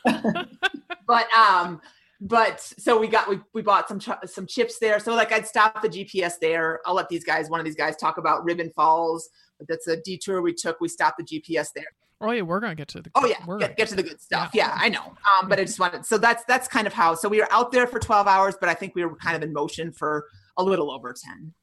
Um, 0.05 0.47
but 1.07 1.33
um, 1.33 1.81
but 2.21 2.61
so 2.61 2.99
we 2.99 3.07
got 3.07 3.27
we, 3.27 3.39
we 3.53 3.63
bought 3.63 3.87
some 3.87 3.99
ch- 3.99 4.09
some 4.25 4.45
chips 4.45 4.77
there. 4.79 4.99
So 4.99 5.15
like 5.15 5.31
i'd 5.31 5.47
stop 5.47 5.81
the 5.81 5.89
gps 5.89 6.33
there. 6.39 6.79
I'll 6.85 6.93
let 6.93 7.09
these 7.09 7.23
guys 7.23 7.49
one 7.49 7.59
of 7.59 7.65
these 7.65 7.75
guys 7.75 7.95
talk 7.97 8.17
about 8.17 8.45
ribbon 8.45 8.71
falls 8.75 9.29
but 9.57 9.67
that's 9.67 9.87
a 9.87 9.97
detour 9.97 10.41
we 10.41 10.53
took. 10.53 10.79
We 10.79 10.87
stopped 10.87 11.17
the 11.17 11.23
gps 11.23 11.69
there 11.75 11.85
oh 12.21 12.31
yeah 12.31 12.41
we're 12.41 12.59
gonna 12.59 12.75
get 12.75 12.87
to 12.87 13.01
the 13.01 13.11
oh 13.15 13.25
yeah 13.25 13.57
get, 13.59 13.77
get 13.77 13.87
to 13.89 13.95
the 13.95 14.03
good 14.03 14.21
stuff. 14.21 14.51
Yeah, 14.53 14.67
yeah 14.67 14.77
i 14.77 14.89
know. 14.89 15.13
Um, 15.41 15.49
but 15.49 15.59
i 15.59 15.63
just 15.63 15.79
wanted 15.79 16.05
so 16.05 16.17
that's 16.17 16.43
that's 16.45 16.67
kind 16.67 16.87
of 16.87 16.93
how 16.93 17.15
so 17.15 17.29
we 17.29 17.39
were 17.39 17.51
out 17.51 17.71
there 17.71 17.87
for 17.87 17.99
12 17.99 18.27
hours 18.27 18.55
but 18.59 18.69
i 18.69 18.73
think 18.73 18.95
we 18.95 19.03
were 19.05 19.15
kind 19.15 19.35
of 19.35 19.43
in 19.43 19.53
motion 19.53 19.91
for 19.91 20.27
a 20.57 20.63
little 20.63 20.91
over 20.91 21.13
10 21.13 21.53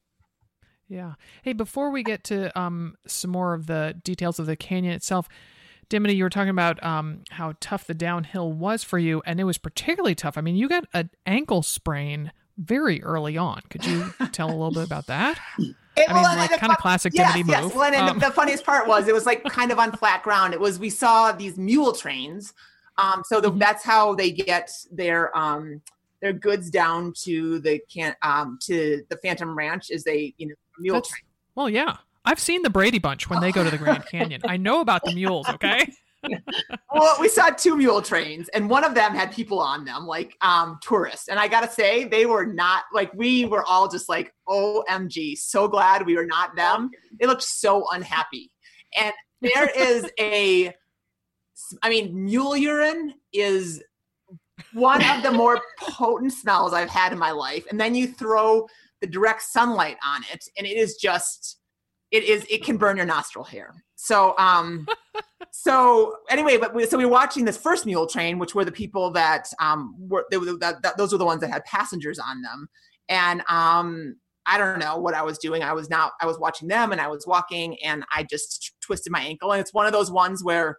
yeah. 0.89 1.15
Hey 1.43 1.53
before 1.53 1.91
we 1.93 2.03
get 2.03 2.25
to 2.25 2.59
um 2.59 2.97
some 3.07 3.31
more 3.31 3.55
of 3.55 3.67
the 3.69 3.95
details 4.03 4.41
of 4.41 4.47
the 4.47 4.57
canyon 4.57 4.93
itself 4.93 5.29
Dimity, 5.91 6.15
you 6.15 6.23
were 6.23 6.31
talking 6.31 6.51
about 6.51 6.83
um, 6.85 7.25
how 7.31 7.55
tough 7.61 7.85
the 7.85 7.95
downhill 7.95 8.53
was 8.53 8.85
for 8.85 8.97
you, 8.97 9.23
and 9.27 9.41
it 9.41 9.45
was 9.45 9.59
particularly 9.59 10.15
tough. 10.15 10.39
I 10.39 10.41
mean, 10.41 10.55
you 10.55 10.69
got 10.69 10.85
an 10.95 11.11
ankle 11.27 11.63
sprain 11.63 12.31
very 12.61 13.03
early 13.03 13.37
on. 13.37 13.61
Could 13.71 13.85
you 13.87 14.13
tell 14.33 14.49
a 14.49 14.53
little 14.53 14.71
bit 14.71 14.85
about 14.85 15.07
that? 15.07 15.39
It, 15.59 16.09
I 16.09 16.15
mean, 16.15 16.23
well, 16.23 16.37
like 16.37 16.59
kind 16.59 16.73
of 16.73 16.79
classic 16.79 17.13
yes, 17.15 17.33
Dimity 17.33 17.51
yes. 17.51 17.65
move. 17.65 17.75
Well, 17.75 17.85
and 17.85 17.97
um, 17.97 18.19
the, 18.19 18.27
the, 18.27 18.33
funniest 18.33 18.65
part 18.65 18.87
was 18.87 19.09
it 19.09 19.15
was 19.15 19.27
like 19.27 19.43
kind 19.45 19.73
of 19.73 19.79
on 19.79 19.93
flat 19.93 20.23
ground. 20.23 20.55
It 20.55 20.61
was 20.61 20.79
we 20.79 20.91
saw 20.91 21.33
these 21.33 21.59
mule 21.59 21.93
trains. 21.93 22.55
Um, 22.97 23.23
so 23.27 23.41
the, 23.41 23.51
mm-hmm. 23.51 23.59
that's 23.59 23.85
how 23.85 24.15
they 24.15 24.31
get 24.31 24.71
their 24.93 25.37
um, 25.37 25.81
their 26.21 26.33
goods 26.33 26.71
down 26.71 27.13
to 27.23 27.59
the 27.61 27.81
can 27.93 28.15
um, 28.23 28.59
to 28.63 29.03
the 29.09 29.17
Phantom 29.19 29.57
Ranch. 29.57 29.91
Is 29.91 30.05
they 30.05 30.35
you 30.39 30.49
know 30.49 30.55
mule 30.79 31.03
train. 31.03 31.23
Well, 31.55 31.69
yeah. 31.69 31.97
I've 32.23 32.39
seen 32.39 32.61
the 32.63 32.71
Brady 32.71 32.99
Bunch 32.99 33.31
when 33.31 33.41
they 33.41 33.51
go 33.51 33.65
to 33.65 33.71
the 33.71 33.79
Grand 33.79 34.05
Canyon. 34.07 34.43
I 34.45 34.59
know 34.59 34.83
about 34.83 35.03
the 35.05 35.15
mules, 35.15 35.49
okay? 35.49 35.91
well, 36.93 37.17
we 37.21 37.29
saw 37.29 37.49
two 37.51 37.77
mule 37.77 38.03
trains, 38.03 38.49
and 38.51 38.69
one 38.69 38.85
of 38.85 38.95
them 38.95 39.15
had 39.15 39.33
people 39.33 39.59
on 39.59 39.85
them, 39.85 40.07
like 40.07 40.37
um, 40.41 40.79
tourists. 40.83 41.29
And 41.29 41.39
I 41.39 41.49
gotta 41.49 41.71
say, 41.71 42.05
they 42.05 42.27
were 42.27 42.47
not 42.47 42.85
like 42.93 43.13
we 43.15 43.47
were 43.47 43.65
all 43.65 43.89
just 43.89 44.09
like, 44.09 44.33
"OMG!" 44.49 45.37
So 45.39 45.69
glad 45.69 46.07
we 46.07 46.17
were 46.17 46.27
not 46.27 46.57
them. 46.57 46.91
They 47.19 47.27
looked 47.27 47.43
so 47.43 47.85
unhappy. 47.93 48.51
And 48.97 49.13
there 49.41 49.71
is 49.71 50.11
a, 50.21 50.75
I 51.83 51.89
mean, 51.89 52.25
mule 52.25 52.57
urine 52.57 53.15
is 53.33 53.83
one 54.75 55.03
of 55.05 55.23
the 55.23 55.33
more 55.33 55.61
potent 55.79 56.33
smells 56.33 56.73
I've 56.73 56.91
had 56.91 57.13
in 57.13 57.19
my 57.19 57.31
life. 57.31 57.65
And 57.71 57.81
then 57.81 57.95
you 57.95 58.09
throw 58.09 58.69
the 59.01 59.07
direct 59.07 59.43
sunlight 59.43 59.97
on 60.05 60.23
it, 60.33 60.45
and 60.59 60.67
it 60.67 60.77
is 60.77 60.97
just 60.97 61.59
it 62.11 62.25
is 62.25 62.47
it 62.51 62.65
can 62.65 62.77
burn 62.77 62.97
your 62.97 63.07
nostril 63.07 63.45
hair. 63.45 63.75
So 64.03 64.35
um 64.39 64.87
so 65.53 66.17
anyway, 66.31 66.57
but 66.57 66.75
we, 66.75 66.87
so 66.87 66.97
we 66.97 67.05
were 67.05 67.11
watching 67.11 67.45
this 67.45 67.59
first 67.59 67.85
mule 67.85 68.07
train, 68.07 68.39
which 68.39 68.55
were 68.55 68.65
the 68.65 68.73
people 68.73 69.11
that 69.13 69.47
um 69.61 69.95
were, 69.99 70.25
they 70.31 70.39
were 70.39 70.57
that, 70.59 70.83
that, 70.83 70.97
those 70.97 71.13
were 71.13 71.19
the 71.19 71.27
ones 71.27 71.43
that 71.43 71.51
had 71.51 71.65
passengers 71.67 72.19
on 72.19 72.41
them, 72.41 72.69
and 73.09 73.43
um 73.49 74.17
I 74.47 74.57
don't 74.57 74.79
know 74.79 74.97
what 74.97 75.15
I 75.15 75.23
was 75.23 75.39
doing. 75.39 75.63
I 75.63 75.75
was 75.75 75.91
now 75.91 76.13
I 76.21 76.27
was 76.27 76.39
watching 76.39 76.67
them 76.67 76.93
and 76.93 77.01
I 77.01 77.09
was 77.09 77.27
walking 77.27 77.77
and 77.85 78.05
I 78.11 78.23
just 78.23 78.73
twisted 78.81 79.13
my 79.13 79.21
ankle. 79.21 79.53
And 79.53 79.61
it's 79.61 79.75
one 79.75 79.87
of 79.87 79.93
those 79.93 80.11
ones 80.11 80.43
where 80.43 80.79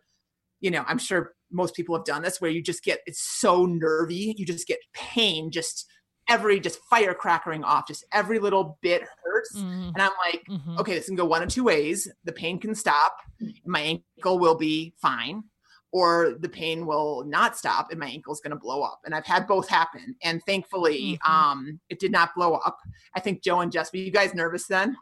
you 0.60 0.72
know 0.72 0.84
I'm 0.88 0.98
sure 0.98 1.34
most 1.52 1.76
people 1.76 1.96
have 1.96 2.06
done 2.06 2.24
this 2.24 2.42
where 2.42 2.50
you 2.50 2.64
just 2.64 2.84
get 2.84 3.02
it's 3.06 3.22
so 3.22 3.68
nervy. 3.68 4.34
You 4.36 4.48
just 4.48 4.68
get 4.68 4.80
pain 4.94 5.52
just 5.52 5.88
every 6.32 6.62
just 6.62 6.80
firecrackering 6.90 7.64
off, 7.64 7.86
just 7.88 8.06
every 8.14 8.40
little 8.40 8.78
bit 8.82 9.04
hurts. 9.24 9.58
Mm-hmm. 9.58 9.90
And 9.94 10.02
I'm 10.02 10.12
like, 10.26 10.44
mm-hmm. 10.50 10.80
okay, 10.80 10.94
this 10.94 11.08
can 11.08 11.18
go 11.18 11.26
one 11.26 11.44
of 11.44 11.50
two 11.50 11.66
ways. 11.66 12.08
The 12.24 12.32
pain 12.32 12.58
can 12.58 12.74
stop, 12.74 13.18
my 13.66 13.82
ankle 14.18 14.40
will 14.40 14.56
be 14.56 14.94
fine, 15.02 15.44
or 15.92 16.36
the 16.40 16.48
pain 16.48 16.86
will 16.86 17.26
not 17.26 17.58
stop 17.58 17.92
and 17.92 18.00
my 18.00 18.08
ankle 18.08 18.32
is 18.32 18.40
going 18.40 18.52
to 18.52 18.58
blow 18.58 18.82
up. 18.82 19.02
And 19.04 19.14
I've 19.14 19.26
had 19.26 19.46
both 19.46 19.68
happen. 19.68 20.16
And 20.24 20.42
thankfully, 20.46 21.20
mm-hmm. 21.22 21.32
um, 21.32 21.80
it 21.90 22.00
did 22.00 22.14
not 22.14 22.34
blow 22.34 22.54
up. 22.54 22.78
I 23.14 23.20
think 23.20 23.44
Jo 23.44 23.60
and 23.60 23.72
Jess, 23.72 23.92
were 23.92 24.00
you 24.00 24.12
guys 24.12 24.34
nervous 24.34 24.68
then? 24.68 24.96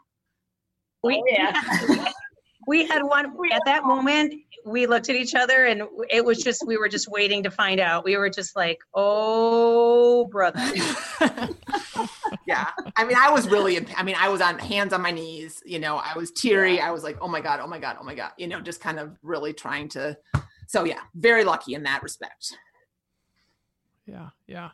We, 1.04 1.16
oh, 1.16 1.24
yeah. 1.28 2.12
we 2.66 2.86
had 2.86 3.02
one 3.02 3.26
at 3.52 3.62
that 3.64 3.84
moment 3.84 4.34
we 4.64 4.86
looked 4.86 5.08
at 5.08 5.16
each 5.16 5.34
other 5.34 5.66
and 5.66 5.82
it 6.10 6.24
was 6.24 6.42
just 6.42 6.66
we 6.66 6.76
were 6.76 6.88
just 6.88 7.08
waiting 7.08 7.42
to 7.42 7.50
find 7.50 7.80
out. 7.80 8.04
We 8.04 8.16
were 8.16 8.30
just 8.30 8.56
like 8.56 8.78
oh 8.94 10.26
brother. 10.26 10.60
Yeah. 12.46 12.68
I 12.96 13.04
mean 13.04 13.16
i 13.16 13.30
was 13.30 13.48
really 13.48 13.78
i 13.96 14.02
mean 14.02 14.16
i 14.18 14.28
was 14.28 14.40
on 14.40 14.58
hands 14.58 14.92
on 14.92 15.02
my 15.02 15.10
knees 15.10 15.62
you 15.64 15.78
know 15.78 15.96
i 15.96 16.16
was 16.16 16.32
teary. 16.32 16.76
Yeah. 16.76 16.88
i 16.88 16.90
was 16.90 17.04
like 17.04 17.18
oh 17.20 17.28
my 17.28 17.40
god 17.40 17.60
oh 17.60 17.66
my 17.66 17.78
god 17.78 17.96
oh 18.00 18.04
my 18.04 18.14
god 18.14 18.32
you 18.38 18.48
know 18.48 18.60
just 18.60 18.80
kind 18.80 18.98
of 18.98 19.16
really 19.22 19.52
trying 19.52 19.88
to 19.90 20.16
so 20.66 20.84
yeah 20.84 21.00
very 21.14 21.44
lucky 21.44 21.74
in 21.74 21.84
that 21.84 22.02
respect. 22.02 22.56
Yeah 24.06 24.30
yeah 24.46 24.70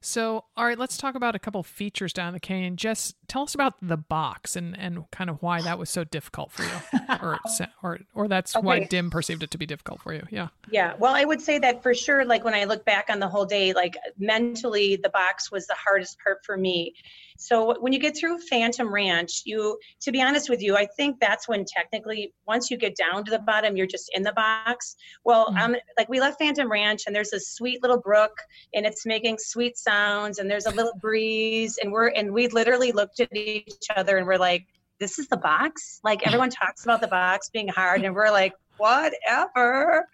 so, 0.00 0.44
all 0.56 0.64
right, 0.64 0.78
let's 0.78 0.96
talk 0.96 1.14
about 1.14 1.34
a 1.34 1.38
couple 1.38 1.62
features 1.62 2.12
down 2.12 2.32
the 2.32 2.40
canyon. 2.40 2.76
Jess, 2.76 3.14
tell 3.26 3.42
us 3.42 3.54
about 3.54 3.74
the 3.82 3.96
box 3.96 4.56
and, 4.56 4.78
and 4.78 5.10
kind 5.10 5.30
of 5.30 5.42
why 5.42 5.60
that 5.62 5.78
was 5.78 5.90
so 5.90 6.04
difficult 6.04 6.52
for 6.52 6.62
you, 6.62 7.00
or 7.22 7.38
or 7.82 7.98
or 8.14 8.28
that's 8.28 8.56
okay. 8.56 8.64
why 8.66 8.84
Dim 8.84 9.10
perceived 9.10 9.42
it 9.42 9.50
to 9.50 9.58
be 9.58 9.66
difficult 9.66 10.00
for 10.00 10.14
you. 10.14 10.26
Yeah. 10.30 10.48
Yeah. 10.70 10.94
Well, 10.98 11.14
I 11.14 11.24
would 11.24 11.40
say 11.40 11.58
that 11.58 11.82
for 11.82 11.94
sure. 11.94 12.24
Like 12.24 12.44
when 12.44 12.54
I 12.54 12.64
look 12.64 12.84
back 12.84 13.06
on 13.10 13.18
the 13.18 13.28
whole 13.28 13.46
day, 13.46 13.72
like 13.72 13.96
mentally, 14.18 14.96
the 14.96 15.10
box 15.10 15.50
was 15.50 15.66
the 15.66 15.74
hardest 15.74 16.18
part 16.22 16.44
for 16.44 16.56
me. 16.56 16.94
So 17.40 17.80
when 17.80 17.92
you 17.92 18.00
get 18.00 18.16
through 18.16 18.40
Phantom 18.40 18.92
Ranch, 18.92 19.42
you, 19.44 19.78
to 20.00 20.10
be 20.10 20.20
honest 20.20 20.50
with 20.50 20.60
you, 20.60 20.76
I 20.76 20.86
think 20.96 21.20
that's 21.20 21.48
when 21.48 21.64
technically, 21.64 22.34
once 22.48 22.68
you 22.68 22.76
get 22.76 22.96
down 22.96 23.24
to 23.24 23.30
the 23.30 23.38
bottom, 23.38 23.76
you're 23.76 23.86
just 23.86 24.10
in 24.12 24.24
the 24.24 24.32
box. 24.32 24.96
Well, 25.24 25.46
mm-hmm. 25.46 25.74
um, 25.74 25.76
like 25.96 26.08
we 26.08 26.20
left 26.20 26.40
Phantom 26.40 26.70
Ranch, 26.70 27.04
and 27.06 27.14
there's 27.14 27.32
a 27.32 27.38
sweet 27.38 27.80
little 27.80 28.00
brook, 28.00 28.36
and 28.74 28.84
it's 28.84 29.06
making 29.06 29.36
sweet 29.38 29.78
sounds, 29.78 30.40
and 30.40 30.50
there's 30.50 30.66
a 30.66 30.70
little 30.70 30.94
breeze, 31.00 31.78
and 31.80 31.92
we're 31.92 32.08
and 32.08 32.32
we 32.32 32.48
literally 32.48 32.90
looked 32.90 33.20
at 33.20 33.34
each 33.34 33.86
other, 33.96 34.18
and 34.18 34.26
we're 34.26 34.36
like, 34.36 34.66
"This 34.98 35.20
is 35.20 35.28
the 35.28 35.36
box." 35.36 36.00
Like 36.02 36.26
everyone 36.26 36.50
talks 36.50 36.82
about 36.82 37.00
the 37.00 37.06
box 37.06 37.50
being 37.50 37.68
hard, 37.68 38.02
and 38.02 38.16
we're 38.16 38.32
like, 38.32 38.54
"Whatever," 38.78 40.08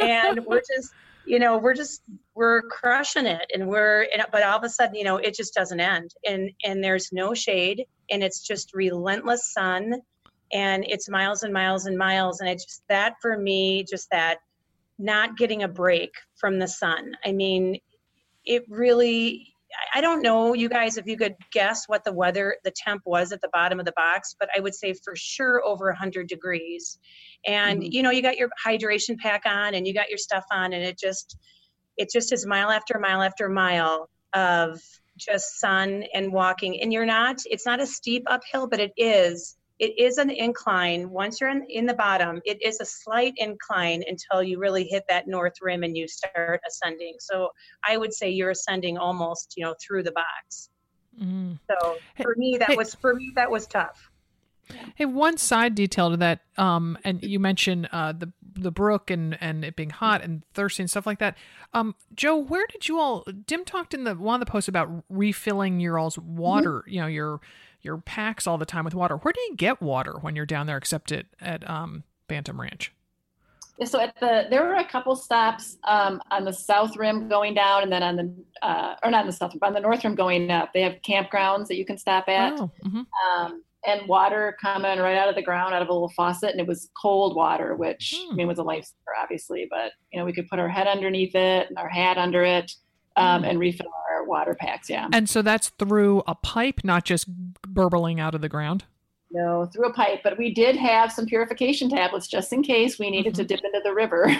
and 0.00 0.44
we're 0.46 0.62
just 0.74 0.90
you 1.26 1.38
know 1.38 1.58
we're 1.58 1.74
just 1.74 2.02
we're 2.34 2.62
crushing 2.62 3.26
it 3.26 3.50
and 3.54 3.68
we're 3.68 4.06
but 4.30 4.42
all 4.42 4.58
of 4.58 4.64
a 4.64 4.68
sudden 4.68 4.94
you 4.94 5.04
know 5.04 5.16
it 5.16 5.34
just 5.34 5.54
doesn't 5.54 5.80
end. 5.80 6.10
And 6.26 6.50
and 6.64 6.82
there's 6.82 7.10
no 7.12 7.34
shade 7.34 7.84
and 8.10 8.22
it's 8.22 8.40
just 8.40 8.74
relentless 8.74 9.52
sun 9.52 9.94
and 10.52 10.84
it's 10.86 11.08
miles 11.08 11.42
and 11.42 11.52
miles 11.52 11.86
and 11.86 11.96
miles. 11.96 12.40
And 12.40 12.48
it's 12.48 12.64
just 12.64 12.82
that 12.88 13.14
for 13.22 13.38
me 13.38 13.84
just 13.88 14.08
that 14.10 14.38
not 14.98 15.36
getting 15.36 15.62
a 15.62 15.68
break 15.68 16.12
from 16.36 16.58
the 16.58 16.68
sun. 16.68 17.12
I 17.24 17.32
mean 17.32 17.78
it 18.44 18.64
really 18.68 19.51
I 19.94 20.00
don't 20.00 20.22
know, 20.22 20.54
you 20.54 20.68
guys, 20.68 20.96
if 20.96 21.06
you 21.06 21.16
could 21.16 21.34
guess 21.52 21.84
what 21.86 22.02
the 22.04 22.12
weather, 22.12 22.56
the 22.64 22.70
temp 22.70 23.02
was 23.04 23.30
at 23.30 23.40
the 23.42 23.50
bottom 23.52 23.78
of 23.78 23.84
the 23.84 23.92
box, 23.94 24.34
but 24.38 24.48
I 24.56 24.60
would 24.60 24.74
say 24.74 24.94
for 24.94 25.14
sure 25.14 25.62
over 25.64 25.88
100 25.90 26.28
degrees. 26.28 26.98
And 27.46 27.82
Mhm. 27.82 27.92
you 27.92 28.02
know, 28.02 28.10
you 28.10 28.22
got 28.22 28.38
your 28.38 28.48
hydration 28.64 29.18
pack 29.18 29.42
on 29.44 29.74
and 29.74 29.86
you 29.86 29.92
got 29.92 30.08
your 30.08 30.18
stuff 30.18 30.44
on, 30.50 30.72
and 30.72 30.82
it 30.82 30.98
just, 30.98 31.36
it 31.98 32.08
just 32.10 32.32
is 32.32 32.46
mile 32.46 32.70
after 32.70 32.98
mile 32.98 33.22
after 33.22 33.48
mile 33.48 34.08
of 34.32 34.80
just 35.18 35.60
sun 35.60 36.04
and 36.14 36.32
walking. 36.32 36.80
And 36.80 36.90
you're 36.90 37.04
not, 37.04 37.36
it's 37.44 37.66
not 37.66 37.80
a 37.80 37.86
steep 37.86 38.24
uphill, 38.28 38.66
but 38.68 38.80
it 38.80 38.92
is. 38.96 39.58
It 39.78 39.98
is 39.98 40.18
an 40.18 40.30
incline. 40.30 41.10
Once 41.10 41.40
you're 41.40 41.50
in, 41.50 41.64
in 41.68 41.86
the 41.86 41.94
bottom, 41.94 42.40
it 42.44 42.62
is 42.62 42.80
a 42.80 42.84
slight 42.84 43.34
incline 43.36 44.04
until 44.06 44.42
you 44.42 44.58
really 44.58 44.84
hit 44.84 45.04
that 45.08 45.26
north 45.26 45.54
rim 45.60 45.82
and 45.82 45.96
you 45.96 46.06
start 46.06 46.60
ascending. 46.66 47.14
So 47.18 47.48
I 47.86 47.96
would 47.96 48.12
say 48.12 48.30
you're 48.30 48.50
ascending 48.50 48.98
almost, 48.98 49.54
you 49.56 49.64
know, 49.64 49.74
through 49.80 50.04
the 50.04 50.12
box. 50.12 50.70
Mm. 51.20 51.58
So 51.68 51.96
for 52.22 52.34
me, 52.36 52.56
that 52.58 52.70
hey- 52.70 52.76
was 52.76 52.94
for 52.94 53.14
me 53.14 53.32
that 53.34 53.50
was 53.50 53.66
tough. 53.66 54.10
Hey, 54.94 55.04
one 55.04 55.36
side 55.36 55.74
detail 55.74 56.10
to 56.10 56.16
that, 56.18 56.40
um, 56.56 56.96
and 57.04 57.22
you 57.22 57.40
mentioned 57.40 57.88
uh, 57.92 58.12
the 58.12 58.32
the 58.54 58.70
brook 58.70 59.10
and 59.10 59.36
and 59.40 59.64
it 59.64 59.76
being 59.76 59.90
hot 59.90 60.22
and 60.22 60.42
thirsty 60.54 60.82
and 60.82 60.90
stuff 60.90 61.06
like 61.06 61.18
that. 61.18 61.36
Um, 61.74 61.94
Jo, 62.14 62.36
where 62.36 62.66
did 62.68 62.88
you 62.88 62.98
all? 62.98 63.24
Dim 63.46 63.64
talked 63.64 63.92
in 63.92 64.04
the 64.04 64.14
one 64.14 64.40
of 64.40 64.46
the 64.46 64.50
posts 64.50 64.68
about 64.68 64.88
refilling 65.08 65.80
your 65.80 65.98
all's 65.98 66.18
water. 66.18 66.84
You 66.86 67.00
know 67.00 67.06
your 67.06 67.40
your 67.82 67.98
packs 67.98 68.46
all 68.46 68.58
the 68.58 68.66
time 68.66 68.84
with 68.84 68.94
water. 68.94 69.16
Where 69.16 69.32
do 69.32 69.40
you 69.40 69.56
get 69.56 69.80
water 69.82 70.12
when 70.20 70.36
you're 70.36 70.46
down 70.46 70.66
there, 70.66 70.76
except 70.76 71.12
at 71.12 71.26
at 71.40 71.68
um, 71.68 72.04
Phantom 72.28 72.60
Ranch? 72.60 72.92
So 73.84 73.98
at 73.98 74.14
the 74.20 74.46
there 74.50 74.62
were 74.64 74.74
a 74.74 74.84
couple 74.84 75.16
stops 75.16 75.78
um, 75.84 76.20
on 76.30 76.44
the 76.44 76.52
south 76.52 76.96
rim 76.96 77.28
going 77.28 77.54
down, 77.54 77.82
and 77.82 77.90
then 77.90 78.02
on 78.02 78.16
the 78.16 78.34
uh, 78.66 78.96
or 79.02 79.10
not 79.10 79.22
on 79.22 79.26
the 79.26 79.32
south 79.32 79.52
rim, 79.54 79.60
on 79.62 79.72
the 79.72 79.80
north 79.80 80.04
rim 80.04 80.14
going 80.14 80.50
up. 80.50 80.72
They 80.72 80.82
have 80.82 80.96
campgrounds 81.06 81.66
that 81.68 81.76
you 81.76 81.84
can 81.84 81.98
stop 81.98 82.28
at, 82.28 82.52
Oh, 82.60 82.70
mhm. 82.84 83.06
um, 83.36 83.62
and 83.84 84.06
water 84.06 84.56
coming 84.62 85.00
right 85.00 85.16
out 85.16 85.28
of 85.28 85.34
the 85.34 85.42
ground 85.42 85.74
out 85.74 85.82
of 85.82 85.88
a 85.88 85.92
little 85.92 86.10
faucet, 86.10 86.50
and 86.50 86.60
it 86.60 86.66
was 86.68 86.90
cold 87.00 87.34
water, 87.34 87.74
which 87.74 88.14
Hmm. 88.26 88.32
I 88.32 88.36
mean 88.36 88.46
was 88.46 88.58
a 88.60 88.62
lifesaver, 88.62 89.14
obviously. 89.20 89.66
But 89.68 89.92
you 90.12 90.20
know 90.20 90.26
we 90.26 90.32
could 90.32 90.48
put 90.48 90.60
our 90.60 90.68
head 90.68 90.86
underneath 90.86 91.34
it 91.34 91.68
and 91.68 91.76
our 91.78 91.88
hat 91.88 92.18
under 92.18 92.44
it, 92.44 92.70
um, 93.16 93.40
Hmm. 93.42 93.48
and 93.48 93.58
refill 93.58 93.88
our 94.10 94.11
water 94.24 94.54
packs. 94.54 94.88
Yeah, 94.90 95.08
and 95.12 95.28
so 95.28 95.42
that's 95.42 95.68
through 95.70 96.22
a 96.26 96.34
pipe, 96.34 96.80
not 96.84 97.04
just 97.04 97.28
burbling 97.62 98.20
out 98.20 98.34
of 98.34 98.40
the 98.40 98.48
ground. 98.48 98.84
no, 99.30 99.66
through 99.72 99.88
a 99.88 99.92
pipe. 99.92 100.20
But 100.22 100.38
we 100.38 100.52
did 100.52 100.76
have 100.76 101.10
some 101.12 101.26
purification 101.26 101.88
tablets 101.88 102.26
just 102.26 102.52
in 102.52 102.62
case 102.62 102.98
we 102.98 103.10
needed 103.10 103.34
to 103.36 103.44
mm-hmm. 103.44 103.48
dip 103.48 103.60
into 103.64 103.80
the 103.82 103.94
river. 103.94 104.34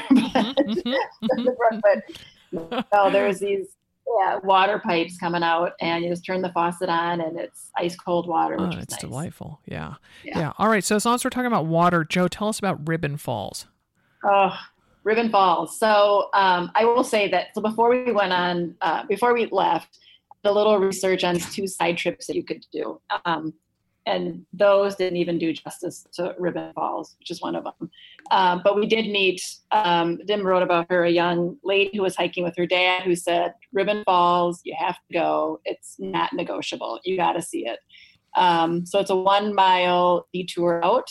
But 2.52 2.84
no, 2.92 3.10
there's 3.10 3.38
these 3.38 3.68
yeah, 4.18 4.38
water 4.42 4.78
pipes 4.78 5.16
coming 5.16 5.42
out, 5.42 5.72
and 5.80 6.04
you 6.04 6.10
just 6.10 6.24
turn 6.24 6.42
the 6.42 6.52
faucet 6.52 6.88
on, 6.88 7.20
and 7.20 7.38
it's 7.38 7.70
ice 7.78 7.96
cold 7.96 8.26
water, 8.28 8.56
Oh, 8.58 8.66
which 8.66 8.76
is 8.76 8.82
it's 8.82 8.92
nice. 8.92 9.00
delightful. 9.00 9.60
Yeah. 9.64 9.94
Yeah. 10.24 10.38
yeah. 10.38 10.52
All 10.58 10.68
right. 10.68 10.84
So 10.84 10.96
as 10.96 11.04
long 11.06 11.14
as 11.14 11.24
we're 11.24 11.30
talking 11.30 11.46
about 11.46 11.66
water, 11.66 12.04
Jo, 12.04 12.28
tell 12.28 12.48
us 12.48 12.58
about 12.58 12.86
Ribbon 12.86 13.16
Falls. 13.16 13.66
Oh, 14.24 14.54
Ribbon 15.04 15.30
Falls. 15.30 15.78
So 15.78 16.28
um, 16.34 16.70
I 16.74 16.84
will 16.84 17.04
say 17.04 17.28
that. 17.30 17.54
So 17.54 17.60
before 17.60 17.90
we 17.90 18.12
went 18.12 18.32
on, 18.32 18.74
uh, 18.80 19.04
before 19.06 19.34
we 19.34 19.46
left, 19.46 19.98
the 20.42 20.52
little 20.52 20.78
research 20.78 21.24
on 21.24 21.36
two 21.36 21.66
side 21.66 21.96
trips 21.96 22.26
that 22.26 22.36
you 22.36 22.44
could 22.44 22.64
do. 22.72 23.00
Um, 23.24 23.54
and 24.06 24.44
those 24.52 24.96
didn't 24.96 25.18
even 25.18 25.38
do 25.38 25.52
justice 25.52 26.06
to 26.14 26.34
Ribbon 26.38 26.72
Falls, 26.74 27.14
which 27.20 27.30
is 27.30 27.40
one 27.40 27.54
of 27.54 27.64
them. 27.64 27.90
Um, 28.32 28.60
but 28.64 28.74
we 28.74 28.86
did 28.86 29.06
meet, 29.06 29.40
um, 29.70 30.18
Dim 30.26 30.44
wrote 30.44 30.62
about 30.62 30.86
her, 30.90 31.04
a 31.04 31.10
young 31.10 31.56
lady 31.62 31.96
who 31.96 32.02
was 32.02 32.16
hiking 32.16 32.42
with 32.42 32.56
her 32.56 32.66
dad 32.66 33.02
who 33.02 33.14
said, 33.14 33.54
Ribbon 33.72 34.02
Falls, 34.04 34.60
you 34.64 34.74
have 34.76 34.96
to 34.96 35.12
go. 35.12 35.60
It's 35.64 35.96
not 36.00 36.32
negotiable. 36.32 36.98
You 37.04 37.16
got 37.16 37.34
to 37.34 37.42
see 37.42 37.66
it. 37.66 37.78
Um, 38.36 38.84
so 38.86 38.98
it's 38.98 39.10
a 39.10 39.16
one 39.16 39.54
mile 39.54 40.26
detour 40.32 40.84
out. 40.84 41.10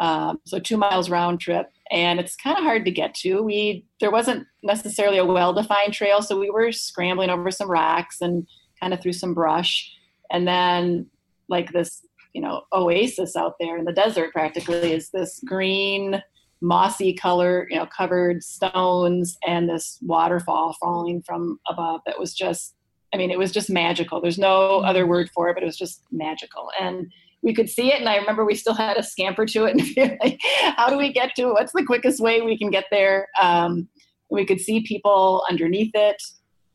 Um, 0.00 0.40
so 0.44 0.58
two 0.58 0.78
miles 0.78 1.10
round 1.10 1.40
trip 1.40 1.70
and 1.92 2.18
it's 2.18 2.34
kind 2.34 2.56
of 2.58 2.64
hard 2.64 2.84
to 2.86 2.90
get 2.90 3.14
to. 3.16 3.42
We 3.42 3.86
there 4.00 4.10
wasn't 4.10 4.46
necessarily 4.62 5.18
a 5.18 5.24
well-defined 5.24 5.92
trail, 5.92 6.22
so 6.22 6.38
we 6.38 6.50
were 6.50 6.72
scrambling 6.72 7.30
over 7.30 7.50
some 7.50 7.70
rocks 7.70 8.20
and 8.20 8.46
kind 8.80 8.92
of 8.92 9.00
through 9.00 9.12
some 9.12 9.34
brush, 9.34 9.92
and 10.32 10.48
then 10.48 11.06
like 11.48 11.72
this, 11.72 12.04
you 12.32 12.40
know, 12.40 12.62
oasis 12.72 13.36
out 13.36 13.54
there 13.60 13.76
in 13.76 13.84
the 13.84 13.92
desert 13.92 14.32
practically 14.32 14.92
is 14.92 15.10
this 15.10 15.40
green, 15.44 16.22
mossy 16.62 17.12
color, 17.12 17.68
you 17.70 17.76
know, 17.76 17.86
covered 17.86 18.42
stones 18.42 19.36
and 19.46 19.68
this 19.68 19.98
waterfall 20.02 20.74
falling 20.80 21.22
from 21.22 21.60
above 21.68 22.00
that 22.06 22.18
was 22.18 22.34
just. 22.34 22.74
I 23.14 23.18
mean, 23.18 23.30
it 23.30 23.38
was 23.38 23.52
just 23.52 23.68
magical. 23.68 24.22
There's 24.22 24.38
no 24.38 24.78
other 24.78 25.06
word 25.06 25.28
for 25.34 25.50
it, 25.50 25.52
but 25.52 25.62
it 25.62 25.66
was 25.66 25.76
just 25.76 26.02
magical. 26.10 26.70
And 26.80 27.12
we 27.42 27.52
could 27.54 27.68
see 27.68 27.92
it 27.92 27.98
and 27.98 28.08
i 28.08 28.16
remember 28.16 28.44
we 28.44 28.54
still 28.54 28.74
had 28.74 28.96
a 28.96 29.02
scamper 29.02 29.44
to 29.44 29.64
it 29.64 29.72
and 29.96 30.18
like 30.22 30.40
how 30.76 30.88
do 30.88 30.96
we 30.96 31.12
get 31.12 31.34
to 31.36 31.48
it? 31.48 31.52
What's 31.52 31.72
the 31.72 31.84
quickest 31.84 32.20
way 32.20 32.40
we 32.40 32.58
can 32.58 32.70
get 32.70 32.86
there? 32.90 33.28
Um, 33.40 33.88
we 34.30 34.44
could 34.44 34.60
see 34.60 34.82
people 34.82 35.44
underneath 35.48 35.92
it. 35.94 36.20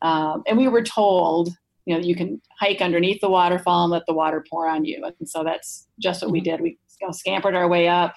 Um, 0.01 0.43
and 0.47 0.57
we 0.57 0.68
were 0.68 0.84
told 0.84 1.49
you 1.86 1.95
know 1.95 2.01
you 2.01 2.15
can 2.15 2.41
hike 2.59 2.82
underneath 2.82 3.20
the 3.22 3.30
waterfall 3.30 3.84
and 3.84 3.91
let 3.91 4.03
the 4.07 4.13
water 4.13 4.43
pour 4.49 4.68
on 4.68 4.86
you. 4.86 5.03
And 5.20 5.30
so 5.30 5.43
that's 5.43 5.88
just 5.99 6.22
what 6.22 6.32
we 6.32 6.41
did. 6.41 6.61
We 6.61 6.78
you 7.01 7.07
know, 7.07 7.11
scampered 7.11 7.55
our 7.55 7.68
way 7.68 7.88
up. 7.88 8.13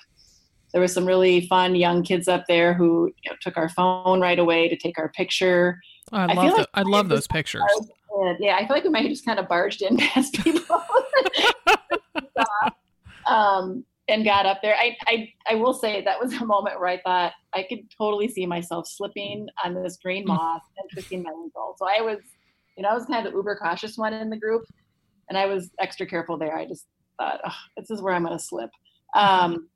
There 0.72 0.80
was 0.80 0.92
some 0.92 1.06
really 1.06 1.46
fun 1.46 1.74
young 1.74 2.02
kids 2.02 2.28
up 2.28 2.44
there 2.46 2.74
who 2.74 3.12
you 3.22 3.30
know, 3.30 3.36
took 3.40 3.56
our 3.56 3.68
phone 3.68 4.20
right 4.20 4.38
away 4.38 4.68
to 4.68 4.76
take 4.76 4.98
our 4.98 5.08
picture. 5.10 5.80
Oh, 6.12 6.18
I 6.18 6.26
I 6.26 6.34
love 6.34 6.50
the, 6.52 6.58
like 6.58 6.68
I 6.74 6.82
love 6.82 7.08
those 7.08 7.26
pictures. 7.26 7.62
And, 8.20 8.36
yeah, 8.40 8.56
I 8.56 8.66
feel 8.66 8.76
like 8.76 8.84
we 8.84 8.90
might 8.90 9.02
have 9.02 9.10
just 9.10 9.24
kind 9.24 9.38
of 9.38 9.48
barged 9.48 9.82
in 9.82 9.96
past 9.98 10.34
people. 10.34 10.82
um, 13.26 13.84
and 14.08 14.24
got 14.24 14.44
up 14.44 14.60
there. 14.60 14.74
I, 14.74 14.96
I 15.06 15.32
I 15.48 15.54
will 15.54 15.72
say 15.72 16.02
that 16.02 16.20
was 16.20 16.32
a 16.34 16.44
moment 16.44 16.80
where 16.80 16.88
I 16.88 17.00
thought 17.00 17.32
I 17.54 17.64
could 17.68 17.78
totally 17.96 18.28
see 18.28 18.44
myself 18.44 18.88
slipping 18.88 19.48
on 19.64 19.80
this 19.80 19.98
green 20.02 20.24
moss 20.26 20.62
and 20.76 20.90
twisting 20.92 21.22
my 21.22 21.30
ankle. 21.30 21.76
So 21.78 21.86
I 21.86 22.00
was, 22.00 22.18
you 22.76 22.82
know, 22.82 22.88
I 22.88 22.94
was 22.94 23.04
kind 23.06 23.24
of 23.24 23.32
the 23.32 23.36
uber 23.36 23.56
cautious 23.56 23.96
one 23.96 24.12
in 24.12 24.28
the 24.28 24.36
group, 24.36 24.62
and 25.28 25.38
I 25.38 25.46
was 25.46 25.70
extra 25.78 26.06
careful 26.06 26.36
there. 26.36 26.56
I 26.56 26.66
just 26.66 26.86
thought, 27.18 27.40
oh, 27.46 27.56
this 27.76 27.90
is 27.90 28.02
where 28.02 28.12
I'm 28.12 28.24
going 28.24 28.36
to 28.36 28.44
slip. 28.44 28.70
Um, 29.14 29.68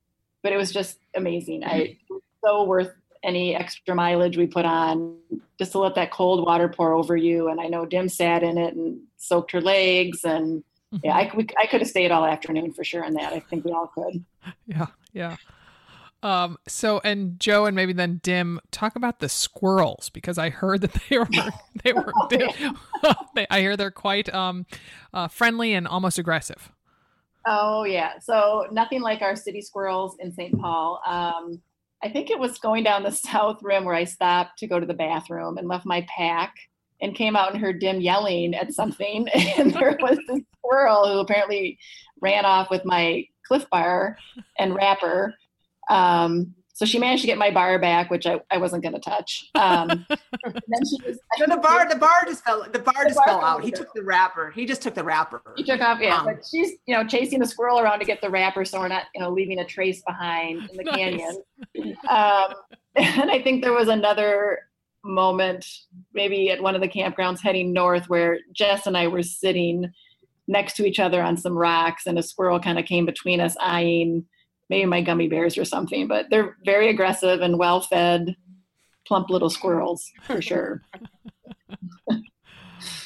but 0.43 0.53
it 0.53 0.57
was 0.57 0.73
just 0.73 0.99
amazing. 1.15 1.65
I 1.65 1.97
so 2.45 2.65
worth 2.65 2.93
any 3.25 3.55
extra 3.55 3.95
mileage 3.95 4.37
we 4.37 4.47
put 4.47 4.65
on 4.65 5.17
just 5.59 5.73
to 5.73 5.79
let 5.79 5.95
that 5.95 6.11
cold 6.11 6.45
water 6.45 6.69
pour 6.69 6.93
over 6.93 7.17
you. 7.17 7.49
And 7.49 7.61
I 7.61 7.67
know 7.67 7.87
Dim 7.87 8.09
sat 8.09 8.43
in 8.43 8.59
it 8.59 8.75
and 8.75 9.01
soaked 9.17 9.53
her 9.53 9.61
legs. 9.61 10.25
And 10.25 10.63
yeah, 11.03 11.17
I, 11.17 11.31
we, 11.35 11.47
I 11.61 11.67
could 11.67 11.81
have 11.81 11.91
stayed 11.91 12.11
all 12.11 12.25
afternoon 12.25 12.73
for 12.73 12.85
sure 12.85 13.05
on 13.05 13.15
that. 13.15 13.33
I 13.33 13.41
think 13.41 13.65
we 13.65 13.73
all 13.73 13.89
could. 13.89 14.25
Yeah, 14.67 14.89
yeah. 15.15 15.37
Um, 16.23 16.59
so 16.69 17.01
and 17.05 17.39
Jo 17.41 17.67
and 17.67 17.75
maybe 17.77 17.95
then 17.95 18.21
Dim 18.23 18.61
talk 18.71 18.97
about 18.97 19.21
the 19.21 19.29
squirrels 19.29 20.11
because 20.11 20.37
I 20.37 20.51
heard 20.51 20.83
that 20.83 20.93
they 21.09 21.19
were 21.19 21.29
they 21.83 21.93
were 21.93 22.13
they, 23.35 23.47
I 23.51 23.61
hear 23.61 23.77
they're 23.77 23.91
quite 23.91 24.33
um 24.35 24.67
uh, 25.15 25.29
friendly 25.29 25.75
and 25.75 25.87
almost 25.89 26.19
aggressive. 26.19 26.71
Oh 27.47 27.85
yeah. 27.85 28.19
So 28.21 28.67
nothing 28.73 29.03
like 29.03 29.23
our 29.23 29.37
city 29.37 29.61
squirrels 29.61 30.17
in 30.19 30.33
St. 30.33 30.59
Paul. 30.59 31.01
Um, 31.07 31.61
I 32.05 32.11
think 32.11 32.29
it 32.31 32.39
was 32.39 32.59
going 32.59 32.85
down 32.85 33.03
the 33.03 33.11
south 33.11 33.63
rim 33.63 33.85
where 33.85 33.95
I 33.95 34.05
stopped 34.05 34.59
to 34.59 34.67
go 34.67 34.79
to 34.79 34.85
the 34.87 34.93
bathroom 34.93 35.57
and 35.57 35.67
left 35.67 35.87
my 35.87 36.07
pack 36.15 36.55
and 37.01 37.15
came 37.15 37.35
out 37.35 37.53
and 37.53 37.61
heard 37.61 37.81
Dim 37.81 38.01
yelling 38.01 38.55
at 38.55 38.73
something. 38.75 39.27
And 39.59 39.73
there 39.73 39.97
was 40.01 40.19
this 40.29 40.43
squirrel 40.59 41.09
who 41.09 41.19
apparently 41.21 41.79
ran 42.21 42.45
off 42.45 42.71
with 42.71 42.85
my 42.85 43.25
Clif 43.47 43.69
Bar 43.71 44.19
and 44.59 44.75
wrapper. 44.75 45.35
Um, 45.89 46.55
so 46.75 46.85
she 46.85 46.99
managed 46.99 47.23
to 47.23 47.29
get 47.29 47.39
my 47.39 47.53
bar 47.53 47.79
back, 47.79 48.11
which 48.11 48.27
I, 48.27 48.41
I 48.51 48.59
wasn't 48.59 48.83
going 48.83 48.95
to 48.95 49.01
touch. 49.01 49.49
Um, 49.55 50.05
then 50.09 50.85
she 50.85 50.99
was 51.07 51.21
So 51.39 51.47
the 51.47 51.57
bar, 51.57 51.89
the 51.89 51.95
bar 51.95 52.25
just 52.27 52.43
fell. 52.43 52.67
The 52.69 52.81
bar 52.81 53.05
just 53.05 53.15
bar 53.15 53.27
fell 53.27 53.39
fell 53.39 53.49
out. 53.49 53.65
He 53.65 53.71
took 53.71 53.95
the 53.95 54.03
wrapper. 54.03 54.51
He 54.51 54.67
just 54.67 54.83
took 54.83 54.97
the 54.97 55.05
wrapper. 55.05 55.41
He 55.57 55.63
took 55.63 55.81
off, 55.81 56.01
yeah. 56.01 56.17
Um, 56.17 56.25
but 56.25 56.45
she's, 56.45 56.73
you 56.87 56.97
know, 56.97 57.07
chasing 57.07 57.39
the 57.39 57.47
squirrel 57.47 57.79
around 57.79 58.01
to 58.01 58.05
get 58.05 58.21
the 58.21 58.29
wrapper, 58.29 58.65
so 58.65 58.81
we're 58.81 58.89
not, 58.89 59.05
you 59.15 59.21
know, 59.21 59.31
leaving 59.31 59.61
a 59.61 59.65
trace 59.65 60.03
behind 60.03 60.69
in 60.69 60.77
the 60.77 60.83
Nice. 60.85 60.97
canyon. 60.97 61.45
Um, 62.09 62.55
and 62.97 63.31
I 63.31 63.41
think 63.41 63.63
there 63.63 63.73
was 63.73 63.87
another 63.87 64.59
moment, 65.05 65.65
maybe 66.13 66.51
at 66.51 66.61
one 66.61 66.75
of 66.75 66.81
the 66.81 66.89
campgrounds 66.89 67.41
heading 67.41 67.73
north, 67.73 68.09
where 68.09 68.41
Jess 68.53 68.89
and 68.89 68.97
I 68.97 69.07
were 69.07 69.23
sitting 69.23 69.93
next 70.49 70.75
to 70.79 70.85
each 70.85 70.99
other 70.99 71.23
on 71.23 71.37
some 71.37 71.57
rocks, 71.57 72.07
and 72.07 72.19
a 72.19 72.23
squirrel 72.23 72.59
kind 72.59 72.81
of 72.81 72.85
came 72.85 73.07
between 73.07 73.41
us, 73.41 73.57
eyeing 73.61 74.27
maybe 74.71 74.87
my 74.87 75.03
gummy 75.03 75.29
bears 75.29 75.59
or 75.59 75.65
something. 75.65 76.09
But 76.09 76.27
they're 76.31 76.57
very 76.65 76.89
aggressive 76.89 77.41
and 77.41 77.59
well 77.59 77.81
fed, 77.81 78.37
plump 79.07 79.31
little 79.31 79.51
squirrels 79.51 80.11
for 80.23 80.41
sure. 80.41 80.83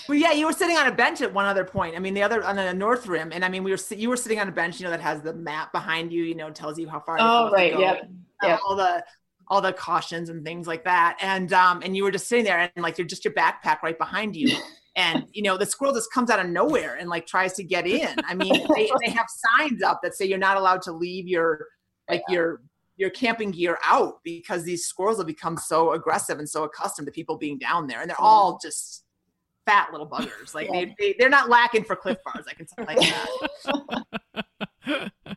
Well, 0.08 0.16
yeah, 0.16 0.32
you 0.32 0.46
were 0.46 0.54
sitting 0.54 0.76
on 0.76 0.86
a 0.86 0.92
bench 0.92 1.20
at 1.20 1.34
one 1.34 1.44
other 1.44 1.64
point. 1.64 1.94
I 1.94 1.98
mean, 1.98 2.14
the 2.14 2.22
other 2.22 2.42
on 2.42 2.56
the 2.56 2.72
north 2.72 3.06
rim, 3.06 3.30
and 3.30 3.44
I 3.44 3.50
mean, 3.50 3.62
we 3.62 3.70
were 3.70 3.78
you 3.90 4.08
were 4.08 4.16
sitting 4.16 4.40
on 4.40 4.48
a 4.48 4.52
bench, 4.52 4.80
you 4.80 4.84
know, 4.84 4.90
that 4.90 5.02
has 5.02 5.20
the 5.20 5.34
map 5.34 5.70
behind 5.70 6.12
you, 6.12 6.24
you 6.24 6.34
know, 6.34 6.50
tells 6.50 6.78
you 6.78 6.88
how 6.88 6.98
far. 6.98 7.18
you're 7.18 7.28
Oh, 7.28 7.50
right, 7.50 7.74
go, 7.74 7.80
yep, 7.80 8.02
and, 8.02 8.18
yep. 8.42 8.60
All 8.66 8.74
the 8.74 9.04
all 9.48 9.60
the 9.60 9.72
cautions 9.74 10.30
and 10.30 10.44
things 10.44 10.66
like 10.66 10.84
that, 10.84 11.18
and 11.20 11.52
um, 11.52 11.82
and 11.84 11.94
you 11.94 12.04
were 12.04 12.10
just 12.10 12.26
sitting 12.26 12.44
there, 12.44 12.70
and 12.74 12.82
like 12.82 12.96
you're 12.96 13.06
just 13.06 13.24
your 13.24 13.34
backpack 13.34 13.82
right 13.82 13.98
behind 13.98 14.34
you, 14.34 14.56
and 14.98 15.24
you 15.32 15.42
know 15.42 15.56
the 15.56 15.64
squirrel 15.64 15.94
just 15.94 16.12
comes 16.12 16.28
out 16.28 16.40
of 16.40 16.50
nowhere 16.50 16.96
and 16.96 17.08
like 17.08 17.26
tries 17.26 17.54
to 17.54 17.62
get 17.62 17.86
in. 17.86 18.14
I 18.26 18.34
mean 18.34 18.66
they, 18.74 18.90
they 19.04 19.10
have 19.10 19.26
signs 19.28 19.82
up 19.82 20.00
that 20.02 20.14
say 20.14 20.26
you're 20.26 20.38
not 20.38 20.58
allowed 20.58 20.82
to 20.82 20.92
leave 20.92 21.26
your 21.26 21.66
like 22.10 22.22
your 22.28 22.60
your 22.96 23.10
camping 23.10 23.52
gear 23.52 23.78
out 23.84 24.18
because 24.24 24.64
these 24.64 24.84
squirrels 24.84 25.18
have 25.18 25.26
become 25.26 25.56
so 25.56 25.92
aggressive 25.92 26.40
and 26.40 26.48
so 26.48 26.64
accustomed 26.64 27.06
to 27.06 27.12
people 27.12 27.38
being 27.38 27.56
down 27.56 27.86
there 27.86 28.00
and 28.00 28.10
they're 28.10 28.16
mm. 28.16 28.24
all 28.24 28.58
just 28.60 29.04
fat 29.66 29.92
little 29.92 30.08
buggers. 30.08 30.52
Like 30.54 30.68
they, 30.70 30.94
they 30.98 31.14
they're 31.18 31.28
not 31.28 31.48
lacking 31.48 31.84
for 31.84 31.94
Clif 31.94 32.18
bars 32.24 32.44
i 32.48 32.54
can 32.54 32.66
tell 32.66 32.84
like 32.84 32.98
that. 34.84 35.12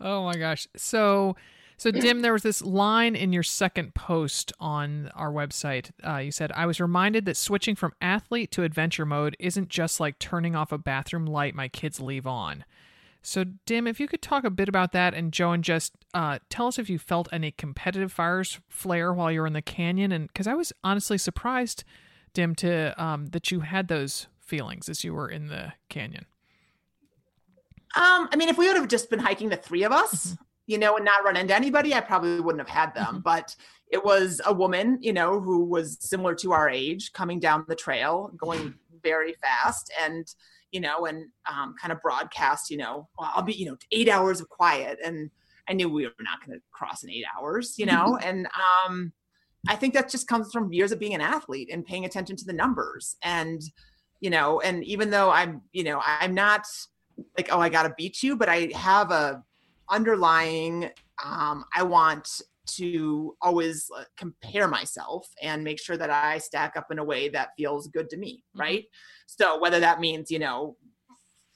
Oh 0.00 0.24
my 0.24 0.36
gosh. 0.36 0.66
So 0.76 1.36
so, 1.76 1.90
Dim, 1.90 2.20
there 2.20 2.32
was 2.32 2.42
this 2.42 2.62
line 2.62 3.16
in 3.16 3.32
your 3.32 3.42
second 3.42 3.94
post 3.94 4.52
on 4.60 5.10
our 5.14 5.32
website. 5.32 5.90
Uh, 6.06 6.18
you 6.18 6.30
said, 6.30 6.52
I 6.52 6.66
was 6.66 6.80
reminded 6.80 7.24
that 7.24 7.36
switching 7.36 7.74
from 7.74 7.92
athlete 8.00 8.50
to 8.52 8.62
adventure 8.62 9.04
mode 9.04 9.36
isn't 9.40 9.68
just 9.68 9.98
like 9.98 10.18
turning 10.18 10.54
off 10.54 10.72
a 10.72 10.78
bathroom 10.78 11.26
light 11.26 11.54
my 11.54 11.68
kids 11.68 12.00
leave 12.00 12.26
on. 12.26 12.64
So, 13.22 13.44
Dim, 13.66 13.86
if 13.86 13.98
you 13.98 14.06
could 14.06 14.22
talk 14.22 14.44
a 14.44 14.50
bit 14.50 14.68
about 14.68 14.92
that, 14.92 15.14
and 15.14 15.32
Jo, 15.32 15.52
and 15.52 15.64
just 15.64 15.94
uh, 16.12 16.38
tell 16.48 16.68
us 16.68 16.78
if 16.78 16.88
you 16.88 16.98
felt 16.98 17.28
any 17.32 17.50
competitive 17.50 18.12
fires 18.12 18.60
flare 18.68 19.12
while 19.12 19.32
you 19.32 19.40
were 19.40 19.46
in 19.46 19.52
the 19.54 19.62
canyon, 19.62 20.12
and 20.12 20.28
because 20.28 20.46
I 20.46 20.54
was 20.54 20.72
honestly 20.84 21.18
surprised, 21.18 21.82
Dim, 22.34 22.54
to 22.56 23.02
um, 23.02 23.26
that 23.28 23.50
you 23.50 23.60
had 23.60 23.88
those 23.88 24.28
feelings 24.40 24.88
as 24.88 25.02
you 25.02 25.14
were 25.14 25.28
in 25.28 25.48
the 25.48 25.72
canyon. 25.88 26.26
Um, 27.96 28.28
I 28.32 28.36
mean, 28.36 28.48
if 28.48 28.58
we 28.58 28.66
would 28.66 28.76
have 28.76 28.88
just 28.88 29.08
been 29.08 29.20
hiking 29.20 29.48
the 29.48 29.56
three 29.56 29.82
of 29.84 29.92
us, 29.92 30.26
mm-hmm 30.26 30.43
you 30.66 30.78
know, 30.78 30.96
and 30.96 31.04
not 31.04 31.24
run 31.24 31.36
into 31.36 31.54
anybody, 31.54 31.94
I 31.94 32.00
probably 32.00 32.40
wouldn't 32.40 32.66
have 32.66 32.76
had 32.76 32.94
them. 32.94 33.06
Mm-hmm. 33.06 33.18
But 33.18 33.54
it 33.90 34.04
was 34.04 34.40
a 34.46 34.52
woman, 34.52 34.98
you 35.00 35.12
know, 35.12 35.40
who 35.40 35.64
was 35.64 35.98
similar 36.00 36.34
to 36.36 36.52
our 36.52 36.68
age 36.68 37.12
coming 37.12 37.38
down 37.38 37.64
the 37.68 37.74
trail, 37.74 38.30
going 38.36 38.74
very 39.02 39.34
fast 39.34 39.92
and, 40.02 40.26
you 40.72 40.80
know, 40.80 41.06
and 41.06 41.26
um, 41.50 41.74
kind 41.80 41.92
of 41.92 42.00
broadcast, 42.00 42.70
you 42.70 42.76
know, 42.76 43.08
well, 43.18 43.30
I'll 43.34 43.42
be, 43.42 43.52
you 43.52 43.66
know, 43.66 43.76
eight 43.92 44.08
hours 44.08 44.40
of 44.40 44.48
quiet. 44.48 44.98
And 45.04 45.30
I 45.68 45.74
knew 45.74 45.88
we 45.88 46.06
were 46.06 46.12
not 46.20 46.44
going 46.44 46.58
to 46.58 46.62
cross 46.72 47.04
in 47.04 47.10
eight 47.10 47.26
hours, 47.38 47.78
you 47.78 47.86
know, 47.86 48.18
and 48.24 48.48
um, 48.86 49.12
I 49.68 49.76
think 49.76 49.94
that 49.94 50.10
just 50.10 50.26
comes 50.26 50.50
from 50.52 50.72
years 50.72 50.92
of 50.92 50.98
being 50.98 51.14
an 51.14 51.20
athlete 51.20 51.70
and 51.72 51.84
paying 51.86 52.04
attention 52.04 52.36
to 52.36 52.44
the 52.44 52.52
numbers. 52.52 53.16
And, 53.22 53.62
you 54.20 54.30
know, 54.30 54.60
and 54.60 54.84
even 54.84 55.10
though 55.10 55.30
I'm, 55.30 55.62
you 55.72 55.84
know, 55.84 56.02
I'm 56.04 56.34
not 56.34 56.66
like, 57.36 57.48
oh, 57.52 57.60
I 57.60 57.68
got 57.68 57.84
to 57.84 57.94
beat 57.96 58.22
you, 58.22 58.36
but 58.36 58.48
I 58.48 58.70
have 58.74 59.10
a, 59.10 59.42
underlying 59.90 60.90
um, 61.24 61.64
i 61.74 61.82
want 61.82 62.40
to 62.66 63.36
always 63.42 63.90
uh, 63.96 64.04
compare 64.16 64.66
myself 64.66 65.28
and 65.42 65.62
make 65.62 65.80
sure 65.80 65.96
that 65.96 66.10
i 66.10 66.38
stack 66.38 66.76
up 66.76 66.90
in 66.90 66.98
a 66.98 67.04
way 67.04 67.28
that 67.28 67.50
feels 67.56 67.88
good 67.88 68.08
to 68.08 68.16
me 68.16 68.42
mm-hmm. 68.50 68.60
right 68.60 68.84
so 69.26 69.60
whether 69.60 69.80
that 69.80 70.00
means 70.00 70.30
you 70.30 70.38
know 70.38 70.76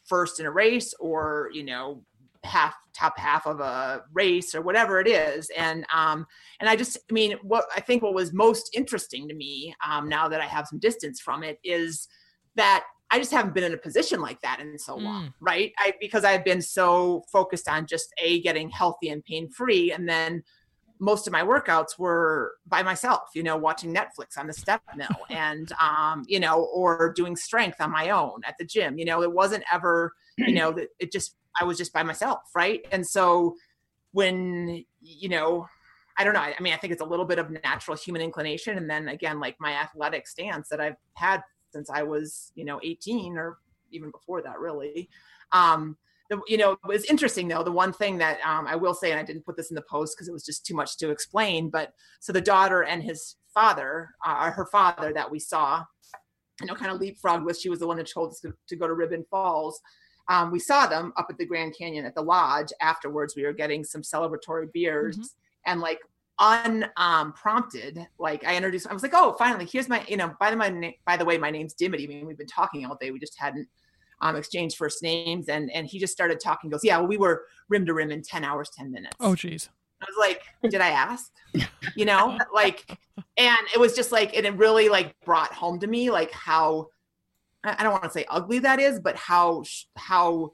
first 0.06 0.40
in 0.40 0.46
a 0.46 0.50
race 0.50 0.94
or 1.00 1.50
you 1.52 1.64
know 1.64 2.02
half 2.44 2.74
top 2.96 3.18
half 3.18 3.46
of 3.46 3.60
a 3.60 4.02
race 4.12 4.54
or 4.54 4.62
whatever 4.62 5.00
it 5.00 5.08
is 5.08 5.50
and 5.56 5.84
um 5.94 6.26
and 6.60 6.68
i 6.68 6.76
just 6.76 6.96
i 7.10 7.12
mean 7.12 7.36
what 7.42 7.64
i 7.76 7.80
think 7.80 8.02
what 8.02 8.14
was 8.14 8.32
most 8.32 8.70
interesting 8.74 9.28
to 9.28 9.34
me 9.34 9.74
um 9.86 10.08
now 10.08 10.28
that 10.28 10.40
i 10.40 10.44
have 10.44 10.66
some 10.66 10.78
distance 10.78 11.20
from 11.20 11.42
it 11.42 11.58
is 11.64 12.08
that 12.54 12.84
I 13.10 13.18
just 13.18 13.30
haven't 13.30 13.54
been 13.54 13.64
in 13.64 13.72
a 13.72 13.78
position 13.78 14.20
like 14.20 14.40
that 14.42 14.60
in 14.60 14.78
so 14.78 14.96
long, 14.96 15.26
mm. 15.26 15.32
right? 15.40 15.72
I 15.78 15.94
because 16.00 16.24
I've 16.24 16.44
been 16.44 16.60
so 16.60 17.24
focused 17.32 17.68
on 17.68 17.86
just 17.86 18.12
a 18.22 18.40
getting 18.40 18.68
healthy 18.68 19.08
and 19.08 19.24
pain 19.24 19.50
free, 19.50 19.92
and 19.92 20.08
then 20.08 20.42
most 21.00 21.26
of 21.26 21.32
my 21.32 21.42
workouts 21.42 21.98
were 21.98 22.56
by 22.66 22.82
myself, 22.82 23.30
you 23.34 23.42
know, 23.42 23.56
watching 23.56 23.94
Netflix 23.94 24.36
on 24.36 24.46
the 24.46 24.52
step 24.52 24.82
mill, 24.96 25.08
and 25.30 25.72
um, 25.80 26.24
you 26.26 26.40
know, 26.40 26.64
or 26.64 27.12
doing 27.14 27.34
strength 27.34 27.80
on 27.80 27.90
my 27.90 28.10
own 28.10 28.40
at 28.44 28.56
the 28.58 28.64
gym. 28.64 28.98
You 28.98 29.06
know, 29.06 29.22
it 29.22 29.32
wasn't 29.32 29.64
ever, 29.72 30.12
you 30.36 30.54
know, 30.54 30.72
that 30.72 30.88
it 30.98 31.10
just 31.10 31.36
I 31.58 31.64
was 31.64 31.78
just 31.78 31.92
by 31.92 32.02
myself, 32.02 32.40
right? 32.54 32.86
And 32.92 33.06
so 33.06 33.56
when 34.12 34.84
you 35.00 35.28
know 35.28 35.66
I 36.18 36.24
don't 36.24 36.34
know. 36.34 36.40
I, 36.40 36.56
mean, 36.60 36.72
I 36.72 36.76
think 36.76 36.92
it's 36.92 37.00
a 37.00 37.06
little 37.06 37.24
bit 37.24 37.38
of 37.38 37.48
natural 37.62 37.96
human 37.96 38.20
inclination. 38.20 38.76
And 38.76 38.90
then 38.90 39.08
again, 39.08 39.38
like 39.38 39.54
my 39.60 39.70
athletic 39.70 40.26
stance 40.26 40.68
that 40.68 40.80
I've 40.80 40.96
had 41.14 41.42
since 41.70 41.90
I 41.90 42.02
was, 42.02 42.52
you 42.54 42.64
know, 42.64 42.80
18 42.82 43.36
or 43.36 43.58
even 43.90 44.10
before 44.10 44.42
that, 44.42 44.58
really. 44.58 45.08
Um, 45.52 45.96
the, 46.30 46.40
you 46.46 46.58
know, 46.58 46.72
it 46.72 46.78
was 46.86 47.04
interesting 47.04 47.48
though. 47.48 47.62
The 47.62 47.72
one 47.72 47.92
thing 47.92 48.18
that 48.18 48.38
um, 48.44 48.66
I 48.66 48.76
will 48.76 48.94
say, 48.94 49.10
and 49.10 49.20
I 49.20 49.22
didn't 49.22 49.46
put 49.46 49.56
this 49.56 49.70
in 49.70 49.74
the 49.74 49.82
post 49.82 50.14
because 50.16 50.28
it 50.28 50.32
was 50.32 50.44
just 50.44 50.66
too 50.66 50.74
much 50.74 50.98
to 50.98 51.10
explain, 51.10 51.70
but 51.70 51.92
so 52.20 52.32
the 52.32 52.40
daughter 52.40 52.84
and 52.84 53.02
his 53.02 53.36
father, 53.54 54.10
uh, 54.26 54.50
her 54.50 54.66
father 54.66 55.12
that 55.14 55.30
we 55.30 55.38
saw, 55.38 55.82
you 56.60 56.66
know, 56.66 56.74
kind 56.74 56.90
of 56.90 57.00
leapfrogged 57.00 57.44
with, 57.44 57.58
she 57.58 57.70
was 57.70 57.78
the 57.78 57.86
one 57.86 57.96
that 57.96 58.10
told 58.10 58.30
us 58.30 58.40
to, 58.40 58.52
to 58.68 58.76
go 58.76 58.86
to 58.86 58.94
Ribbon 58.94 59.24
Falls. 59.30 59.80
Um, 60.28 60.50
we 60.50 60.58
saw 60.58 60.86
them 60.86 61.12
up 61.16 61.28
at 61.30 61.38
the 61.38 61.46
Grand 61.46 61.74
Canyon 61.78 62.04
at 62.04 62.14
the 62.14 62.22
lodge. 62.22 62.68
Afterwards, 62.82 63.34
we 63.34 63.44
were 63.44 63.52
getting 63.52 63.82
some 63.82 64.02
celebratory 64.02 64.70
beers. 64.72 65.16
Mm-hmm. 65.16 65.70
And 65.70 65.80
like 65.80 66.00
unprompted, 66.38 67.98
um, 67.98 68.06
like 68.18 68.44
I 68.44 68.56
introduced, 68.56 68.86
I 68.88 68.94
was 68.94 69.02
like, 69.02 69.14
oh, 69.14 69.34
finally, 69.38 69.66
here's 69.70 69.88
my, 69.88 70.04
you 70.08 70.16
know, 70.16 70.34
by 70.40 70.50
the 70.50 70.56
my 70.56 70.94
by 71.06 71.16
the 71.16 71.24
way, 71.24 71.38
my 71.38 71.50
name's 71.50 71.74
Dimity. 71.74 72.04
I 72.04 72.06
mean, 72.06 72.26
we've 72.26 72.38
been 72.38 72.46
talking 72.46 72.84
all 72.86 72.96
day. 73.00 73.10
We 73.10 73.18
just 73.18 73.38
hadn't 73.38 73.68
um, 74.20 74.36
exchanged 74.36 74.76
first 74.76 75.02
names, 75.02 75.48
and 75.48 75.70
and 75.72 75.86
he 75.86 75.98
just 75.98 76.12
started 76.12 76.40
talking. 76.40 76.70
Goes, 76.70 76.84
yeah, 76.84 76.98
well, 76.98 77.08
we 77.08 77.16
were 77.16 77.44
rim 77.68 77.86
to 77.86 77.94
rim 77.94 78.10
in 78.10 78.22
ten 78.22 78.44
hours, 78.44 78.70
ten 78.76 78.90
minutes. 78.90 79.16
Oh, 79.20 79.34
geez. 79.34 79.68
I 80.00 80.06
was 80.06 80.16
like, 80.18 80.42
did 80.70 80.80
I 80.80 80.90
ask? 80.90 81.32
You 81.96 82.04
know, 82.04 82.38
like, 82.54 82.84
and 83.36 83.58
it 83.74 83.80
was 83.80 83.96
just 83.96 84.12
like, 84.12 84.36
it 84.36 84.48
really 84.54 84.88
like 84.88 85.16
brought 85.24 85.52
home 85.52 85.80
to 85.80 85.86
me 85.86 86.10
like 86.10 86.30
how 86.30 86.88
I 87.64 87.82
don't 87.82 87.92
want 87.92 88.04
to 88.04 88.10
say 88.10 88.24
ugly 88.28 88.60
that 88.60 88.78
is, 88.78 89.00
but 89.00 89.16
how 89.16 89.64
how 89.96 90.52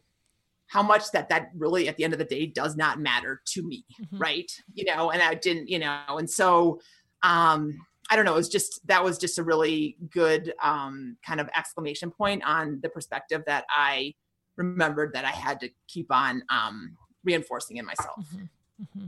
how 0.75 0.83
much 0.83 1.13
that 1.13 1.29
that 1.29 1.51
really 1.57 1.87
at 1.89 1.97
the 1.97 2.03
end 2.03 2.13
of 2.13 2.19
the 2.19 2.25
day 2.25 2.47
does 2.47 2.77
not 2.77 2.99
matter 2.99 3.41
to 3.47 3.63
me 3.63 3.85
mm-hmm. 4.03 4.19
right 4.19 4.51
you 4.75 4.85
know 4.85 5.13
and 5.13 5.23
i 5.23 5.33
didn't 5.33 5.69
you 5.69 5.79
know 5.79 6.03
and 6.19 6.29
so 6.29 6.81
um 7.23 7.73
i 8.11 8.17
don't 8.17 8.25
know 8.25 8.35
it 8.35 8.39
was 8.39 8.49
just 8.49 8.85
that 8.85 9.03
was 9.03 9.17
just 9.17 9.39
a 9.39 9.43
really 9.43 9.97
good 10.11 10.53
um 10.61 11.17
kind 11.25 11.41
of 11.41 11.49
exclamation 11.57 12.11
point 12.11 12.43
on 12.45 12.81
the 12.83 12.89
perspective 12.89 13.41
that 13.47 13.65
i 13.71 14.13
remembered 14.57 15.13
that 15.15 15.25
i 15.25 15.31
had 15.31 15.61
to 15.61 15.71
keep 15.87 16.11
on 16.11 16.43
um 16.51 16.97
reinforcing 17.23 17.77
in 17.77 17.87
myself 17.87 18.27
mm-hmm. 18.35 18.83
Mm-hmm. 18.83 19.07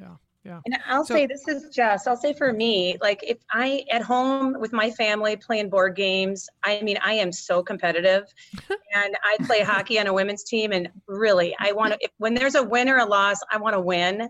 yeah 0.00 0.14
yeah. 0.44 0.60
And 0.64 0.78
I'll 0.86 1.04
so, 1.04 1.14
say 1.14 1.26
this 1.26 1.46
is 1.48 1.68
Jess. 1.68 2.06
I'll 2.06 2.16
say 2.16 2.32
for 2.32 2.52
me, 2.52 2.96
like 3.02 3.22
if 3.22 3.38
I 3.52 3.84
at 3.90 4.00
home 4.00 4.56
with 4.58 4.72
my 4.72 4.90
family 4.90 5.36
playing 5.36 5.68
board 5.68 5.96
games, 5.96 6.48
I 6.64 6.80
mean 6.80 6.96
I 7.02 7.14
am 7.14 7.30
so 7.30 7.62
competitive, 7.62 8.24
and 8.94 9.16
I 9.22 9.36
play 9.44 9.62
hockey 9.62 10.00
on 10.00 10.06
a 10.06 10.14
women's 10.14 10.44
team, 10.44 10.72
and 10.72 10.88
really 11.06 11.54
I 11.60 11.72
want 11.72 11.92
to. 11.92 12.08
When 12.16 12.34
there's 12.34 12.54
a 12.54 12.62
win 12.62 12.88
or 12.88 12.98
a 12.98 13.04
loss, 13.04 13.38
I 13.52 13.58
want 13.58 13.74
to 13.74 13.80
win, 13.80 14.28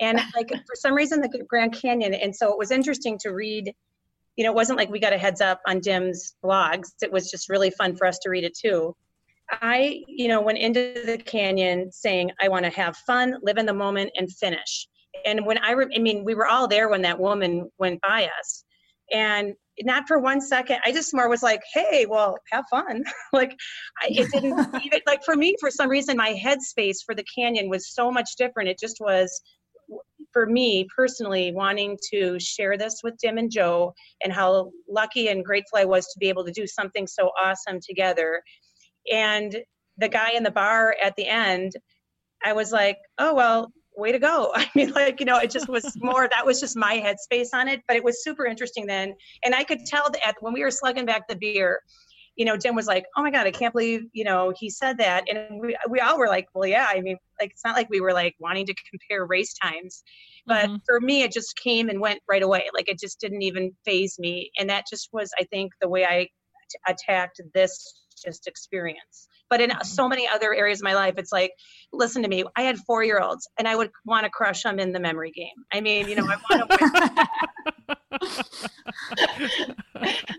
and 0.00 0.20
like 0.34 0.48
for 0.48 0.74
some 0.74 0.92
reason 0.92 1.20
the 1.20 1.44
Grand 1.48 1.72
Canyon, 1.80 2.14
and 2.14 2.34
so 2.34 2.50
it 2.50 2.58
was 2.58 2.70
interesting 2.72 3.16
to 3.20 3.30
read. 3.30 3.72
You 4.36 4.42
know, 4.42 4.50
it 4.50 4.56
wasn't 4.56 4.78
like 4.78 4.90
we 4.90 4.98
got 4.98 5.12
a 5.12 5.18
heads 5.18 5.40
up 5.40 5.60
on 5.68 5.78
Dim's 5.78 6.34
blogs. 6.44 6.88
It 7.00 7.12
was 7.12 7.30
just 7.30 7.48
really 7.48 7.70
fun 7.70 7.94
for 7.94 8.08
us 8.08 8.18
to 8.22 8.30
read 8.30 8.42
it 8.42 8.58
too. 8.58 8.96
I, 9.48 10.02
you 10.08 10.26
know, 10.26 10.40
went 10.40 10.58
into 10.58 11.00
the 11.06 11.18
canyon 11.18 11.92
saying 11.92 12.32
I 12.42 12.48
want 12.48 12.64
to 12.64 12.70
have 12.72 12.96
fun, 12.96 13.36
live 13.42 13.58
in 13.58 13.66
the 13.66 13.74
moment, 13.74 14.10
and 14.16 14.28
finish 14.32 14.88
and 15.24 15.44
when 15.46 15.58
I, 15.58 15.72
re- 15.72 15.94
I 15.94 15.98
mean, 15.98 16.24
we 16.24 16.34
were 16.34 16.46
all 16.46 16.68
there 16.68 16.88
when 16.88 17.02
that 17.02 17.18
woman 17.18 17.70
went 17.78 18.00
by 18.00 18.28
us, 18.38 18.64
and 19.12 19.54
not 19.82 20.06
for 20.06 20.18
one 20.18 20.40
second. 20.40 20.78
I 20.84 20.92
just 20.92 21.14
more 21.14 21.28
was 21.28 21.42
like, 21.42 21.62
"Hey, 21.72 22.06
well, 22.08 22.36
have 22.50 22.64
fun." 22.70 23.04
like, 23.32 23.56
I, 24.02 24.08
it 24.10 24.30
didn't 24.30 24.52
even 24.84 25.00
like 25.06 25.24
for 25.24 25.36
me. 25.36 25.56
For 25.60 25.70
some 25.70 25.88
reason, 25.88 26.16
my 26.16 26.32
headspace 26.32 26.98
for 27.04 27.14
the 27.14 27.24
canyon 27.36 27.68
was 27.68 27.92
so 27.92 28.10
much 28.10 28.30
different. 28.38 28.68
It 28.68 28.78
just 28.78 28.98
was 29.00 29.40
for 30.32 30.46
me 30.46 30.86
personally 30.94 31.52
wanting 31.52 31.96
to 32.12 32.38
share 32.40 32.76
this 32.76 33.00
with 33.02 33.16
Dim 33.18 33.38
and 33.38 33.50
Jo 33.50 33.94
and 34.22 34.32
how 34.32 34.70
lucky 34.88 35.28
and 35.28 35.44
grateful 35.44 35.78
I 35.78 35.84
was 35.84 36.06
to 36.06 36.18
be 36.18 36.28
able 36.28 36.44
to 36.44 36.52
do 36.52 36.66
something 36.66 37.06
so 37.06 37.30
awesome 37.40 37.78
together. 37.80 38.42
And 39.10 39.56
the 39.96 40.08
guy 40.08 40.32
in 40.32 40.42
the 40.42 40.50
bar 40.50 40.96
at 41.02 41.14
the 41.16 41.28
end, 41.28 41.72
I 42.44 42.52
was 42.52 42.72
like, 42.72 42.98
oh, 43.18 43.34
well, 43.34 43.72
way 43.96 44.12
to 44.12 44.18
go. 44.18 44.52
I 44.54 44.68
mean, 44.74 44.92
like, 44.92 45.20
you 45.20 45.26
know, 45.26 45.38
it 45.38 45.50
just 45.50 45.68
was 45.68 45.96
more, 46.00 46.28
that 46.28 46.44
was 46.44 46.60
just 46.60 46.76
my 46.76 46.94
headspace 46.98 47.48
on 47.52 47.68
it, 47.68 47.82
but 47.86 47.96
it 47.96 48.04
was 48.04 48.22
super 48.22 48.46
interesting 48.46 48.86
then. 48.86 49.14
And 49.44 49.54
I 49.54 49.64
could 49.64 49.84
tell 49.86 50.08
that 50.10 50.34
when 50.40 50.52
we 50.52 50.62
were 50.62 50.70
slugging 50.70 51.06
back 51.06 51.28
the 51.28 51.36
beer, 51.36 51.80
you 52.36 52.44
know, 52.44 52.56
Dim 52.56 52.74
was 52.74 52.86
like, 52.86 53.06
oh 53.16 53.22
my 53.22 53.30
God, 53.30 53.46
I 53.46 53.52
can't 53.52 53.72
believe, 53.72 54.06
you 54.12 54.24
know, 54.24 54.52
he 54.58 54.68
said 54.68 54.98
that. 54.98 55.24
And 55.28 55.60
we, 55.60 55.76
we 55.88 56.00
all 56.00 56.18
were 56.18 56.26
like, 56.26 56.48
well, 56.52 56.68
yeah, 56.68 56.86
I 56.88 57.00
mean, 57.00 57.16
like, 57.40 57.52
it's 57.52 57.64
not 57.64 57.76
like 57.76 57.88
we 57.90 58.00
were 58.00 58.12
like 58.12 58.34
wanting 58.40 58.66
to 58.66 58.74
compare 58.90 59.24
race 59.24 59.54
times. 59.54 60.02
But 60.46 60.66
mm-hmm. 60.66 60.76
for 60.84 61.00
me, 61.00 61.22
it 61.22 61.32
just 61.32 61.56
came 61.56 61.88
and 61.88 62.00
went 62.00 62.20
right 62.28 62.42
away. 62.42 62.68
Like, 62.74 62.88
it 62.88 62.98
just 62.98 63.20
didn't 63.20 63.42
even 63.42 63.72
faze 63.84 64.18
me. 64.18 64.50
And 64.58 64.68
that 64.68 64.84
just 64.90 65.10
was, 65.12 65.30
I 65.38 65.44
think, 65.44 65.72
the 65.80 65.88
way 65.88 66.04
I 66.04 66.28
t- 66.68 66.78
attacked 66.88 67.40
this 67.54 68.02
just 68.24 68.46
experience. 68.48 69.28
But 69.54 69.60
in 69.60 69.70
mm-hmm. 69.70 69.84
so 69.84 70.08
many 70.08 70.26
other 70.26 70.52
areas 70.52 70.80
of 70.80 70.84
my 70.84 70.94
life, 70.94 71.14
it's 71.16 71.30
like, 71.30 71.52
listen 71.92 72.24
to 72.24 72.28
me. 72.28 72.42
I 72.56 72.62
had 72.62 72.76
four 72.78 73.04
year 73.04 73.20
olds 73.20 73.48
and 73.56 73.68
I 73.68 73.76
would 73.76 73.92
want 74.04 74.24
to 74.24 74.30
crush 74.30 74.64
them 74.64 74.80
in 74.80 74.90
the 74.90 74.98
memory 74.98 75.30
game. 75.30 75.54
I 75.72 75.80
mean, 75.80 76.08
you 76.08 76.16
know, 76.16 76.26
I 76.28 76.36
want 76.50 76.70
to. 80.00 80.08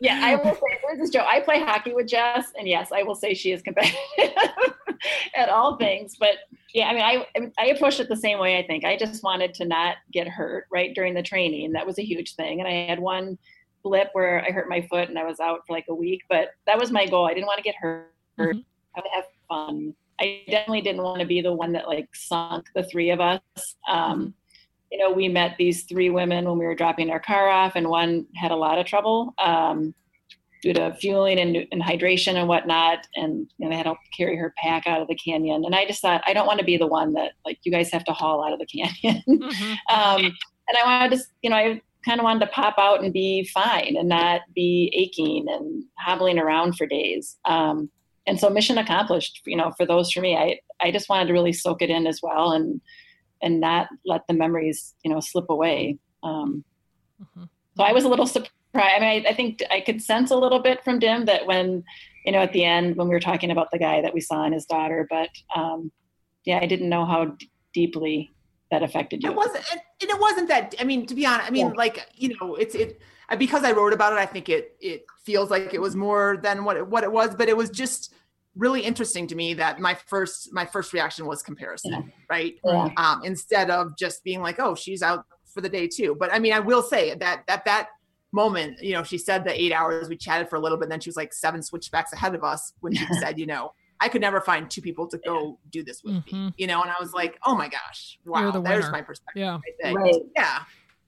yeah, 0.00 0.20
I 0.22 0.36
will 0.36 0.54
say, 0.54 0.60
this 0.96 1.10
joke. 1.10 1.26
I 1.26 1.40
play 1.40 1.58
hockey 1.58 1.92
with 1.92 2.06
Jess, 2.06 2.52
and 2.56 2.68
yes, 2.68 2.92
I 2.94 3.02
will 3.02 3.16
say 3.16 3.34
she 3.34 3.50
is 3.50 3.62
competitive 3.62 3.98
at 5.36 5.48
all 5.48 5.76
things. 5.76 6.14
But 6.16 6.36
yeah, 6.72 6.86
I 6.86 6.94
mean, 6.94 7.02
I 7.02 7.50
I 7.58 7.66
approached 7.70 7.98
it 7.98 8.08
the 8.08 8.14
same 8.14 8.38
way. 8.38 8.58
I 8.58 8.64
think 8.64 8.84
I 8.84 8.96
just 8.96 9.24
wanted 9.24 9.54
to 9.54 9.64
not 9.64 9.96
get 10.12 10.28
hurt 10.28 10.66
right 10.70 10.94
during 10.94 11.14
the 11.14 11.22
training. 11.22 11.72
That 11.72 11.84
was 11.84 11.98
a 11.98 12.04
huge 12.04 12.36
thing, 12.36 12.60
and 12.60 12.68
I 12.68 12.86
had 12.86 13.00
one 13.00 13.38
blip 13.82 14.10
where 14.12 14.44
I 14.44 14.52
hurt 14.52 14.68
my 14.68 14.82
foot 14.82 15.08
and 15.08 15.18
I 15.18 15.24
was 15.24 15.40
out 15.40 15.62
for 15.66 15.72
like 15.72 15.86
a 15.88 15.94
week. 15.94 16.22
But 16.28 16.50
that 16.66 16.78
was 16.78 16.92
my 16.92 17.06
goal. 17.06 17.26
I 17.26 17.34
didn't 17.34 17.46
want 17.46 17.58
to 17.58 17.64
get 17.64 17.74
hurt. 17.74 18.12
Mm-hmm. 18.38 18.58
I 18.96 19.00
would 19.00 19.10
have 19.14 19.24
fun. 19.48 19.94
I 20.20 20.42
definitely 20.48 20.80
didn't 20.80 21.02
want 21.02 21.20
to 21.20 21.26
be 21.26 21.42
the 21.42 21.52
one 21.52 21.72
that 21.72 21.88
like 21.88 22.08
sunk 22.14 22.66
the 22.74 22.84
three 22.84 23.10
of 23.10 23.20
us. 23.20 23.40
Um, 23.88 24.20
mm-hmm 24.20 24.28
you 24.90 24.98
know, 24.98 25.10
we 25.10 25.28
met 25.28 25.56
these 25.58 25.84
three 25.84 26.10
women 26.10 26.44
when 26.44 26.58
we 26.58 26.64
were 26.64 26.74
dropping 26.74 27.10
our 27.10 27.20
car 27.20 27.48
off, 27.48 27.72
and 27.74 27.88
one 27.88 28.26
had 28.36 28.50
a 28.50 28.56
lot 28.56 28.78
of 28.78 28.86
trouble 28.86 29.34
um, 29.38 29.94
due 30.62 30.72
to 30.72 30.94
fueling 30.94 31.38
and, 31.38 31.66
and, 31.72 31.82
hydration 31.82 32.36
and 32.36 32.48
whatnot. 32.48 33.06
And 33.14 33.50
you 33.58 33.64
know, 33.64 33.70
they 33.70 33.76
had 33.76 33.86
to 33.86 33.94
carry 34.16 34.36
her 34.36 34.54
pack 34.56 34.86
out 34.86 35.02
of 35.02 35.08
the 35.08 35.16
canyon. 35.16 35.64
And 35.64 35.74
I 35.74 35.86
just 35.86 36.00
thought, 36.00 36.22
I 36.26 36.32
don't 36.32 36.46
want 36.46 36.60
to 36.60 36.64
be 36.64 36.76
the 36.76 36.86
one 36.86 37.12
that 37.14 37.32
like 37.44 37.58
you 37.62 37.72
guys 37.72 37.90
have 37.92 38.04
to 38.04 38.12
haul 38.12 38.44
out 38.44 38.52
of 38.52 38.58
the 38.58 38.66
canyon. 38.66 39.22
Mm-hmm. 39.28 39.72
um, 39.94 40.24
and 40.68 40.78
I 40.78 40.84
wanted 40.84 41.16
to, 41.16 41.24
you 41.42 41.50
know, 41.50 41.56
I 41.56 41.80
kind 42.04 42.18
of 42.18 42.24
wanted 42.24 42.40
to 42.40 42.52
pop 42.52 42.74
out 42.78 43.02
and 43.04 43.12
be 43.12 43.44
fine 43.52 43.96
and 43.96 44.08
not 44.08 44.40
be 44.54 44.92
aching 44.96 45.46
and 45.48 45.84
hobbling 45.98 46.38
around 46.38 46.76
for 46.76 46.86
days. 46.86 47.36
Um, 47.44 47.90
and 48.26 48.38
so 48.38 48.50
mission 48.50 48.78
accomplished, 48.78 49.42
you 49.44 49.56
know, 49.56 49.72
for 49.76 49.86
those 49.86 50.10
for 50.10 50.20
me, 50.20 50.36
I, 50.36 50.60
I 50.80 50.90
just 50.90 51.08
wanted 51.08 51.26
to 51.26 51.32
really 51.32 51.52
soak 51.52 51.82
it 51.82 51.90
in 51.90 52.06
as 52.06 52.20
well. 52.22 52.52
And, 52.52 52.80
and 53.42 53.60
not 53.60 53.88
let 54.04 54.26
the 54.26 54.34
memories, 54.34 54.94
you 55.04 55.10
know, 55.10 55.20
slip 55.20 55.50
away. 55.50 55.98
Um, 56.22 56.64
mm-hmm. 57.22 57.44
So 57.76 57.84
I 57.84 57.92
was 57.92 58.04
a 58.04 58.08
little 58.08 58.26
surprised. 58.26 58.52
I 58.74 58.98
mean, 59.00 59.26
I, 59.26 59.30
I, 59.30 59.34
think 59.34 59.62
I 59.70 59.80
could 59.80 60.02
sense 60.02 60.30
a 60.30 60.36
little 60.36 60.60
bit 60.60 60.84
from 60.84 60.98
Dim 60.98 61.24
that 61.26 61.46
when, 61.46 61.84
you 62.24 62.32
know, 62.32 62.38
at 62.38 62.52
the 62.52 62.64
end 62.64 62.96
when 62.96 63.08
we 63.08 63.14
were 63.14 63.20
talking 63.20 63.50
about 63.50 63.70
the 63.70 63.78
guy 63.78 64.02
that 64.02 64.12
we 64.12 64.20
saw 64.20 64.44
and 64.44 64.54
his 64.54 64.66
daughter, 64.66 65.06
but 65.08 65.30
um, 65.54 65.90
yeah, 66.44 66.58
I 66.60 66.66
didn't 66.66 66.88
know 66.88 67.04
how 67.04 67.26
d- 67.26 67.50
deeply 67.72 68.32
that 68.70 68.82
affected 68.82 69.22
you. 69.22 69.30
It 69.30 69.36
wasn't, 69.36 69.64
and 69.72 70.10
it 70.10 70.20
wasn't 70.20 70.48
that. 70.48 70.74
I 70.78 70.84
mean, 70.84 71.06
to 71.06 71.14
be 71.14 71.24
honest, 71.24 71.46
I 71.46 71.50
mean, 71.50 71.68
yeah. 71.68 71.72
like 71.76 72.06
you 72.14 72.36
know, 72.40 72.56
it's 72.56 72.74
it 72.74 73.00
because 73.38 73.64
I 73.64 73.72
wrote 73.72 73.92
about 73.92 74.12
it. 74.12 74.18
I 74.18 74.26
think 74.26 74.48
it 74.48 74.76
it 74.80 75.06
feels 75.24 75.50
like 75.50 75.74
it 75.74 75.80
was 75.80 75.96
more 75.96 76.38
than 76.42 76.64
what 76.64 76.76
it, 76.76 76.86
what 76.86 77.04
it 77.04 77.10
was, 77.10 77.34
but 77.34 77.48
it 77.48 77.56
was 77.56 77.70
just 77.70 78.14
really 78.56 78.80
interesting 78.80 79.26
to 79.26 79.34
me 79.34 79.54
that 79.54 79.80
my 79.80 79.94
first 79.94 80.52
my 80.52 80.64
first 80.64 80.92
reaction 80.92 81.26
was 81.26 81.42
comparison 81.42 81.92
yeah. 81.92 82.02
right? 82.30 82.54
Yeah. 82.64 82.90
Um, 82.96 83.22
instead 83.24 83.70
of 83.70 83.96
just 83.96 84.24
being 84.24 84.40
like 84.40 84.58
oh 84.58 84.74
she's 84.74 85.02
out 85.02 85.26
for 85.44 85.60
the 85.60 85.68
day 85.68 85.88
too. 85.88 86.16
But 86.18 86.32
i 86.32 86.38
mean 86.38 86.52
i 86.52 86.60
will 86.60 86.82
say 86.82 87.14
that 87.14 87.46
that 87.46 87.64
that 87.64 87.88
moment 88.32 88.82
you 88.82 88.92
know 88.92 89.02
she 89.02 89.16
said 89.18 89.44
the 89.44 89.60
eight 89.60 89.72
hours 89.72 90.08
we 90.08 90.16
chatted 90.16 90.48
for 90.48 90.56
a 90.56 90.60
little 90.60 90.76
bit 90.76 90.84
and 90.84 90.92
then 90.92 91.00
she 91.00 91.08
was 91.08 91.16
like 91.16 91.32
seven 91.32 91.62
switchbacks 91.62 92.12
ahead 92.12 92.34
of 92.34 92.44
us 92.44 92.74
when 92.80 92.94
she 92.94 93.06
said 93.20 93.38
you 93.38 93.46
know 93.46 93.72
i 94.00 94.08
could 94.08 94.20
never 94.20 94.40
find 94.40 94.70
two 94.70 94.82
people 94.82 95.06
to 95.06 95.16
go 95.18 95.58
do 95.70 95.82
this 95.82 96.02
with 96.04 96.14
mm-hmm. 96.14 96.46
me 96.46 96.54
you 96.58 96.66
know? 96.66 96.82
And 96.82 96.90
i 96.90 96.96
was 97.00 97.12
like 97.14 97.38
oh 97.46 97.54
my 97.54 97.68
gosh 97.68 98.18
wow 98.26 98.50
the 98.50 98.60
there's 98.60 98.90
my 98.90 99.00
perspective 99.00 99.40
yeah. 99.40 99.58
Right, 99.92 100.14
yeah 100.36 100.58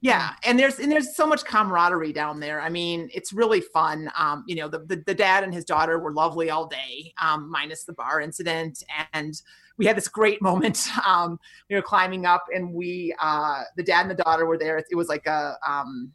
yeah 0.01 0.33
and 0.43 0.57
there's 0.57 0.79
and 0.79 0.91
there's 0.91 1.15
so 1.15 1.27
much 1.27 1.43
camaraderie 1.43 2.13
down 2.13 2.39
there 2.39 2.61
i 2.61 2.69
mean 2.69 3.09
it's 3.13 3.33
really 3.33 3.61
fun 3.61 4.09
um 4.17 4.43
you 4.47 4.55
know 4.55 4.67
the, 4.67 4.79
the, 4.79 5.03
the 5.05 5.13
dad 5.13 5.43
and 5.43 5.53
his 5.53 5.65
daughter 5.65 5.99
were 5.99 6.13
lovely 6.13 6.49
all 6.49 6.65
day 6.65 7.13
um 7.21 7.49
minus 7.49 7.83
the 7.83 7.93
bar 7.93 8.21
incident 8.21 8.83
and 9.13 9.41
we 9.77 9.85
had 9.85 9.97
this 9.97 10.07
great 10.07 10.41
moment 10.41 10.87
um 11.05 11.39
we 11.69 11.75
were 11.75 11.81
climbing 11.81 12.25
up 12.25 12.45
and 12.53 12.73
we 12.73 13.13
uh 13.21 13.63
the 13.77 13.83
dad 13.83 14.01
and 14.01 14.11
the 14.11 14.23
daughter 14.23 14.45
were 14.45 14.57
there 14.57 14.77
it 14.77 14.95
was 14.95 15.07
like 15.07 15.25
a 15.27 15.55
um 15.67 16.11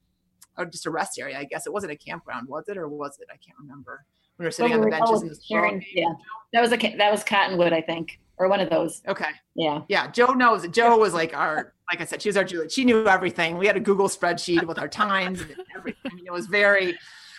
or 0.57 0.65
just 0.65 0.87
a 0.87 0.91
rest 0.91 1.19
area 1.19 1.39
i 1.39 1.45
guess 1.45 1.67
it 1.67 1.73
wasn't 1.73 1.91
a 1.91 1.97
campground 1.97 2.49
was 2.49 2.65
it 2.69 2.77
or 2.77 2.89
was 2.89 3.19
it 3.21 3.29
i 3.31 3.37
can't 3.37 3.59
remember 3.59 4.05
we 4.39 4.45
were 4.45 4.51
sitting 4.51 4.73
on 4.73 4.81
the 4.81 4.89
benches 4.89 5.23
in 5.23 5.29
the 5.29 5.39
sharing, 5.47 5.85
yeah 5.93 6.13
that 6.53 6.61
was 6.61 6.73
a 6.73 6.77
that 6.97 7.11
was 7.11 7.23
cottonwood 7.23 7.73
i 7.73 7.81
think 7.81 8.19
or 8.37 8.49
one 8.49 8.61
of 8.61 8.71
those. 8.71 9.03
Okay. 9.07 9.31
Yeah. 9.55 9.83
Yeah. 9.89 10.11
Jo 10.11 10.33
knows. 10.33 10.67
Jo 10.69 10.97
was 10.97 11.15
like 11.15 11.35
our, 11.37 11.74
like 11.91 12.01
I 12.01 12.05
said, 12.05 12.23
she 12.23 12.29
was 12.29 12.37
our 12.37 12.45
Juliet. 12.45 12.73
She 12.73 12.85
knew 12.85 13.07
everything. 13.07 13.59
We 13.59 13.67
had 13.67 13.77
a 13.77 13.81
Google 13.81 14.09
spreadsheet 14.09 14.65
with 14.67 14.79
our 14.79 14.89
times 14.89 15.41
and 15.41 15.57
everything. 15.77 16.01
I 16.11 16.15
mean, 16.15 16.27
it 16.27 16.33
was 16.33 16.47
very 16.47 16.99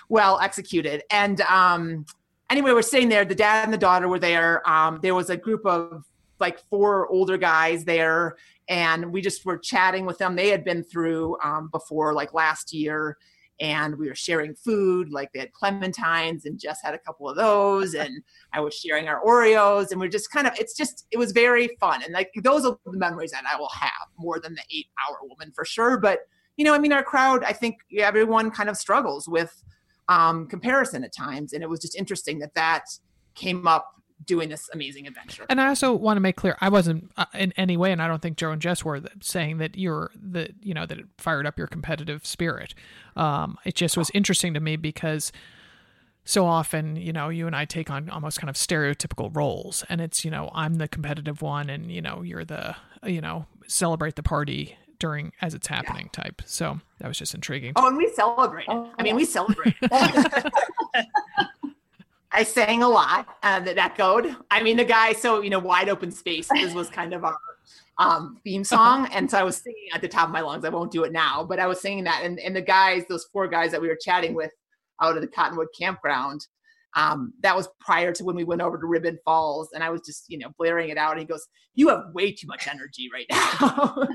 well 0.09 0.39
executed. 0.39 1.03
And 1.09 1.41
um, 1.41 2.05
anyway, 2.49 2.71
we're 2.71 2.81
sitting 2.81 3.09
there. 3.09 3.25
The 3.25 3.35
dad 3.35 3.63
and 3.63 3.73
the 3.73 3.77
daughter 3.77 4.07
were 4.07 4.19
there. 4.19 4.67
Um, 4.69 4.99
there 5.01 5.15
was 5.15 5.29
a 5.29 5.37
group 5.37 5.65
of 5.65 6.05
like 6.39 6.59
four 6.69 7.07
older 7.07 7.37
guys 7.37 7.85
there, 7.85 8.35
and 8.67 9.11
we 9.11 9.21
just 9.21 9.45
were 9.45 9.57
chatting 9.57 10.05
with 10.05 10.17
them. 10.17 10.35
They 10.35 10.49
had 10.49 10.63
been 10.63 10.83
through 10.83 11.37
um, 11.43 11.69
before, 11.71 12.13
like 12.13 12.33
last 12.33 12.73
year 12.73 13.17
and 13.59 13.97
we 13.97 14.07
were 14.07 14.15
sharing 14.15 14.53
food 14.53 15.11
like 15.11 15.31
they 15.31 15.39
had 15.39 15.51
clementines 15.53 16.45
and 16.45 16.59
Jess 16.59 16.79
had 16.83 16.93
a 16.93 16.99
couple 16.99 17.29
of 17.29 17.35
those 17.35 17.93
and 17.95 18.21
i 18.53 18.59
was 18.59 18.73
sharing 18.73 19.07
our 19.07 19.23
oreos 19.23 19.91
and 19.91 19.99
we're 19.99 20.07
just 20.07 20.31
kind 20.31 20.47
of 20.47 20.53
it's 20.57 20.75
just 20.75 21.05
it 21.11 21.17
was 21.17 21.31
very 21.31 21.69
fun 21.79 22.03
and 22.03 22.13
like 22.13 22.31
those 22.43 22.65
are 22.65 22.77
the 22.85 22.97
memories 22.97 23.31
that 23.31 23.43
i 23.51 23.57
will 23.57 23.69
have 23.69 23.91
more 24.17 24.39
than 24.39 24.53
the 24.55 24.63
eight 24.71 24.87
hour 25.07 25.17
woman 25.23 25.51
for 25.55 25.65
sure 25.65 25.97
but 25.97 26.19
you 26.57 26.65
know 26.65 26.73
i 26.73 26.79
mean 26.79 26.93
our 26.93 27.03
crowd 27.03 27.43
i 27.43 27.53
think 27.53 27.77
everyone 27.97 28.51
kind 28.51 28.69
of 28.69 28.77
struggles 28.77 29.27
with 29.27 29.63
um, 30.07 30.45
comparison 30.45 31.03
at 31.03 31.11
times 31.11 31.53
and 31.53 31.63
it 31.63 31.69
was 31.69 31.79
just 31.79 31.95
interesting 31.95 32.37
that 32.37 32.53
that 32.53 32.83
came 33.33 33.65
up 33.65 33.95
doing 34.25 34.49
this 34.49 34.69
amazing 34.73 35.07
adventure. 35.07 35.45
And 35.49 35.61
I 35.61 35.67
also 35.67 35.93
want 35.93 36.17
to 36.17 36.21
make 36.21 36.35
clear, 36.35 36.57
I 36.61 36.69
wasn't 36.69 37.11
uh, 37.17 37.25
in 37.33 37.53
any 37.57 37.77
way, 37.77 37.91
and 37.91 38.01
I 38.01 38.07
don't 38.07 38.21
think 38.21 38.37
Jo 38.37 38.51
and 38.51 38.61
Jess 38.61 38.83
were 38.83 39.01
saying 39.21 39.57
that 39.57 39.77
you're 39.77 40.11
that 40.15 40.51
you 40.61 40.73
know 40.73 40.85
that 40.85 40.99
it 40.99 41.05
fired 41.17 41.45
up 41.45 41.57
your 41.57 41.67
competitive 41.67 42.25
spirit. 42.25 42.73
Um, 43.15 43.57
it 43.65 43.75
just 43.75 43.97
was 43.97 44.11
interesting 44.13 44.53
to 44.53 44.59
me 44.59 44.75
because 44.75 45.31
so 46.25 46.45
often, 46.45 46.95
you 46.95 47.13
know, 47.13 47.29
you 47.29 47.45
and 47.45 47.55
I 47.55 47.65
take 47.65 47.91
on 47.91 48.09
almost 48.09 48.39
kind 48.39 48.49
of 48.49 48.55
stereotypical 48.55 49.33
roles, 49.35 49.83
and 49.89 50.01
it's 50.01 50.25
you 50.25 50.31
know 50.31 50.49
I'm 50.53 50.75
the 50.75 50.87
competitive 50.87 51.41
one, 51.41 51.69
and 51.69 51.91
you 51.91 52.01
know 52.01 52.21
you're 52.21 52.45
the 52.45 52.75
you 53.05 53.21
know 53.21 53.45
celebrate 53.67 54.15
the 54.15 54.23
party 54.23 54.77
during 54.99 55.33
as 55.41 55.53
it's 55.53 55.67
happening 55.67 56.09
yeah. 56.13 56.23
type. 56.23 56.41
So 56.45 56.79
that 56.99 57.07
was 57.07 57.17
just 57.17 57.35
intriguing. 57.35 57.73
Oh, 57.75 57.87
and 57.87 57.97
we 57.97 58.09
celebrate. 58.13 58.65
Oh, 58.69 58.89
I 58.97 59.03
mean, 59.03 59.15
we 59.15 59.25
celebrate. 59.25 59.75
I 62.35 62.43
sang 62.43 62.83
a 62.83 62.89
lot 62.89 63.27
uh, 63.43 63.61
that 63.61 63.77
echoed. 63.77 64.35
I 64.51 64.61
mean, 64.61 64.75
the 64.75 64.83
guy, 64.83 65.13
so, 65.13 65.41
you 65.41 65.49
know, 65.49 65.59
wide 65.59 65.87
open 65.87 66.11
spaces 66.11 66.73
was 66.73 66.89
kind 66.89 67.13
of 67.13 67.23
our 67.23 67.37
um, 67.97 68.41
theme 68.43 68.65
song. 68.65 69.07
And 69.13 69.31
so 69.31 69.37
I 69.37 69.43
was 69.43 69.55
singing 69.55 69.87
at 69.93 70.01
the 70.01 70.09
top 70.09 70.27
of 70.27 70.33
my 70.33 70.41
lungs. 70.41 70.65
I 70.65 70.69
won't 70.69 70.91
do 70.91 71.05
it 71.05 71.13
now, 71.13 71.45
but 71.45 71.59
I 71.59 71.67
was 71.67 71.79
singing 71.79 72.03
that. 72.03 72.23
And, 72.25 72.37
and 72.41 72.53
the 72.53 72.61
guys, 72.61 73.03
those 73.07 73.25
four 73.31 73.47
guys 73.47 73.71
that 73.71 73.81
we 73.81 73.87
were 73.87 73.97
chatting 73.99 74.33
with 74.33 74.51
out 75.01 75.15
of 75.15 75.21
the 75.21 75.29
Cottonwood 75.29 75.69
campground, 75.77 76.45
um, 76.95 77.33
that 77.41 77.55
was 77.55 77.67
prior 77.79 78.11
to 78.13 78.23
when 78.23 78.35
we 78.35 78.43
went 78.43 78.61
over 78.61 78.77
to 78.77 78.85
Ribbon 78.85 79.19
Falls, 79.25 79.69
and 79.73 79.83
I 79.83 79.89
was 79.89 80.01
just, 80.01 80.25
you 80.29 80.37
know, 80.37 80.49
blaring 80.57 80.89
it 80.89 80.97
out. 80.97 81.11
And 81.11 81.19
he 81.19 81.25
goes, 81.25 81.45
"You 81.73 81.89
have 81.89 82.05
way 82.13 82.31
too 82.31 82.47
much 82.47 82.67
energy 82.67 83.09
right 83.13 83.25
now." 83.29 83.37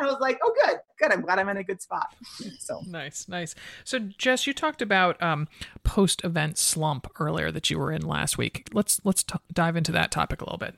I 0.00 0.06
was 0.06 0.18
like, 0.20 0.38
"Oh, 0.42 0.54
good, 0.64 0.78
good. 1.00 1.12
I'm 1.12 1.22
glad 1.22 1.38
I'm 1.38 1.48
in 1.48 1.56
a 1.56 1.64
good 1.64 1.82
spot." 1.82 2.14
So 2.60 2.82
nice, 2.86 3.28
nice. 3.28 3.54
So 3.84 3.98
Jess, 3.98 4.46
you 4.46 4.54
talked 4.54 4.80
about 4.80 5.20
um, 5.22 5.48
post-event 5.82 6.56
slump 6.56 7.10
earlier 7.18 7.50
that 7.50 7.68
you 7.68 7.78
were 7.78 7.90
in 7.90 8.02
last 8.06 8.38
week. 8.38 8.68
Let's 8.72 9.00
let's 9.04 9.24
t- 9.24 9.38
dive 9.52 9.76
into 9.76 9.92
that 9.92 10.12
topic 10.12 10.40
a 10.40 10.44
little 10.44 10.58
bit. 10.58 10.76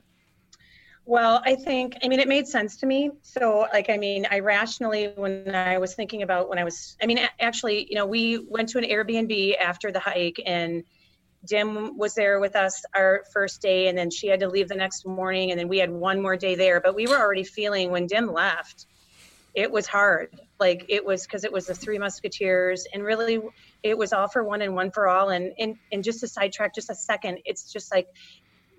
Well, 1.06 1.42
I 1.44 1.56
think, 1.56 1.96
I 2.04 2.08
mean, 2.08 2.20
it 2.20 2.28
made 2.28 2.46
sense 2.46 2.76
to 2.76 2.86
me. 2.86 3.10
So, 3.22 3.66
like, 3.72 3.90
I 3.90 3.96
mean, 3.96 4.28
I 4.30 4.38
rationally, 4.38 5.12
when 5.16 5.52
I 5.52 5.76
was 5.78 5.94
thinking 5.94 6.22
about 6.22 6.48
when 6.48 6.56
I 6.56 6.62
was, 6.62 6.96
I 7.02 7.06
mean, 7.06 7.18
actually, 7.40 7.88
you 7.90 7.96
know, 7.96 8.06
we 8.06 8.38
went 8.48 8.68
to 8.68 8.78
an 8.78 8.84
Airbnb 8.84 9.58
after 9.58 9.90
the 9.90 9.98
hike 9.98 10.40
and 10.46 10.84
Dim 11.46 11.96
was 11.96 12.14
there 12.14 12.38
with 12.40 12.54
us 12.54 12.84
our 12.94 13.24
first 13.32 13.62
day, 13.62 13.88
and 13.88 13.96
then 13.96 14.10
she 14.10 14.28
had 14.28 14.40
to 14.40 14.48
leave 14.48 14.68
the 14.68 14.74
next 14.74 15.06
morning, 15.06 15.50
and 15.50 15.58
then 15.58 15.68
we 15.68 15.78
had 15.78 15.90
one 15.90 16.20
more 16.20 16.36
day 16.36 16.54
there. 16.54 16.80
But 16.80 16.94
we 16.94 17.06
were 17.06 17.18
already 17.18 17.44
feeling 17.44 17.90
when 17.90 18.06
Dim 18.06 18.32
left, 18.32 18.86
it 19.54 19.70
was 19.70 19.86
hard. 19.86 20.40
Like 20.58 20.84
it 20.88 21.04
was 21.04 21.24
because 21.24 21.44
it 21.44 21.52
was 21.52 21.66
the 21.66 21.74
Three 21.74 21.98
Musketeers, 21.98 22.86
and 22.92 23.02
really, 23.02 23.40
it 23.82 23.96
was 23.96 24.12
all 24.12 24.28
for 24.28 24.44
one 24.44 24.62
and 24.62 24.74
one 24.74 24.90
for 24.90 25.08
all. 25.08 25.30
And 25.30 25.52
and 25.58 25.76
and 25.92 26.04
just 26.04 26.20
to 26.20 26.28
sidetrack 26.28 26.74
just 26.74 26.90
a 26.90 26.94
second, 26.94 27.38
it's 27.44 27.72
just 27.72 27.90
like 27.92 28.06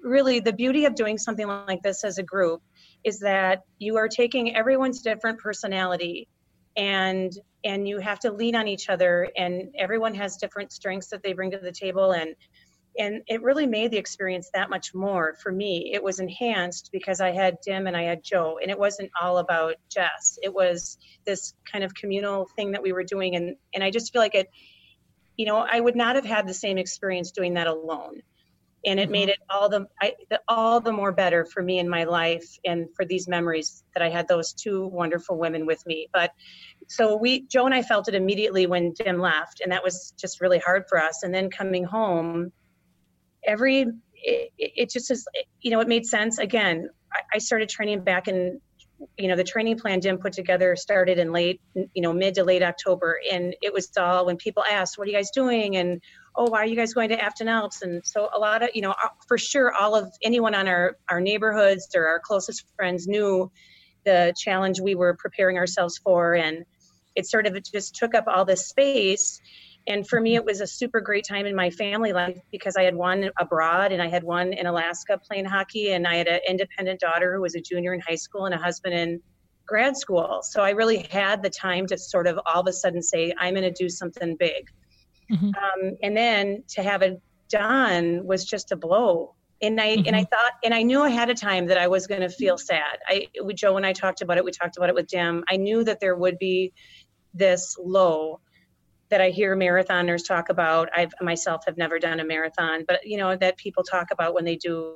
really 0.04 0.40
the 0.40 0.54
beauty 0.54 0.86
of 0.86 0.96
doing 0.96 1.18
something 1.18 1.48
like 1.48 1.82
this 1.82 2.04
as 2.04 2.18
a 2.18 2.24
group 2.24 2.62
is 3.04 3.20
that 3.20 3.64
you 3.80 3.98
are 3.98 4.08
taking 4.08 4.56
everyone's 4.56 5.02
different 5.02 5.40
personality 5.40 6.28
and 6.76 7.32
and 7.64 7.88
you 7.88 8.00
have 8.00 8.20
to 8.20 8.32
lean 8.32 8.56
on 8.56 8.68
each 8.68 8.90
other 8.90 9.30
and 9.38 9.74
everyone 9.78 10.16
has 10.16 10.38
different 10.38 10.72
strengths 10.72 11.10
that 11.10 11.22
they 11.22 11.34
bring 11.34 11.52
to 11.52 11.58
the 11.58 11.72
table 11.72 12.12
and 12.12 12.36
and 12.98 13.22
it 13.28 13.42
really 13.42 13.66
made 13.66 13.92
the 13.92 13.98
experience 13.98 14.50
that 14.54 14.70
much 14.70 14.94
more 14.94 15.36
for 15.42 15.50
me. 15.50 15.92
It 15.94 16.04
was 16.04 16.20
enhanced 16.20 16.90
because 16.92 17.22
i 17.22 17.32
had 17.32 17.58
dim 17.66 17.88
and 17.88 17.96
i 17.96 18.04
had 18.04 18.24
joe 18.24 18.58
and 18.62 18.72
it 18.72 18.80
wasn't 18.80 19.12
all 19.22 19.38
about 19.38 19.76
jess. 19.90 20.38
It 20.42 20.54
was 20.54 20.98
this 21.26 21.54
kind 21.70 21.84
of 21.84 21.94
communal 21.94 22.48
thing 22.56 22.72
that 22.72 22.84
we 22.84 22.92
were 22.94 23.04
doing 23.04 23.36
and 23.36 23.56
and 23.74 23.84
i 23.84 23.92
just 23.92 24.12
feel 24.12 24.22
like 24.22 24.36
it 24.36 24.50
you 25.38 25.46
know 25.46 25.58
i 25.58 25.80
would 25.80 25.96
not 25.96 26.16
have 26.16 26.26
had 26.26 26.48
the 26.48 26.54
same 26.54 26.78
experience 26.78 27.32
doing 27.32 27.54
that 27.54 27.68
alone 27.68 28.22
and 28.86 29.00
it 29.00 29.10
made 29.10 29.30
mm-hmm. 29.30 29.32
it 29.32 29.40
all 29.50 29.70
the, 29.70 29.88
I, 30.02 30.14
the 30.30 30.42
all 30.48 30.80
the 30.80 30.92
more 30.92 31.12
better 31.12 31.46
for 31.46 31.62
me 31.62 31.80
in 31.80 31.88
my 31.88 32.04
life 32.04 32.58
and 32.66 32.88
for 32.96 33.06
these 33.06 33.28
memories 33.28 33.84
that 33.94 34.02
I 34.02 34.10
had 34.10 34.28
those 34.28 34.54
two 34.54 34.88
wonderful 34.88 35.38
women 35.38 35.66
with 35.66 35.86
me. 35.86 36.08
But 36.14 36.32
so 36.88 37.16
we, 37.16 37.42
Jo 37.48 37.66
and 37.66 37.76
I 37.76 37.84
felt 37.84 38.08
it 38.08 38.16
immediately 38.16 38.66
when 38.66 38.94
Dim 38.94 39.20
left, 39.20 39.62
and 39.62 39.72
that 39.72 39.84
was 39.84 40.14
just 40.18 40.42
really 40.42 40.60
hard 40.60 40.86
for 40.90 41.02
us. 41.02 41.24
And 41.24 41.34
then 41.34 41.50
coming 41.50 41.84
home, 41.84 42.52
every 43.46 43.86
it, 44.24 44.52
it 44.58 44.90
just 44.90 45.12
is, 45.12 45.28
you 45.62 45.72
know, 45.72 45.80
it 45.80 45.88
made 45.88 46.06
sense. 46.06 46.38
Again, 46.38 46.90
I, 47.14 47.20
I 47.36 47.38
started 47.38 47.70
training 47.70 48.04
back 48.04 48.28
in 48.28 48.60
you 49.18 49.28
know 49.28 49.36
the 49.36 49.44
training 49.44 49.78
plan 49.78 50.00
dim 50.00 50.18
put 50.18 50.34
together 50.34 50.76
started 50.76 51.18
in 51.18 51.32
late 51.32 51.60
you 51.74 52.04
know 52.04 52.14
mid 52.14 52.36
to 52.36 52.44
late 52.44 52.62
october 52.62 53.18
and 53.32 53.56
it 53.62 53.74
was 53.74 53.90
all 53.98 54.28
when 54.28 54.38
people 54.38 54.64
asked 54.70 54.98
what 54.98 55.08
are 55.08 55.12
you 55.12 55.18
guys 55.18 55.32
doing 55.32 55.76
and 55.76 56.02
oh 56.36 56.50
why 56.50 56.60
are 56.60 56.66
you 56.66 56.76
guys 56.76 56.94
going 56.94 57.10
to 57.10 57.22
afton 57.22 57.48
alps? 57.48 57.82
And 57.82 58.02
so 58.06 58.30
a 58.34 58.40
lot 58.40 58.64
of 58.64 58.70
you 58.74 58.82
know 58.82 58.92
uh, 58.92 59.10
for 59.28 59.38
sure 59.38 59.74
all 59.74 59.96
of 59.96 60.12
anyone 60.24 60.56
on 60.56 60.68
our 60.68 60.98
our 61.10 61.20
neighborhoods 61.20 61.90
or 61.96 62.08
our 62.08 62.20
closest 62.20 62.66
friends 62.76 63.08
knew 63.08 63.52
the 64.06 64.34
challenge 64.38 64.80
we 64.80 64.96
were 64.96 65.16
preparing 65.16 65.58
ourselves 65.58 65.98
for. 65.98 66.34
And 66.34 66.66
it 67.16 67.28
sort 67.28 67.46
of 67.46 67.62
just 67.64 67.96
took 67.96 68.16
up 68.16 68.26
all 68.28 68.46
this 68.46 68.68
space. 68.68 69.40
And 69.88 70.08
for 70.08 70.20
me 70.20 70.36
it 70.36 70.46
was 70.46 70.62
a 70.62 70.68
super 70.68 71.02
great 71.02 71.26
time 71.28 71.46
in 71.46 71.56
my 71.56 71.72
family 71.72 72.14
life 72.14 72.40
because 72.52 72.76
i 72.78 72.84
had 72.84 72.96
one 72.96 73.32
abroad 73.40 73.92
and 73.92 74.00
i 74.00 74.08
had 74.08 74.24
one 74.24 74.54
in 74.54 74.68
alaska 74.68 75.20
playing 75.28 75.46
hockey. 75.46 75.92
And 75.92 76.08
i 76.08 76.16
had 76.16 76.28
an 76.28 76.40
independent 76.48 77.00
daughter 77.00 77.36
who 77.36 77.42
was 77.42 77.56
a 77.56 77.62
junior 77.62 77.94
in 77.94 78.00
high 78.00 78.16
school 78.16 78.46
and 78.46 78.56
a 78.56 78.60
husband 78.60 78.94
in 78.94 79.22
grad 79.68 79.98
school. 79.98 80.40
So 80.44 80.62
i 80.62 80.72
really 80.72 81.08
had 81.10 81.44
the 81.44 81.50
time 81.50 81.88
to 81.88 81.98
sort 81.98 82.28
of 82.28 82.40
all 82.46 82.62
of 82.62 82.68
a 82.68 82.74
sudden 82.74 83.02
say 83.02 83.34
i'm 83.40 83.56
going 83.56 83.64
to 83.64 83.84
do 83.84 83.90
something 83.90 84.36
big 84.38 84.70
mm-hmm. 85.32 85.48
um, 85.48 85.98
and 86.04 86.16
then 86.16 86.64
to 86.70 86.84
have 86.84 87.02
it 87.02 87.22
done 87.50 88.26
was 88.26 88.46
just 88.46 88.72
a 88.72 88.76
blow 88.76 89.36
and 89.62 89.80
I 89.80 89.96
mm-hmm. 89.96 90.08
and 90.08 90.16
I 90.16 90.24
thought 90.24 90.54
and 90.64 90.74
I 90.74 90.84
knew 90.84 91.04
ahead 91.04 91.30
of 91.30 91.40
time 91.40 91.68
that 91.68 91.78
I 91.78 91.88
was 91.88 92.08
going 92.08 92.22
to 92.22 92.30
feel 92.30 92.58
sad. 92.58 93.00
I 93.08 93.28
with 93.42 93.58
Jo 93.58 93.78
and 93.78 93.86
I 93.86 93.94
talked 93.94 94.22
about 94.22 94.38
it. 94.38 94.46
We 94.46 94.52
talked 94.52 94.78
about 94.78 94.90
it 94.90 94.96
with 94.96 95.08
Dim. 95.08 95.44
I 95.50 95.58
knew 95.58 95.84
that 95.84 96.00
there 96.00 96.16
would 96.16 96.38
be 96.38 96.74
this 97.34 97.78
low 97.80 98.40
that 99.10 99.22
I 99.22 99.30
hear 99.30 99.56
marathoners 99.56 100.26
talk 100.26 100.50
about. 100.50 100.90
I've 100.96 101.14
myself 101.22 101.64
have 101.68 101.78
never 101.78 102.00
done 102.00 102.20
a 102.20 102.26
marathon, 102.26 102.86
but 102.88 103.06
you 103.06 103.18
know 103.18 103.36
that 103.36 103.58
people 103.58 103.84
talk 103.84 104.08
about 104.12 104.34
when 104.34 104.46
they 104.46 104.56
do 104.56 104.96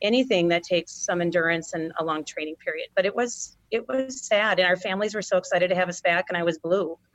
anything 0.00 0.48
that 0.48 0.62
takes 0.62 0.92
some 0.92 1.20
endurance 1.20 1.74
and 1.74 1.92
a 1.98 2.04
long 2.04 2.24
training 2.24 2.56
period. 2.56 2.88
But 2.96 3.04
it 3.04 3.14
was 3.14 3.56
it 3.70 3.86
was 3.88 4.26
sad, 4.26 4.58
and 4.58 4.66
our 4.66 4.76
families 4.76 5.14
were 5.14 5.22
so 5.22 5.36
excited 5.36 5.68
to 5.68 5.74
have 5.74 5.88
us 5.88 6.00
back, 6.00 6.26
and 6.28 6.36
I 6.36 6.42
was 6.42 6.58
blue. 6.58 6.98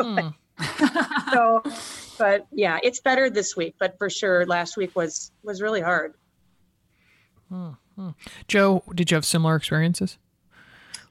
Mm. 0.00 0.34
so, 1.32 1.62
but 2.18 2.46
yeah, 2.52 2.78
it's 2.82 3.00
better 3.00 3.30
this 3.30 3.56
week. 3.56 3.74
But 3.78 3.96
for 3.98 4.08
sure, 4.08 4.46
last 4.46 4.76
week 4.76 4.94
was 4.94 5.32
was 5.42 5.60
really 5.60 5.80
hard. 5.80 6.14
Mm-hmm. 7.52 8.10
Jo, 8.48 8.82
did 8.94 9.10
you 9.10 9.14
have 9.16 9.24
similar 9.24 9.56
experiences? 9.56 10.18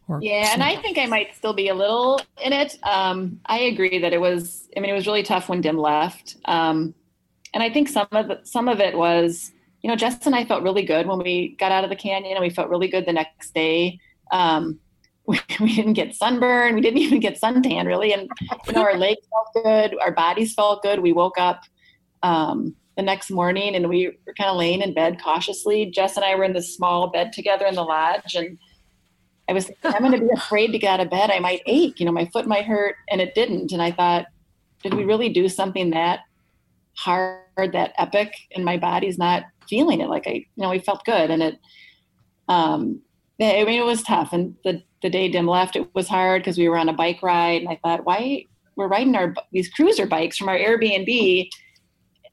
Or 0.08 0.20
yeah, 0.22 0.52
and 0.54 0.62
I 0.62 0.76
think 0.82 0.98
I 0.98 1.06
might 1.06 1.34
still 1.36 1.54
be 1.54 1.70
a 1.70 1.74
little 1.74 2.20
in 2.44 2.52
it. 2.52 2.78
Um, 2.84 3.40
I 3.46 3.60
agree 3.60 4.00
that 4.00 4.12
it 4.12 4.20
was. 4.20 4.68
I 4.76 4.82
mean, 4.82 4.90
it 4.90 4.94
was 4.94 5.08
really 5.08 5.24
tough 5.24 5.48
when 5.48 5.62
Dim 5.62 5.78
left, 5.78 6.36
um, 6.46 6.94
and 7.54 7.64
I 7.64 7.70
think 7.70 7.88
some 7.88 8.08
of 8.12 8.28
the, 8.28 8.42
some 8.44 8.68
of 8.68 8.82
it 8.82 8.98
was, 8.98 9.52
you 9.82 9.90
know, 9.90 9.96
Jess 9.96 10.26
and 10.26 10.36
I 10.36 10.44
felt 10.44 10.64
really 10.64 10.84
good 10.84 11.08
when 11.08 11.20
we 11.20 11.56
got 11.58 11.72
out 11.72 11.86
of 11.86 11.90
the 11.90 11.96
canyon, 11.96 12.36
and 12.36 12.42
we 12.42 12.50
felt 12.50 12.70
really 12.70 12.90
good 12.90 13.06
the 13.06 13.14
next 13.14 13.54
day. 13.54 14.00
Um, 14.32 14.80
we, 15.28 15.40
we 15.62 15.74
didn't 15.74 15.94
get 15.94 16.16
sunburn, 16.16 16.76
we 16.76 16.82
didn't 16.82 17.00
even 17.00 17.20
get 17.20 17.40
suntan 17.40 17.86
really, 17.86 18.14
and 18.14 18.30
you 18.68 18.74
know, 18.74 18.82
our 18.82 18.98
legs 18.98 19.22
felt 19.30 19.66
good, 19.66 19.98
our 20.02 20.12
bodies 20.12 20.54
felt 20.54 20.84
good. 20.84 21.00
We 21.00 21.14
woke 21.14 21.38
up 21.38 21.62
um, 22.24 22.76
the 22.98 23.04
next 23.04 23.32
morning, 23.32 23.76
and 23.76 23.90
we 23.90 24.18
were 24.26 24.34
kind 24.34 24.50
of 24.50 24.58
laying 24.58 24.82
in 24.82 24.94
bed 24.94 25.22
cautiously. 25.22 25.86
Jess 25.86 26.16
and 26.18 26.26
I 26.26 26.36
were 26.36 26.44
in 26.44 26.54
this 26.54 26.76
small 26.76 27.08
bed 27.08 27.32
together 27.34 27.66
in 27.66 27.76
the 27.76 27.84
lodge, 27.84 28.36
and 28.36 28.58
I 29.50 29.54
was 29.54 29.66
thinking, 29.66 29.94
I'm 29.94 30.00
going 30.02 30.20
to 30.20 30.26
be 30.26 30.34
afraid 30.36 30.72
to 30.72 30.80
get 30.80 31.00
out 31.00 31.06
of 31.06 31.10
bed. 31.10 31.32
I 31.32 31.40
might 31.40 31.62
ache, 31.66 32.00
you 32.00 32.06
know, 32.06 32.12
my 32.12 32.26
foot 32.26 32.48
might 32.48 32.66
hurt, 32.66 32.96
and 33.10 33.22
it 33.22 33.36
didn't. 33.36 33.72
And 33.72 33.82
I 33.82 33.92
thought, 33.92 34.26
did 34.84 34.94
we 34.94 35.06
really 35.06 35.30
do 35.30 35.48
something 35.48 35.92
that 35.92 36.22
hard, 36.98 37.40
that 37.58 37.94
epic, 37.98 38.34
and 38.56 38.66
my 38.66 38.78
body's 38.78 39.18
not 39.18 39.44
feeling 39.70 40.02
it? 40.02 40.10
Like 40.10 40.28
I, 40.28 40.32
you 40.32 40.48
know, 40.58 40.70
we 40.70 40.80
felt 40.80 41.06
good, 41.06 41.32
and 41.32 41.42
it, 41.42 41.60
um, 42.50 43.02
I 43.42 43.64
mean, 43.64 43.80
it 43.80 43.86
was 43.86 44.04
tough. 44.04 44.34
And 44.34 44.56
the 44.64 44.84
the 45.04 45.10
day 45.10 45.30
Dim 45.30 45.46
left, 45.46 45.76
it 45.76 45.88
was 45.94 46.08
hard 46.08 46.42
because 46.42 46.58
we 46.58 46.68
were 46.68 46.78
on 46.78 46.90
a 46.90 46.94
bike 46.94 47.22
ride, 47.22 47.62
and 47.62 47.70
I 47.70 47.80
thought, 47.84 48.06
why 48.06 48.48
we're 48.76 48.88
riding 48.88 49.16
our 49.16 49.36
these 49.52 49.70
cruiser 49.70 50.08
bikes 50.08 50.38
from 50.38 50.50
our 50.50 50.58
Airbnb, 50.58 51.50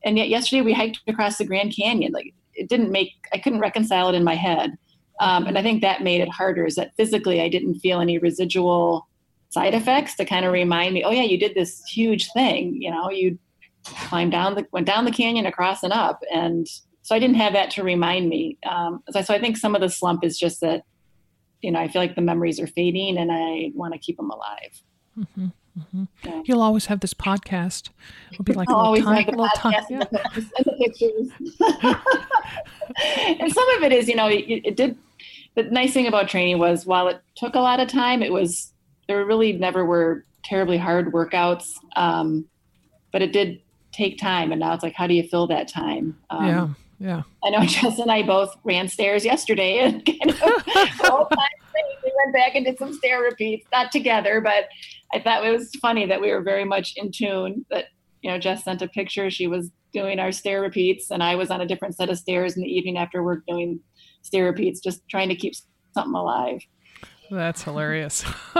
and 0.04 0.16
yet 0.16 0.30
yesterday 0.30 0.62
we 0.62 0.72
hiked 0.72 1.00
across 1.06 1.36
the 1.36 1.44
Grand 1.44 1.76
Canyon. 1.76 2.12
Like 2.12 2.32
it 2.54 2.68
didn't 2.68 2.90
make, 2.90 3.12
I 3.34 3.38
couldn't 3.38 3.60
reconcile 3.60 4.08
it 4.08 4.14
in 4.14 4.24
my 4.24 4.36
head. 4.36 4.78
Um, 5.20 5.46
and 5.46 5.58
I 5.58 5.62
think 5.62 5.82
that 5.82 6.02
made 6.02 6.22
it 6.22 6.30
harder 6.30 6.64
is 6.64 6.76
that 6.76 6.96
physically 6.96 7.42
I 7.42 7.50
didn't 7.50 7.80
feel 7.80 8.00
any 8.00 8.16
residual 8.16 9.06
side 9.50 9.74
effects 9.74 10.14
to 10.16 10.24
kind 10.24 10.46
of 10.46 10.52
remind 10.52 10.94
me, 10.94 11.04
oh 11.04 11.10
yeah, 11.10 11.24
you 11.24 11.38
did 11.38 11.54
this 11.54 11.84
huge 11.84 12.32
thing. 12.32 12.80
You 12.80 12.90
know, 12.90 13.10
you 13.10 13.38
climbed 13.84 14.32
down 14.32 14.54
the 14.54 14.66
went 14.72 14.86
down 14.86 15.04
the 15.04 15.10
canyon 15.10 15.44
across 15.44 15.82
and 15.82 15.92
up, 15.92 16.22
and 16.32 16.66
so 17.02 17.14
I 17.14 17.18
didn't 17.18 17.36
have 17.36 17.52
that 17.52 17.70
to 17.72 17.82
remind 17.82 18.28
me. 18.28 18.56
Um, 18.64 19.02
so, 19.10 19.20
so 19.22 19.34
I 19.34 19.40
think 19.40 19.56
some 19.56 19.74
of 19.74 19.80
the 19.80 19.88
slump 19.88 20.24
is 20.24 20.38
just 20.38 20.60
that, 20.60 20.84
you 21.62 21.70
know, 21.70 21.80
I 21.80 21.88
feel 21.88 22.02
like 22.02 22.14
the 22.14 22.22
memories 22.22 22.58
are 22.60 22.66
fading, 22.66 23.18
and 23.18 23.30
I 23.32 23.72
want 23.74 23.92
to 23.94 23.98
keep 23.98 24.16
them 24.16 24.30
alive. 24.30 24.82
Mm-hmm. 25.18 25.46
Mm-hmm. 25.78 26.40
You'll 26.44 26.62
always 26.62 26.86
have 26.86 27.00
this 27.00 27.14
podcast. 27.14 27.90
It'll 28.32 28.44
be 28.44 28.52
like 28.54 28.68
a 28.68 28.76
little 28.76 28.96
time, 29.04 29.26
little 29.26 29.48
time. 29.54 29.84
Yeah. 29.88 30.04
And 30.12 30.48
the 30.64 30.72
pictures. 30.78 31.28
and 33.40 33.52
some 33.52 33.70
of 33.76 33.82
it 33.82 33.92
is, 33.92 34.08
you 34.08 34.16
know, 34.16 34.26
it, 34.26 34.44
it, 34.48 34.76
did 34.76 34.96
the 35.54 35.64
nice 35.64 35.92
thing 35.92 36.06
about 36.06 36.28
training 36.28 36.58
was 36.58 36.86
while 36.86 37.08
it 37.08 37.20
took 37.36 37.54
a 37.54 37.60
lot 37.60 37.80
of 37.80 37.88
time, 37.88 38.22
it 38.22 38.32
was 38.32 38.72
there 39.06 39.24
really 39.24 39.52
never 39.52 39.84
were 39.84 40.24
terribly 40.44 40.78
hard 40.78 41.12
workouts, 41.12 41.74
um, 41.96 42.46
but 43.12 43.22
it 43.22 43.32
did 43.32 43.60
take 43.92 44.18
time. 44.18 44.52
And 44.52 44.60
now 44.60 44.72
it's 44.72 44.82
like, 44.82 44.94
how 44.94 45.06
do 45.06 45.14
you 45.14 45.24
fill 45.28 45.46
that 45.48 45.68
time? 45.68 46.16
Um, 46.30 46.46
yeah, 46.46 46.68
yeah. 47.00 47.22
I 47.42 47.50
know 47.50 47.60
Jess 47.66 47.98
and 47.98 48.10
I 48.10 48.22
both 48.22 48.54
ran 48.62 48.86
stairs 48.88 49.24
yesterday, 49.24 49.78
and 49.78 50.04
kind 50.06 50.30
of 50.30 51.28
we 52.04 52.12
went 52.16 52.34
back 52.34 52.54
and 52.54 52.64
did 52.64 52.78
some 52.78 52.92
stair 52.92 53.20
repeats, 53.22 53.66
not 53.72 53.90
together, 53.90 54.40
but 54.40 54.68
I 55.12 55.20
thought 55.20 55.44
it 55.44 55.50
was 55.50 55.70
funny 55.80 56.06
that 56.06 56.20
we 56.20 56.30
were 56.30 56.42
very 56.42 56.64
much 56.64 56.94
in 56.96 57.10
tune. 57.10 57.64
That 57.70 57.86
you 58.20 58.30
know, 58.30 58.38
Jess 58.38 58.64
sent 58.64 58.82
a 58.82 58.88
picture. 58.88 59.30
She 59.30 59.46
was 59.46 59.70
doing 59.92 60.18
our 60.18 60.30
stair 60.30 60.60
repeats, 60.60 61.10
and 61.10 61.22
I 61.22 61.34
was 61.34 61.50
on 61.50 61.62
a 61.62 61.66
different 61.66 61.96
set 61.96 62.10
of 62.10 62.18
stairs 62.18 62.56
in 62.56 62.62
the 62.62 62.68
evening 62.68 62.98
after 62.98 63.22
work 63.22 63.44
doing 63.48 63.80
stair 64.22 64.44
repeats, 64.44 64.80
just 64.80 65.00
trying 65.08 65.30
to 65.30 65.34
keep 65.34 65.54
something 65.94 66.14
alive. 66.14 66.60
That's 67.30 67.62
hilarious. 67.62 68.24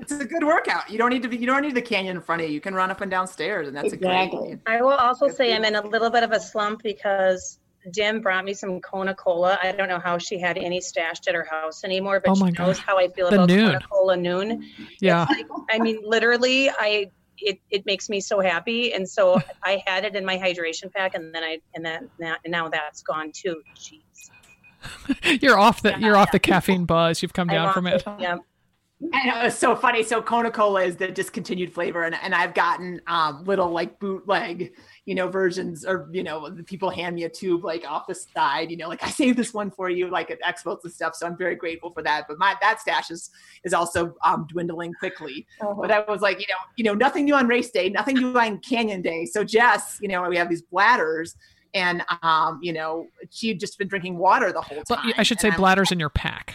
it's 0.00 0.12
a 0.12 0.24
good 0.24 0.44
workout. 0.44 0.88
You 0.88 0.98
don't 0.98 1.10
need 1.10 1.22
to 1.22 1.28
be, 1.28 1.36
you 1.36 1.46
don't 1.46 1.62
need 1.62 1.74
the 1.74 1.82
canyon 1.82 2.16
in 2.16 2.22
front 2.22 2.42
of 2.42 2.48
you. 2.48 2.54
You 2.54 2.60
can 2.60 2.72
run 2.72 2.90
up 2.90 3.00
and 3.00 3.10
down 3.10 3.26
stairs 3.26 3.66
and 3.66 3.76
that's 3.76 3.92
exactly. 3.92 4.38
a 4.38 4.56
great. 4.56 4.60
I 4.66 4.82
will 4.82 4.92
also 4.92 5.26
say 5.26 5.52
I'm 5.52 5.64
in 5.64 5.74
a 5.74 5.84
little 5.84 6.10
bit 6.10 6.22
of 6.22 6.30
a 6.30 6.38
slump 6.38 6.84
because 6.84 7.58
Dim 7.90 8.20
brought 8.20 8.44
me 8.44 8.54
some 8.54 8.80
Kona 8.80 9.14
Cola. 9.14 9.58
I 9.62 9.72
don't 9.72 9.88
know 9.88 9.98
how 9.98 10.18
she 10.18 10.38
had 10.38 10.56
any 10.56 10.80
stashed 10.80 11.28
at 11.28 11.34
her 11.34 11.46
house 11.50 11.84
anymore, 11.84 12.20
but 12.24 12.32
oh 12.32 12.46
she 12.46 12.52
knows 12.52 12.78
how 12.78 12.98
I 12.98 13.08
feel 13.08 13.30
the 13.30 13.36
about 13.36 13.48
Nuun. 13.48 13.66
Kona 13.66 13.80
Cola 13.80 14.16
Nuun. 14.16 14.64
Yeah. 15.00 15.26
Like, 15.28 15.46
I 15.70 15.78
mean, 15.78 16.00
literally, 16.04 16.70
I 16.70 17.10
it, 17.38 17.58
it 17.70 17.84
makes 17.86 18.08
me 18.08 18.20
so 18.20 18.40
happy. 18.40 18.92
And 18.92 19.08
so 19.08 19.40
I 19.62 19.82
had 19.86 20.04
it 20.04 20.16
in 20.16 20.24
my 20.24 20.36
hydration 20.36 20.92
pack 20.92 21.14
and 21.14 21.34
then 21.34 21.44
I 21.44 21.58
and 21.74 21.84
then 21.84 22.10
now, 22.18 22.36
now 22.46 22.68
that's 22.68 23.02
gone 23.02 23.32
too. 23.32 23.62
Jeez. 23.76 24.30
you're 25.42 25.58
off 25.58 25.82
the 25.82 25.98
you're 25.98 26.16
off 26.16 26.30
the 26.32 26.38
caffeine 26.38 26.84
buzz. 26.84 27.22
You've 27.22 27.32
come 27.32 27.48
down 27.48 27.72
from 27.72 27.86
it. 27.86 28.02
Yeah. 28.18 28.38
I 29.12 29.26
know 29.26 29.42
it's 29.46 29.58
so 29.58 29.74
funny. 29.74 30.02
So 30.02 30.22
Kona 30.22 30.50
Cola 30.50 30.82
is 30.82 30.96
the 30.96 31.08
discontinued 31.08 31.72
flavor, 31.72 32.04
and, 32.04 32.14
and 32.22 32.34
I've 32.34 32.54
gotten 32.54 33.00
um, 33.06 33.44
little 33.44 33.70
like 33.70 33.98
bootleg, 33.98 34.72
you 35.06 35.14
know, 35.14 35.28
versions, 35.28 35.84
or 35.84 36.08
you 36.12 36.22
know, 36.22 36.48
the 36.48 36.62
people 36.62 36.88
hand 36.88 37.14
me 37.14 37.24
a 37.24 37.28
tube 37.28 37.62
like 37.64 37.84
off 37.86 38.06
the 38.06 38.14
side, 38.14 38.70
you 38.70 38.76
know, 38.76 38.88
like 38.88 39.02
I 39.06 39.10
saved 39.10 39.38
this 39.38 39.52
one 39.52 39.70
for 39.70 39.90
you, 39.90 40.08
like 40.08 40.30
at 40.30 40.40
expos 40.42 40.82
and 40.84 40.92
stuff. 40.92 41.14
So 41.14 41.26
I'm 41.26 41.36
very 41.36 41.56
grateful 41.56 41.90
for 41.90 42.02
that. 42.02 42.26
But 42.28 42.38
my 42.38 42.56
that 42.60 42.80
stash 42.80 43.10
is 43.10 43.30
is 43.64 43.74
also 43.74 44.14
um, 44.24 44.46
dwindling 44.48 44.94
quickly. 44.94 45.46
Uh-huh. 45.60 45.74
But 45.80 45.90
I 45.90 46.00
was 46.00 46.20
like, 46.20 46.40
you 46.40 46.46
know, 46.48 46.58
you 46.76 46.84
know, 46.84 46.94
nothing 46.94 47.24
new 47.24 47.34
on 47.34 47.46
race 47.46 47.70
day, 47.70 47.88
nothing 47.88 48.16
new 48.16 48.38
on 48.38 48.58
Canyon 48.58 49.02
Day. 49.02 49.26
So 49.26 49.44
Jess, 49.44 49.98
you 50.00 50.08
know, 50.08 50.28
we 50.28 50.36
have 50.36 50.48
these 50.48 50.62
bladders 50.62 51.36
and 51.74 52.02
um, 52.22 52.60
you 52.62 52.72
know, 52.72 53.08
she'd 53.30 53.60
just 53.60 53.78
been 53.78 53.88
drinking 53.88 54.16
water 54.16 54.52
the 54.52 54.60
whole 54.60 54.82
time. 54.84 55.12
I 55.18 55.22
should 55.22 55.40
say 55.40 55.50
bladders 55.50 55.92
in 55.92 56.00
your 56.00 56.08
pack. 56.08 56.54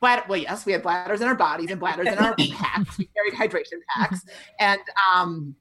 Bladder, 0.00 0.24
well, 0.28 0.38
yes, 0.38 0.64
we 0.64 0.72
have 0.72 0.82
bladders 0.82 1.20
in 1.20 1.28
our 1.28 1.34
bodies 1.34 1.70
and 1.70 1.78
bladders 1.78 2.08
in 2.08 2.18
our 2.18 2.34
packs. 2.52 2.96
We 2.96 3.10
carried 3.14 3.34
hydration 3.34 3.80
packs, 3.94 4.24
and 4.58 4.80
um, 5.14 5.54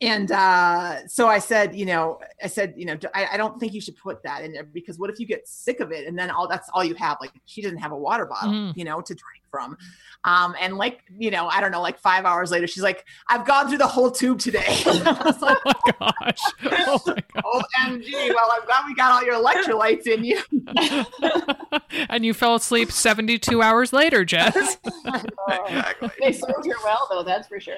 and 0.00 0.30
uh, 0.30 1.06
so 1.06 1.28
I 1.28 1.38
said, 1.38 1.74
you 1.74 1.86
know, 1.86 2.18
I 2.42 2.48
said, 2.48 2.74
you 2.76 2.84
know, 2.84 2.98
I, 3.14 3.28
I, 3.32 3.36
don't 3.36 3.58
think 3.58 3.72
you 3.72 3.80
should 3.80 3.96
put 3.96 4.22
that 4.24 4.44
in 4.44 4.52
there 4.52 4.64
because 4.64 4.98
what 4.98 5.10
if 5.10 5.18
you 5.18 5.26
get 5.26 5.46
sick 5.48 5.80
of 5.80 5.92
it 5.92 6.06
and 6.06 6.18
then 6.18 6.30
all 6.30 6.48
that's 6.48 6.68
all 6.74 6.84
you 6.84 6.94
have? 6.96 7.18
Like 7.20 7.30
she 7.46 7.62
doesn't 7.62 7.78
have 7.78 7.92
a 7.92 7.96
water 7.96 8.26
bottle, 8.26 8.52
mm. 8.52 8.76
you 8.76 8.84
know, 8.84 9.00
to 9.00 9.14
drink. 9.14 9.42
From. 9.50 9.76
Um, 10.24 10.54
and 10.60 10.76
like, 10.76 11.02
you 11.18 11.30
know, 11.30 11.46
I 11.46 11.60
don't 11.60 11.70
know, 11.70 11.80
like 11.80 11.98
five 11.98 12.24
hours 12.24 12.50
later, 12.50 12.66
she's 12.66 12.82
like, 12.82 13.04
I've 13.28 13.46
gone 13.46 13.68
through 13.68 13.78
the 13.78 13.86
whole 13.86 14.10
tube 14.10 14.38
today. 14.38 14.82
Like, 14.86 15.58
oh 15.66 15.72
my 15.74 15.92
gosh. 16.00 16.38
Oh 16.64 17.00
my 17.06 17.14
gosh. 17.34 17.62
OMG. 17.78 18.34
Well, 18.34 18.52
I'm 18.52 18.64
glad 18.66 18.84
we 18.86 18.94
got 18.94 19.12
all 19.12 19.22
your 19.24 19.34
electrolytes 19.34 20.06
in 20.06 20.24
you. 20.24 20.40
and 22.08 22.24
you 22.24 22.32
fell 22.34 22.54
asleep 22.56 22.90
72 22.90 23.62
hours 23.62 23.92
later, 23.92 24.24
Jess. 24.24 24.78
exactly. 25.04 26.10
They 26.20 26.32
served 26.32 26.66
her 26.66 26.74
well, 26.84 27.06
though. 27.10 27.22
That's 27.22 27.46
for 27.48 27.60
sure. 27.60 27.76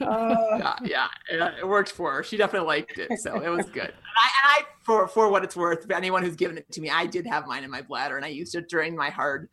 yeah, 0.00 0.76
yeah, 0.82 1.08
yeah, 1.30 1.50
it 1.58 1.66
worked 1.68 1.92
for 1.92 2.12
her. 2.12 2.22
She 2.22 2.36
definitely 2.36 2.68
liked 2.68 2.98
it, 2.98 3.18
so 3.18 3.40
it 3.40 3.48
was 3.48 3.66
good. 3.66 3.82
And 3.82 3.94
I, 4.16 4.28
and 4.42 4.44
I, 4.44 4.62
for 4.82 5.08
for 5.08 5.28
what 5.30 5.44
it's 5.44 5.56
worth, 5.56 5.90
anyone 5.90 6.22
who's 6.22 6.36
given 6.36 6.56
it 6.58 6.70
to 6.72 6.80
me, 6.80 6.90
I 6.90 7.06
did 7.06 7.26
have 7.26 7.46
mine 7.46 7.64
in 7.64 7.70
my 7.70 7.82
bladder, 7.82 8.16
and 8.16 8.24
I 8.24 8.28
used 8.28 8.54
it 8.54 8.68
during 8.68 8.96
my 8.96 9.10
hard, 9.10 9.48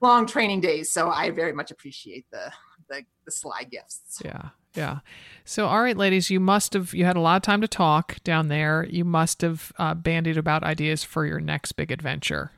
long 0.00 0.26
training 0.26 0.60
days. 0.60 0.90
So 0.90 1.10
I 1.10 1.30
very 1.30 1.52
much 1.52 1.70
appreciate 1.70 2.26
the 2.30 2.52
the, 2.88 3.02
the 3.24 3.30
sly 3.30 3.64
gifts. 3.64 4.20
Yeah. 4.24 4.50
Yeah. 4.74 4.98
So, 5.44 5.66
all 5.66 5.80
right, 5.80 5.96
ladies, 5.96 6.28
you 6.30 6.38
must 6.38 6.74
have, 6.74 6.92
you 6.92 7.06
had 7.06 7.16
a 7.16 7.20
lot 7.20 7.36
of 7.36 7.42
time 7.42 7.62
to 7.62 7.68
talk 7.68 8.22
down 8.24 8.48
there. 8.48 8.86
You 8.90 9.06
must 9.06 9.40
have 9.40 9.72
uh, 9.78 9.94
bandied 9.94 10.36
about 10.36 10.62
ideas 10.62 11.02
for 11.02 11.24
your 11.24 11.40
next 11.40 11.72
big 11.72 11.90
adventure. 11.90 12.50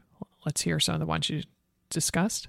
Let's 0.45 0.63
hear 0.63 0.81
some 0.81 0.95
of 0.95 1.01
the 1.01 1.07
ones 1.07 1.31
you 1.31 1.45
discussed. 1.91 2.49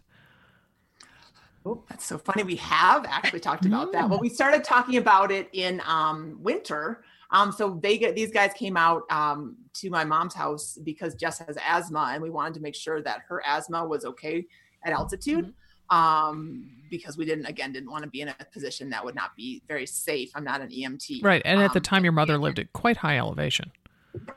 Oh, 1.66 1.84
that's 1.88 2.06
so 2.06 2.18
funny. 2.18 2.44
We 2.44 2.56
have 2.56 3.06
actually 3.06 3.42
talked 3.42 3.66
about 3.66 3.92
that. 3.92 4.10
Well, 4.10 4.20
we 4.20 4.30
started 4.30 4.64
talking 4.64 4.98
about 4.98 5.32
it 5.32 5.50
in 5.54 5.82
um, 5.86 6.40
winter. 6.42 7.04
Um, 7.32 7.52
so 7.52 7.80
they 7.84 7.98
get 8.00 8.16
these 8.16 8.32
guys 8.32 8.54
came 8.56 8.76
out 8.76 9.04
um, 9.12 9.58
to 9.76 9.90
my 9.92 10.04
mom's 10.04 10.34
house 10.34 10.80
because 10.84 11.14
Jess 11.14 11.40
has 11.40 11.58
asthma, 11.64 12.12
and 12.14 12.24
we 12.24 12.32
wanted 12.32 12.56
to 12.56 12.62
make 12.62 12.76
sure 12.76 13.04
that 13.04 13.22
her 13.28 13.44
asthma 13.46 13.86
was 13.86 14.04
okay 14.04 14.48
at 14.84 14.94
altitude. 14.94 15.54
Um, 15.90 16.70
because 16.92 17.18
we 17.18 17.26
didn't 17.26 17.46
again 17.46 17.72
didn't 17.72 17.90
want 17.92 18.04
to 18.04 18.10
be 18.10 18.22
in 18.22 18.28
a 18.30 18.36
position 18.54 18.90
that 18.92 19.04
would 19.04 19.16
not 19.16 19.36
be 19.36 19.62
very 19.68 19.86
safe. 19.88 20.32
I'm 20.36 20.44
not 20.44 20.62
an 20.62 20.70
EMT. 20.70 21.24
Right. 21.24 21.42
And 21.46 21.62
at 21.62 21.74
the 21.74 21.80
Um, 21.80 21.84
time, 21.84 22.04
your 22.04 22.14
mother 22.14 22.38
lived 22.38 22.60
at 22.60 22.72
quite 22.74 22.98
high 22.98 23.18
elevation. 23.18 23.72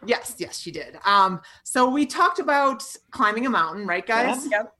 Yes, 0.07 0.34
yes, 0.38 0.59
she 0.59 0.70
did. 0.70 0.99
Um, 1.05 1.40
so 1.62 1.88
we 1.88 2.05
talked 2.07 2.38
about 2.38 2.82
climbing 3.11 3.47
a 3.47 3.51
mountain, 3.51 3.86
right, 3.86 4.07
guys? 4.07 4.47
Yep. 4.51 4.74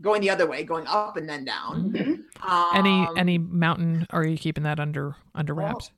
Going 0.00 0.20
the 0.20 0.30
other 0.30 0.46
way, 0.48 0.62
going 0.62 0.86
up 0.86 1.16
and 1.16 1.28
then 1.28 1.44
down. 1.44 1.92
Mm-hmm. 1.92 2.76
Any 2.76 3.06
Um, 3.06 3.14
any 3.18 3.38
mountain? 3.38 4.06
Are 4.10 4.24
you 4.24 4.38
keeping 4.38 4.62
that 4.64 4.78
under 4.78 5.16
under 5.34 5.54
wraps? 5.54 5.90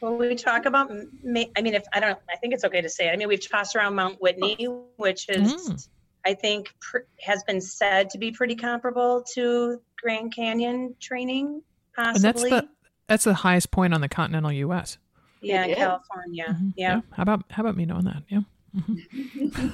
Well, 0.00 0.16
we 0.16 0.34
talk 0.34 0.64
about, 0.66 0.90
ma- 1.22 1.44
I 1.56 1.60
mean, 1.62 1.74
if, 1.74 1.84
I 1.92 2.00
don't, 2.00 2.18
I 2.28 2.36
think 2.36 2.52
it's 2.54 2.64
okay 2.64 2.80
to 2.80 2.88
say, 2.88 3.08
it. 3.08 3.12
I 3.12 3.16
mean, 3.16 3.28
we've 3.28 3.46
tossed 3.48 3.76
around 3.76 3.94
Mount 3.94 4.20
Whitney, 4.20 4.64
which 4.96 5.28
is, 5.28 5.52
Mm. 5.70 5.88
I 6.24 6.34
think, 6.34 6.74
pr- 6.80 6.98
has 7.20 7.42
been 7.44 7.60
said 7.60 8.10
to 8.10 8.18
be 8.18 8.30
pretty 8.32 8.54
comparable 8.54 9.24
to 9.34 9.80
Grand 10.00 10.34
Canyon 10.34 10.94
training, 11.00 11.62
and 11.96 12.16
that's 12.16 12.22
possibly. 12.42 12.50
the 12.50 12.68
that's 13.08 13.24
the 13.24 13.34
highest 13.34 13.70
point 13.70 13.92
on 13.92 14.00
the 14.00 14.08
continental 14.08 14.52
U.S. 14.52 14.98
Yeah, 15.40 15.64
It 15.66 15.70
is. 15.72 15.76
California. 15.78 16.46
Mhm. 16.60 16.72
Yeah. 16.76 17.00
How 17.12 17.22
about 17.24 17.44
how 17.50 17.62
about 17.62 17.76
me 17.76 17.84
knowing 17.84 18.04
that? 18.04 18.22
Yeah. 18.28 18.40
Mhm. 18.76 19.72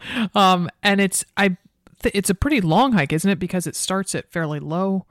um, 0.34 0.68
and 0.82 1.00
it's 1.00 1.24
I, 1.36 1.56
th- 2.02 2.14
it's 2.14 2.30
a 2.30 2.34
pretty 2.34 2.60
long 2.60 2.92
hike, 2.92 3.12
isn't 3.12 3.30
it? 3.30 3.38
Because 3.38 3.66
it 3.66 3.74
starts 3.76 4.14
at 4.14 4.30
fairly 4.30 4.60
low 4.60 5.06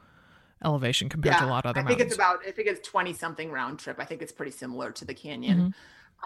elevation 0.63 1.09
compared 1.09 1.37
to 1.37 1.45
a 1.45 1.47
lot 1.47 1.65
of 1.65 1.71
other 1.71 1.79
I 1.81 1.83
think 1.83 1.99
mountains. 1.99 2.07
it's 2.13 2.15
about 2.15 2.39
I 2.47 2.51
think 2.51 2.67
it's 2.67 2.87
20 2.87 3.13
something 3.13 3.51
round 3.51 3.79
trip. 3.79 3.97
I 3.99 4.05
think 4.05 4.21
it's 4.21 4.31
pretty 4.31 4.51
similar 4.51 4.91
to 4.91 5.05
the 5.05 5.13
canyon. 5.13 5.73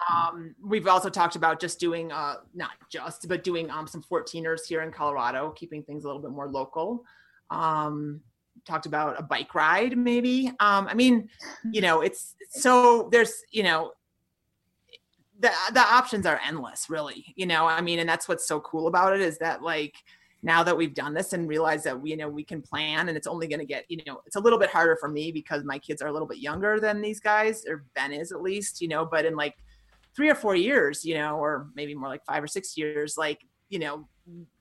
Um, 0.08 0.54
we've 0.64 0.86
also 0.86 1.08
talked 1.08 1.36
about 1.36 1.60
just 1.60 1.80
doing 1.80 2.12
uh 2.12 2.36
not 2.54 2.72
just 2.90 3.28
but 3.28 3.44
doing 3.44 3.70
um 3.70 3.86
some 3.86 4.02
14ers 4.02 4.66
here 4.66 4.82
in 4.82 4.92
Colorado, 4.92 5.50
keeping 5.50 5.82
things 5.82 6.04
a 6.04 6.06
little 6.06 6.22
bit 6.22 6.30
more 6.30 6.48
local. 6.48 7.04
Um 7.50 8.20
talked 8.66 8.86
about 8.86 9.18
a 9.18 9.22
bike 9.22 9.54
ride 9.54 9.96
maybe. 9.96 10.48
Um 10.60 10.88
I 10.88 10.94
mean, 10.94 11.28
you 11.70 11.80
know, 11.80 12.00
it's 12.00 12.34
so 12.50 13.08
there's, 13.10 13.42
you 13.50 13.62
know, 13.62 13.92
the 15.40 15.50
the 15.72 15.80
options 15.80 16.26
are 16.26 16.40
endless 16.46 16.90
really 16.90 17.24
you 17.34 17.46
know 17.46 17.66
i 17.66 17.80
mean 17.80 17.98
and 17.98 18.08
that's 18.08 18.28
what's 18.28 18.46
so 18.46 18.60
cool 18.60 18.86
about 18.86 19.14
it 19.14 19.20
is 19.20 19.38
that 19.38 19.62
like 19.62 19.94
now 20.42 20.62
that 20.62 20.76
we've 20.76 20.94
done 20.94 21.14
this 21.14 21.32
and 21.32 21.48
realize 21.48 21.82
that 21.82 21.98
we 21.98 22.10
you 22.10 22.16
know 22.16 22.28
we 22.28 22.44
can 22.44 22.62
plan 22.62 23.08
and 23.08 23.16
it's 23.16 23.26
only 23.26 23.46
going 23.46 23.58
to 23.58 23.66
get 23.66 23.84
you 23.88 23.98
know 24.06 24.20
it's 24.26 24.36
a 24.36 24.40
little 24.40 24.58
bit 24.58 24.70
harder 24.70 24.96
for 24.96 25.08
me 25.08 25.32
because 25.32 25.64
my 25.64 25.78
kids 25.78 26.00
are 26.02 26.08
a 26.08 26.12
little 26.12 26.28
bit 26.28 26.38
younger 26.38 26.78
than 26.78 27.00
these 27.00 27.20
guys 27.20 27.64
or 27.66 27.84
ben 27.94 28.12
is 28.12 28.32
at 28.32 28.42
least 28.42 28.80
you 28.80 28.88
know 28.88 29.04
but 29.04 29.24
in 29.24 29.34
like 29.34 29.56
three 30.16 30.28
or 30.30 30.34
four 30.34 30.54
years 30.56 31.04
you 31.04 31.14
know 31.14 31.36
or 31.36 31.68
maybe 31.74 31.94
more 31.94 32.08
like 32.08 32.24
five 32.24 32.42
or 32.42 32.46
six 32.48 32.76
years 32.76 33.16
like 33.16 33.40
you 33.68 33.78
know 33.78 34.06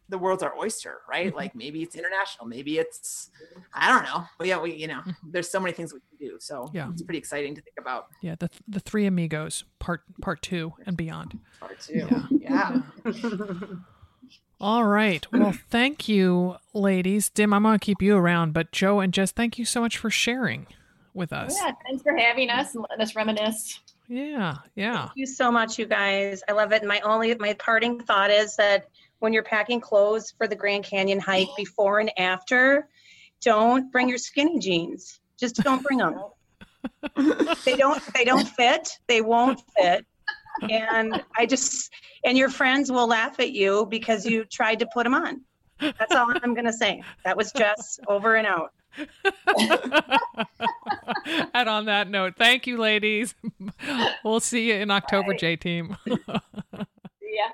the 0.09 0.17
world's 0.17 0.41
our 0.41 0.55
oyster 0.57 1.01
right 1.09 1.31
Mhm. 1.33 1.35
like 1.37 1.53
maybe 1.55 1.83
it's 1.83 1.95
international 1.95 2.47
maybe 2.47 2.79
it's 2.79 3.29
i 3.73 3.87
don't 3.89 4.03
know 4.03 4.25
but 4.39 4.47
yeah 4.47 4.59
we 4.59 4.73
you 4.73 4.87
know 4.87 5.01
there's 5.31 5.49
so 5.49 5.59
many 5.59 5.71
things 5.71 5.93
we 5.93 5.99
can 5.99 6.27
do 6.27 6.37
so 6.39 6.69
Yeah. 6.73 6.89
it's 6.91 7.03
pretty 7.03 7.19
exciting 7.19 7.53
to 7.55 7.61
think 7.61 7.75
about 7.79 8.07
yeah, 8.21 8.35
the 8.39 8.49
the 8.67 8.79
Three 8.79 9.05
Amigos 9.05 9.65
part 9.79 10.01
part 10.21 10.41
two 10.41 10.73
and 10.85 10.97
beyond. 10.97 11.39
part 11.59 11.79
two 11.79 12.07
Yeah. 12.31 12.81
yeah. 13.03 13.61
All 14.61 14.83
right. 14.83 15.25
Well, 15.31 15.53
thank 15.69 16.09
you, 16.09 16.57
ladies. 16.73 17.29
Dim, 17.29 17.53
I'm 17.53 17.63
gonna 17.63 17.79
keep 17.79 18.01
you 18.01 18.17
around, 18.17 18.53
but 18.53 18.71
Jo 18.73 18.99
and 18.99 19.13
Jess, 19.13 19.31
thank 19.31 19.57
you 19.57 19.63
so 19.63 19.79
much 19.79 19.97
for 19.97 20.09
sharing 20.09 20.67
with 21.13 21.31
us. 21.31 21.55
Yeah, 21.57 21.71
thanks 21.85 22.03
for 22.03 22.15
having 22.17 22.49
us 22.49 22.75
and 22.75 22.85
letting 22.89 23.01
us 23.01 23.15
reminisce. 23.15 23.79
Yeah, 24.09 24.55
yeah. 24.75 25.05
Thank 25.05 25.11
you 25.15 25.27
so 25.27 25.51
much, 25.51 25.77
you 25.77 25.85
guys. 25.85 26.41
I 26.49 26.53
love 26.53 26.71
it. 26.73 26.81
And 26.81 26.87
my 26.87 26.99
only, 27.01 27.35
my 27.35 27.53
parting 27.53 27.99
thought 27.99 28.31
is 28.31 28.55
that 28.55 28.87
when 29.19 29.33
you're 29.33 29.43
packing 29.43 29.79
clothes 29.79 30.33
for 30.35 30.47
the 30.47 30.55
Grand 30.55 30.83
Canyon 30.83 31.19
hike 31.19 31.49
before 31.55 31.99
and 31.99 32.11
after, 32.17 32.89
don't 33.43 33.91
bring 33.91 34.09
your 34.09 34.17
skinny 34.17 34.57
jeans. 34.57 35.19
Just 35.39 35.57
don't 35.57 35.83
bring 35.83 35.99
them. 35.99 36.15
they 37.65 37.75
don't, 37.75 38.01
they 38.15 38.25
don't 38.25 38.47
fit. 38.47 38.89
They 39.07 39.21
won't 39.21 39.61
fit. 39.77 40.05
And 40.69 41.23
I 41.37 41.45
just, 41.45 41.93
and 42.25 42.35
your 42.37 42.49
friends 42.49 42.91
will 42.91 43.07
laugh 43.07 43.39
at 43.39 43.51
you 43.51 43.85
because 43.85 44.25
you 44.25 44.43
tried 44.43 44.79
to 44.79 44.87
put 44.91 45.03
them 45.03 45.13
on. 45.13 45.41
That's 45.79 46.13
all 46.15 46.31
I'm 46.43 46.53
going 46.53 46.65
to 46.65 46.73
say. 46.73 47.01
That 47.23 47.37
was 47.37 47.51
just 47.51 47.99
over 48.07 48.35
and 48.35 48.45
out. 48.47 48.73
and 51.53 51.69
on 51.69 51.85
that 51.85 52.09
note, 52.09 52.33
thank 52.37 52.67
you, 52.67 52.77
ladies. 52.77 53.35
we'll 54.23 54.39
see 54.39 54.69
you 54.69 54.75
in 54.75 54.91
October, 54.91 55.33
J 55.33 55.55
Team. 55.55 55.95
Yeah. 56.05 57.51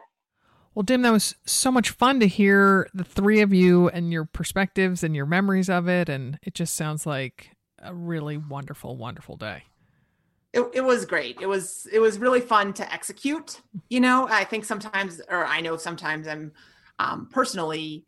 Well, 0.74 0.84
Dim, 0.84 1.02
that 1.04 1.12
was 1.12 1.36
so 1.46 1.72
much 1.72 1.90
fun 1.92 2.20
to 2.22 2.28
hear 2.28 2.88
the 2.94 3.04
three 3.04 3.42
of 3.42 3.54
you 3.54 3.90
and 3.90 4.12
your 4.12 4.26
perspectives 4.26 5.04
and 5.04 5.16
your 5.16 5.26
memories 5.26 5.70
of 5.70 5.88
it. 5.88 6.10
And 6.10 6.40
it 6.42 6.54
just 6.54 6.76
sounds 6.76 7.06
like 7.06 7.52
a 7.82 7.94
really 7.94 8.38
wonderful, 8.38 8.96
wonderful 8.98 9.36
day. 9.38 9.64
it, 10.54 10.62
it 10.74 10.82
was 10.82 11.06
great 11.06 11.38
it 11.42 11.48
was 11.48 11.86
it 11.92 12.00
was 12.00 12.18
really 12.18 12.40
fun 12.42 12.74
to 12.74 12.94
execute 12.94 13.62
you 13.90 14.00
know 14.00 14.28
i 14.30 14.44
think 14.44 14.64
sometimes 14.66 15.22
or 15.30 15.46
i 15.46 15.60
know 15.62 15.76
sometimes 15.78 16.28
i'm 16.28 16.52
um, 16.98 17.28
personally 17.30 18.06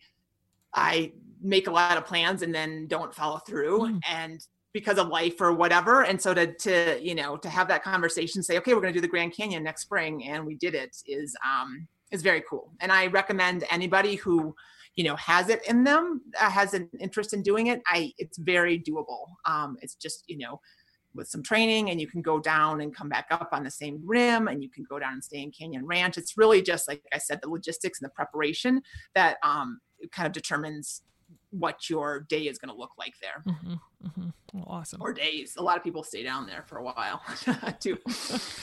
i 0.74 1.12
make 1.42 1.68
a 1.68 1.72
lot 1.72 1.98
of 1.98 2.06
plans 2.06 2.42
and 2.42 2.54
then 2.54 2.88
don't 2.88 3.14
follow 3.14 3.38
through 3.38 3.80
Mm. 3.82 4.00
and 4.10 4.42
because 4.74 4.98
of 5.00 5.08
life 5.08 5.40
or 5.42 5.54
whatever 5.54 6.04
and 6.04 6.22
so 6.22 6.34
to 6.34 6.54
to 6.54 7.00
you 7.02 7.16
know 7.16 7.38
to 7.38 7.50
have 7.50 7.68
that 7.68 7.84
conversation 7.84 8.44
say 8.44 8.58
okay 8.58 8.74
we're 8.74 8.82
going 8.82 8.94
to 8.94 8.98
do 8.98 9.02
the 9.02 9.08
grand 9.08 9.34
canyon 9.34 9.64
next 9.64 9.82
spring 9.84 10.26
and 10.26 10.46
we 10.46 10.56
did 10.56 10.76
it 10.76 10.96
is 11.06 11.36
um 11.46 11.88
is 12.12 12.22
very 12.22 12.44
cool 12.50 12.72
and 12.82 12.92
i 12.92 13.08
recommend 13.08 13.64
anybody 13.72 14.16
who 14.16 14.54
you 14.96 15.04
know 15.04 15.16
has 15.16 15.50
it 15.50 15.66
in 15.68 15.84
them 15.84 16.22
uh, 16.40 16.50
has 16.50 16.74
an 16.74 16.90
interest 17.00 17.34
in 17.34 17.42
doing 17.42 17.68
it 17.68 17.82
i 17.88 18.12
it's 18.18 18.38
very 18.38 18.78
doable 18.80 19.26
um 19.46 19.78
it's 19.82 19.96
just 19.96 20.24
you 20.28 20.38
know 20.38 20.60
with 21.16 21.28
some 21.28 21.42
training 21.42 21.90
and 21.90 22.00
you 22.00 22.08
can 22.08 22.22
go 22.22 22.40
down 22.40 22.82
and 22.82 22.96
come 22.96 23.10
back 23.10 23.26
up 23.32 23.50
on 23.52 23.64
the 23.64 23.72
same 23.72 24.00
rim 24.06 24.48
and 24.48 24.62
you 24.62 24.70
can 24.70 24.86
go 24.88 25.00
down 25.00 25.14
and 25.14 25.24
stay 25.24 25.42
in 25.42 25.50
Canyon 25.52 25.84
Ranch. 25.86 26.16
It's 26.16 26.38
really 26.38 26.62
just 26.62 26.88
like 26.88 27.02
I 27.12 27.18
said, 27.18 27.40
the 27.42 27.50
logistics 27.50 28.00
and 28.00 28.06
the 28.08 28.14
preparation 28.14 28.84
that 29.16 29.38
um, 29.44 29.80
kind 30.12 30.28
of 30.28 30.34
determines 30.34 31.02
what 31.50 31.90
your 31.90 32.22
day 32.22 32.44
is 32.48 32.58
going 32.58 32.74
to 32.74 32.78
look 32.80 32.92
like 32.98 33.14
there 33.22 33.44
hmm 33.44 33.74
hmm 34.16 34.30
Well, 34.54 34.64
awesome. 34.68 35.02
or 35.02 35.12
days. 35.14 35.56
A 35.58 35.62
lot 35.64 35.76
of 35.78 35.84
people 35.84 36.04
stay 36.04 36.24
down 36.24 36.46
there 36.48 36.64
for 36.68 36.78
a 36.78 36.84
while 36.84 37.22
too. 37.80 37.98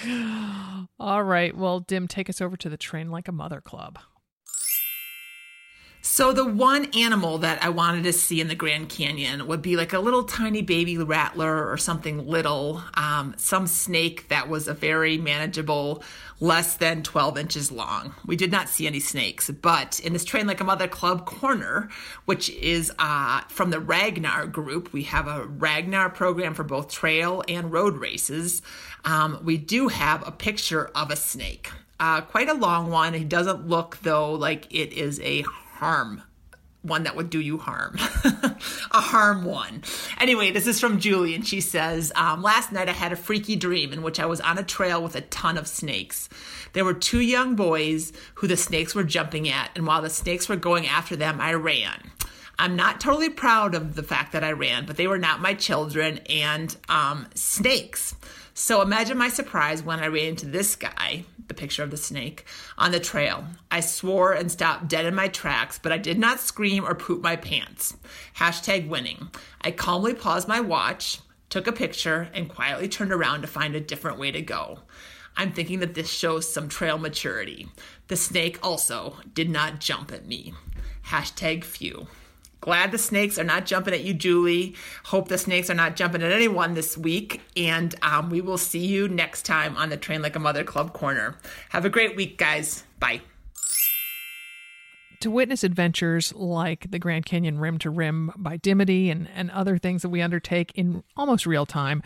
All 0.99 1.22
right. 1.22 1.55
Well, 1.57 1.80
Dim, 1.80 2.09
take 2.09 2.30
us 2.30 2.41
over 2.41 2.57
to 2.57 2.68
the 2.70 2.76
Train 2.76 3.11
Like 3.11 3.28
a 3.28 3.32
Mother 3.32 3.61
Club. 3.61 3.99
So 6.07 6.35
the 6.35 6.45
one 6.45 6.91
animal 6.95 7.39
that 7.39 7.65
I 7.65 7.71
wanted 7.71 8.05
to 8.05 8.13
see 8.13 8.39
in 8.39 8.49
the 8.49 8.55
Grand 8.55 8.91
Canyon 8.91 9.47
would 9.47 9.63
be 9.63 9.75
like 9.75 9.95
a 9.95 9.99
little 9.99 10.23
tiny 10.23 10.61
baby 10.61 10.99
rattler 10.99 11.67
or 11.67 11.79
something 11.79 12.29
little, 12.29 12.83
um, 12.93 13.35
some 13.39 13.67
snake 13.67 14.29
that 14.29 14.51
was 14.51 14.69
a 14.69 14.75
very 14.75 15.17
manageable, 15.17 16.03
less 16.41 16.77
than 16.77 17.03
12 17.03 17.39
inches 17.39 17.73
long. 17.73 18.15
We 18.27 18.37
did 18.37 18.53
not 18.53 18.69
see 18.69 18.87
any 18.87 19.01
snakes, 19.01 19.49
but 19.49 19.99
in 19.99 20.13
this 20.13 20.27
Train 20.27 20.47
Like 20.47 20.61
a 20.61 20.65
Mother 20.65 20.89
Club 20.89 21.25
corner, 21.25 21.89
which 22.27 22.51
is 22.51 22.93
uh, 22.99 23.41
from 23.49 23.71
the 23.71 23.81
Ragnar 23.81 24.47
group, 24.47 24.93
we 24.93 25.05
have 25.05 25.27
a 25.27 25.47
Ragnar 25.47 26.11
program 26.11 26.53
for 26.53 26.65
both 26.65 26.91
trail 26.91 27.43
and 27.49 27.73
road 27.73 27.97
races. 27.97 28.61
Um, 29.07 29.41
we 29.43 29.57
do 29.57 29.89
have 29.89 30.23
a 30.29 30.31
picture 30.31 30.91
of 30.95 31.11
a 31.11 31.17
snake. 31.17 31.71
Uh, 31.99 32.21
quite 32.21 32.51
a 32.51 32.55
long 32.55 32.91
one. 32.91 33.15
It 33.15 33.31
doesn't 33.31 33.67
look 33.67 33.99
though 34.03 34.33
like 34.33 34.67
it 34.71 34.93
is 34.93 35.19
a 35.21 35.45
harm 35.75 36.22
one 36.85 37.05
that 37.05 37.16
would 37.16 37.31
do 37.31 37.41
you 37.41 37.57
harm. 37.57 37.97
a 38.91 39.01
harm 39.01 39.45
one. 39.45 39.83
Anyway, 40.20 40.51
this 40.51 40.66
is 40.66 40.79
from 40.79 41.01
Julie, 41.01 41.35
and 41.35 41.47
she 41.47 41.61
says 41.61 42.12
um, 42.14 42.43
Last 42.43 42.72
night 42.72 42.89
I 42.89 42.93
had 42.93 43.12
a 43.12 43.16
freaky 43.16 43.57
dream 43.57 43.93
in 43.93 44.03
which 44.03 44.20
I 44.20 44.27
was 44.27 44.41
on 44.43 44.59
a 44.59 44.62
trail 44.62 45.03
with 45.03 45.16
a 45.16 45.22
ton 45.22 45.57
of 45.57 45.66
snakes. 45.66 46.29
There 46.75 46.85
were 46.85 46.95
two 46.95 47.20
young 47.20 47.57
boys 47.57 48.12
who 48.35 48.47
the 48.47 48.57
snakes 48.57 48.95
were 48.95 49.05
jumping 49.05 49.49
at, 49.49 49.70
and 49.75 49.87
while 49.87 50.03
the 50.03 50.11
snakes 50.11 50.49
were 50.49 50.57
going 50.57 50.87
after 50.87 51.16
them, 51.16 51.41
I 51.41 51.55
ran. 51.55 52.11
I'm 52.59 52.77
not 52.77 53.01
totally 53.01 53.31
proud 53.31 53.75
of 53.75 53.95
the 53.95 54.03
fact 54.03 54.33
that 54.33 54.45
I 54.45 54.53
ran, 54.53 54.87
but 54.87 54.97
they 54.97 55.09
were 55.09 55.18
not 55.18 55.41
my 55.41 55.55
children 55.55 56.18
and 56.29 56.77
um, 56.89 57.27
snakes. 57.35 58.14
So 58.57 58.83
imagine 58.83 59.19
my 59.19 59.29
surprise 59.29 59.83
when 59.83 59.99
I 59.99 60.07
ran 60.07 60.27
into 60.29 60.47
this 60.47 60.77
guy, 60.77 61.25
the 61.49 61.55
picture 61.55 61.83
of 61.83 61.91
the 61.91 61.97
snake, 61.97 62.45
on 62.79 62.93
the 62.93 63.01
trail. 63.01 63.45
I 63.69 63.81
swore 63.81 64.33
and 64.33 64.51
stopped 64.51 64.87
dead 64.87 65.07
in 65.07 65.15
my 65.15 65.27
tracks, 65.27 65.81
but 65.83 65.91
I 65.91 65.99
did 65.99 66.21
not 66.21 66.39
scream 66.39 66.85
or 66.85 66.95
poop 66.95 67.21
my 67.21 67.35
pants. 67.35 67.97
Hashtag 68.37 68.89
winning. 68.89 69.29
I 69.61 69.73
calmly 69.73 70.15
paused 70.15 70.47
my 70.47 70.61
watch, 70.61 71.19
took 71.51 71.67
a 71.67 71.73
picture, 71.73 72.29
and 72.33 72.49
quietly 72.49 72.87
turned 72.87 73.13
around 73.13 73.43
to 73.43 73.49
find 73.49 73.75
a 73.75 73.81
different 73.81 74.21
way 74.21 74.31
to 74.31 74.41
go. 74.41 74.79
I'm 75.37 75.51
thinking 75.51 75.81
that 75.81 75.95
this 75.95 76.09
shows 76.09 76.49
some 76.49 76.69
trail 76.69 76.97
maturity. 76.97 77.67
The 78.07 78.17
snake 78.17 78.61
also 78.63 79.17
did 79.35 79.51
not 79.51 79.81
jump 79.81 80.13
at 80.13 80.27
me. 80.27 80.55
Hashtag 81.09 81.65
phew. 81.65 82.07
Glad 82.65 82.93
the 82.93 82.99
snakes 82.99 83.39
are 83.39 83.45
not 83.45 83.67
jumping 83.67 83.93
at 83.93 84.05
you, 84.05 84.15
Julie. 84.15 84.75
Hope 85.05 85.29
the 85.29 85.37
snakes 85.37 85.69
are 85.69 85.75
not 85.75 85.97
jumping 85.97 86.23
at 86.23 86.33
anyone 86.33 86.73
this 86.73 86.97
week. 86.97 87.43
And 87.59 87.95
um, 88.01 88.31
we 88.31 88.41
will 88.41 88.57
see 88.57 88.87
you 88.87 89.07
next 89.07 89.43
time 89.43 89.77
on 89.77 89.91
the 89.91 89.99
Train 89.99 90.23
Like 90.23 90.35
a 90.35 90.39
Mother 90.39 90.65
Club 90.65 90.95
Corner. 90.95 91.37
Have 91.69 91.85
a 91.85 91.91
great 91.91 92.17
week, 92.17 92.39
guys. 92.39 92.85
Bye. 92.99 93.21
To 95.21 95.31
witness 95.31 95.62
adventures 95.62 96.33
like 96.33 96.91
the 96.91 96.99
Grand 96.99 97.27
Canyon 97.27 97.59
Rim 97.59 97.77
to 97.81 97.91
Rim 97.91 98.33
by 98.35 98.57
Dimity 98.57 99.11
and, 99.11 99.29
and 99.35 99.51
other 99.51 99.77
things 99.77 100.01
that 100.01 100.09
we 100.09 100.23
undertake 100.23 100.73
in 100.75 101.05
almost 101.19 101.45
real 101.45 101.67
time, 101.67 102.03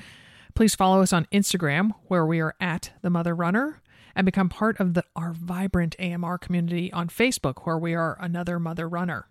please 0.57 0.75
follow 0.75 1.03
us 1.03 1.13
on 1.13 1.27
Instagram, 1.27 1.93
where 2.09 2.27
we 2.27 2.41
are 2.41 2.57
at 2.61 2.91
the 3.03 3.11
Mother 3.11 3.33
Runner, 3.33 3.81
and 4.17 4.25
become 4.25 4.49
part 4.49 4.81
of 4.81 4.95
the, 4.95 5.05
our 5.15 5.33
vibrant 5.33 5.95
AMR 6.01 6.37
community 6.37 6.93
on 6.93 7.07
Facebook, 7.07 7.65
where 7.65 7.79
we 7.79 7.95
are 7.95 8.19
another 8.21 8.59
Mother 8.59 8.89
Runner. 8.89 9.29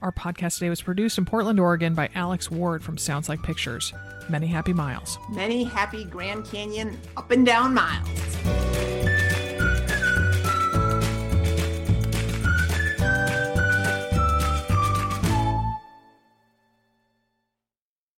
Our 0.00 0.12
podcast 0.12 0.58
today 0.58 0.70
was 0.70 0.80
produced 0.80 1.18
in 1.18 1.24
Portland, 1.24 1.58
Oregon 1.58 1.94
by 1.94 2.08
Alex 2.14 2.52
Ward 2.52 2.84
from 2.84 2.96
Sounds 2.96 3.28
Like 3.28 3.42
Pictures. 3.42 3.92
Many 4.28 4.46
happy 4.46 4.72
miles. 4.72 5.18
Many 5.30 5.64
happy 5.64 6.04
Grand 6.04 6.44
Canyon 6.44 6.96
up 7.16 7.32
and 7.32 7.44
down 7.44 7.74
miles. 7.74 8.77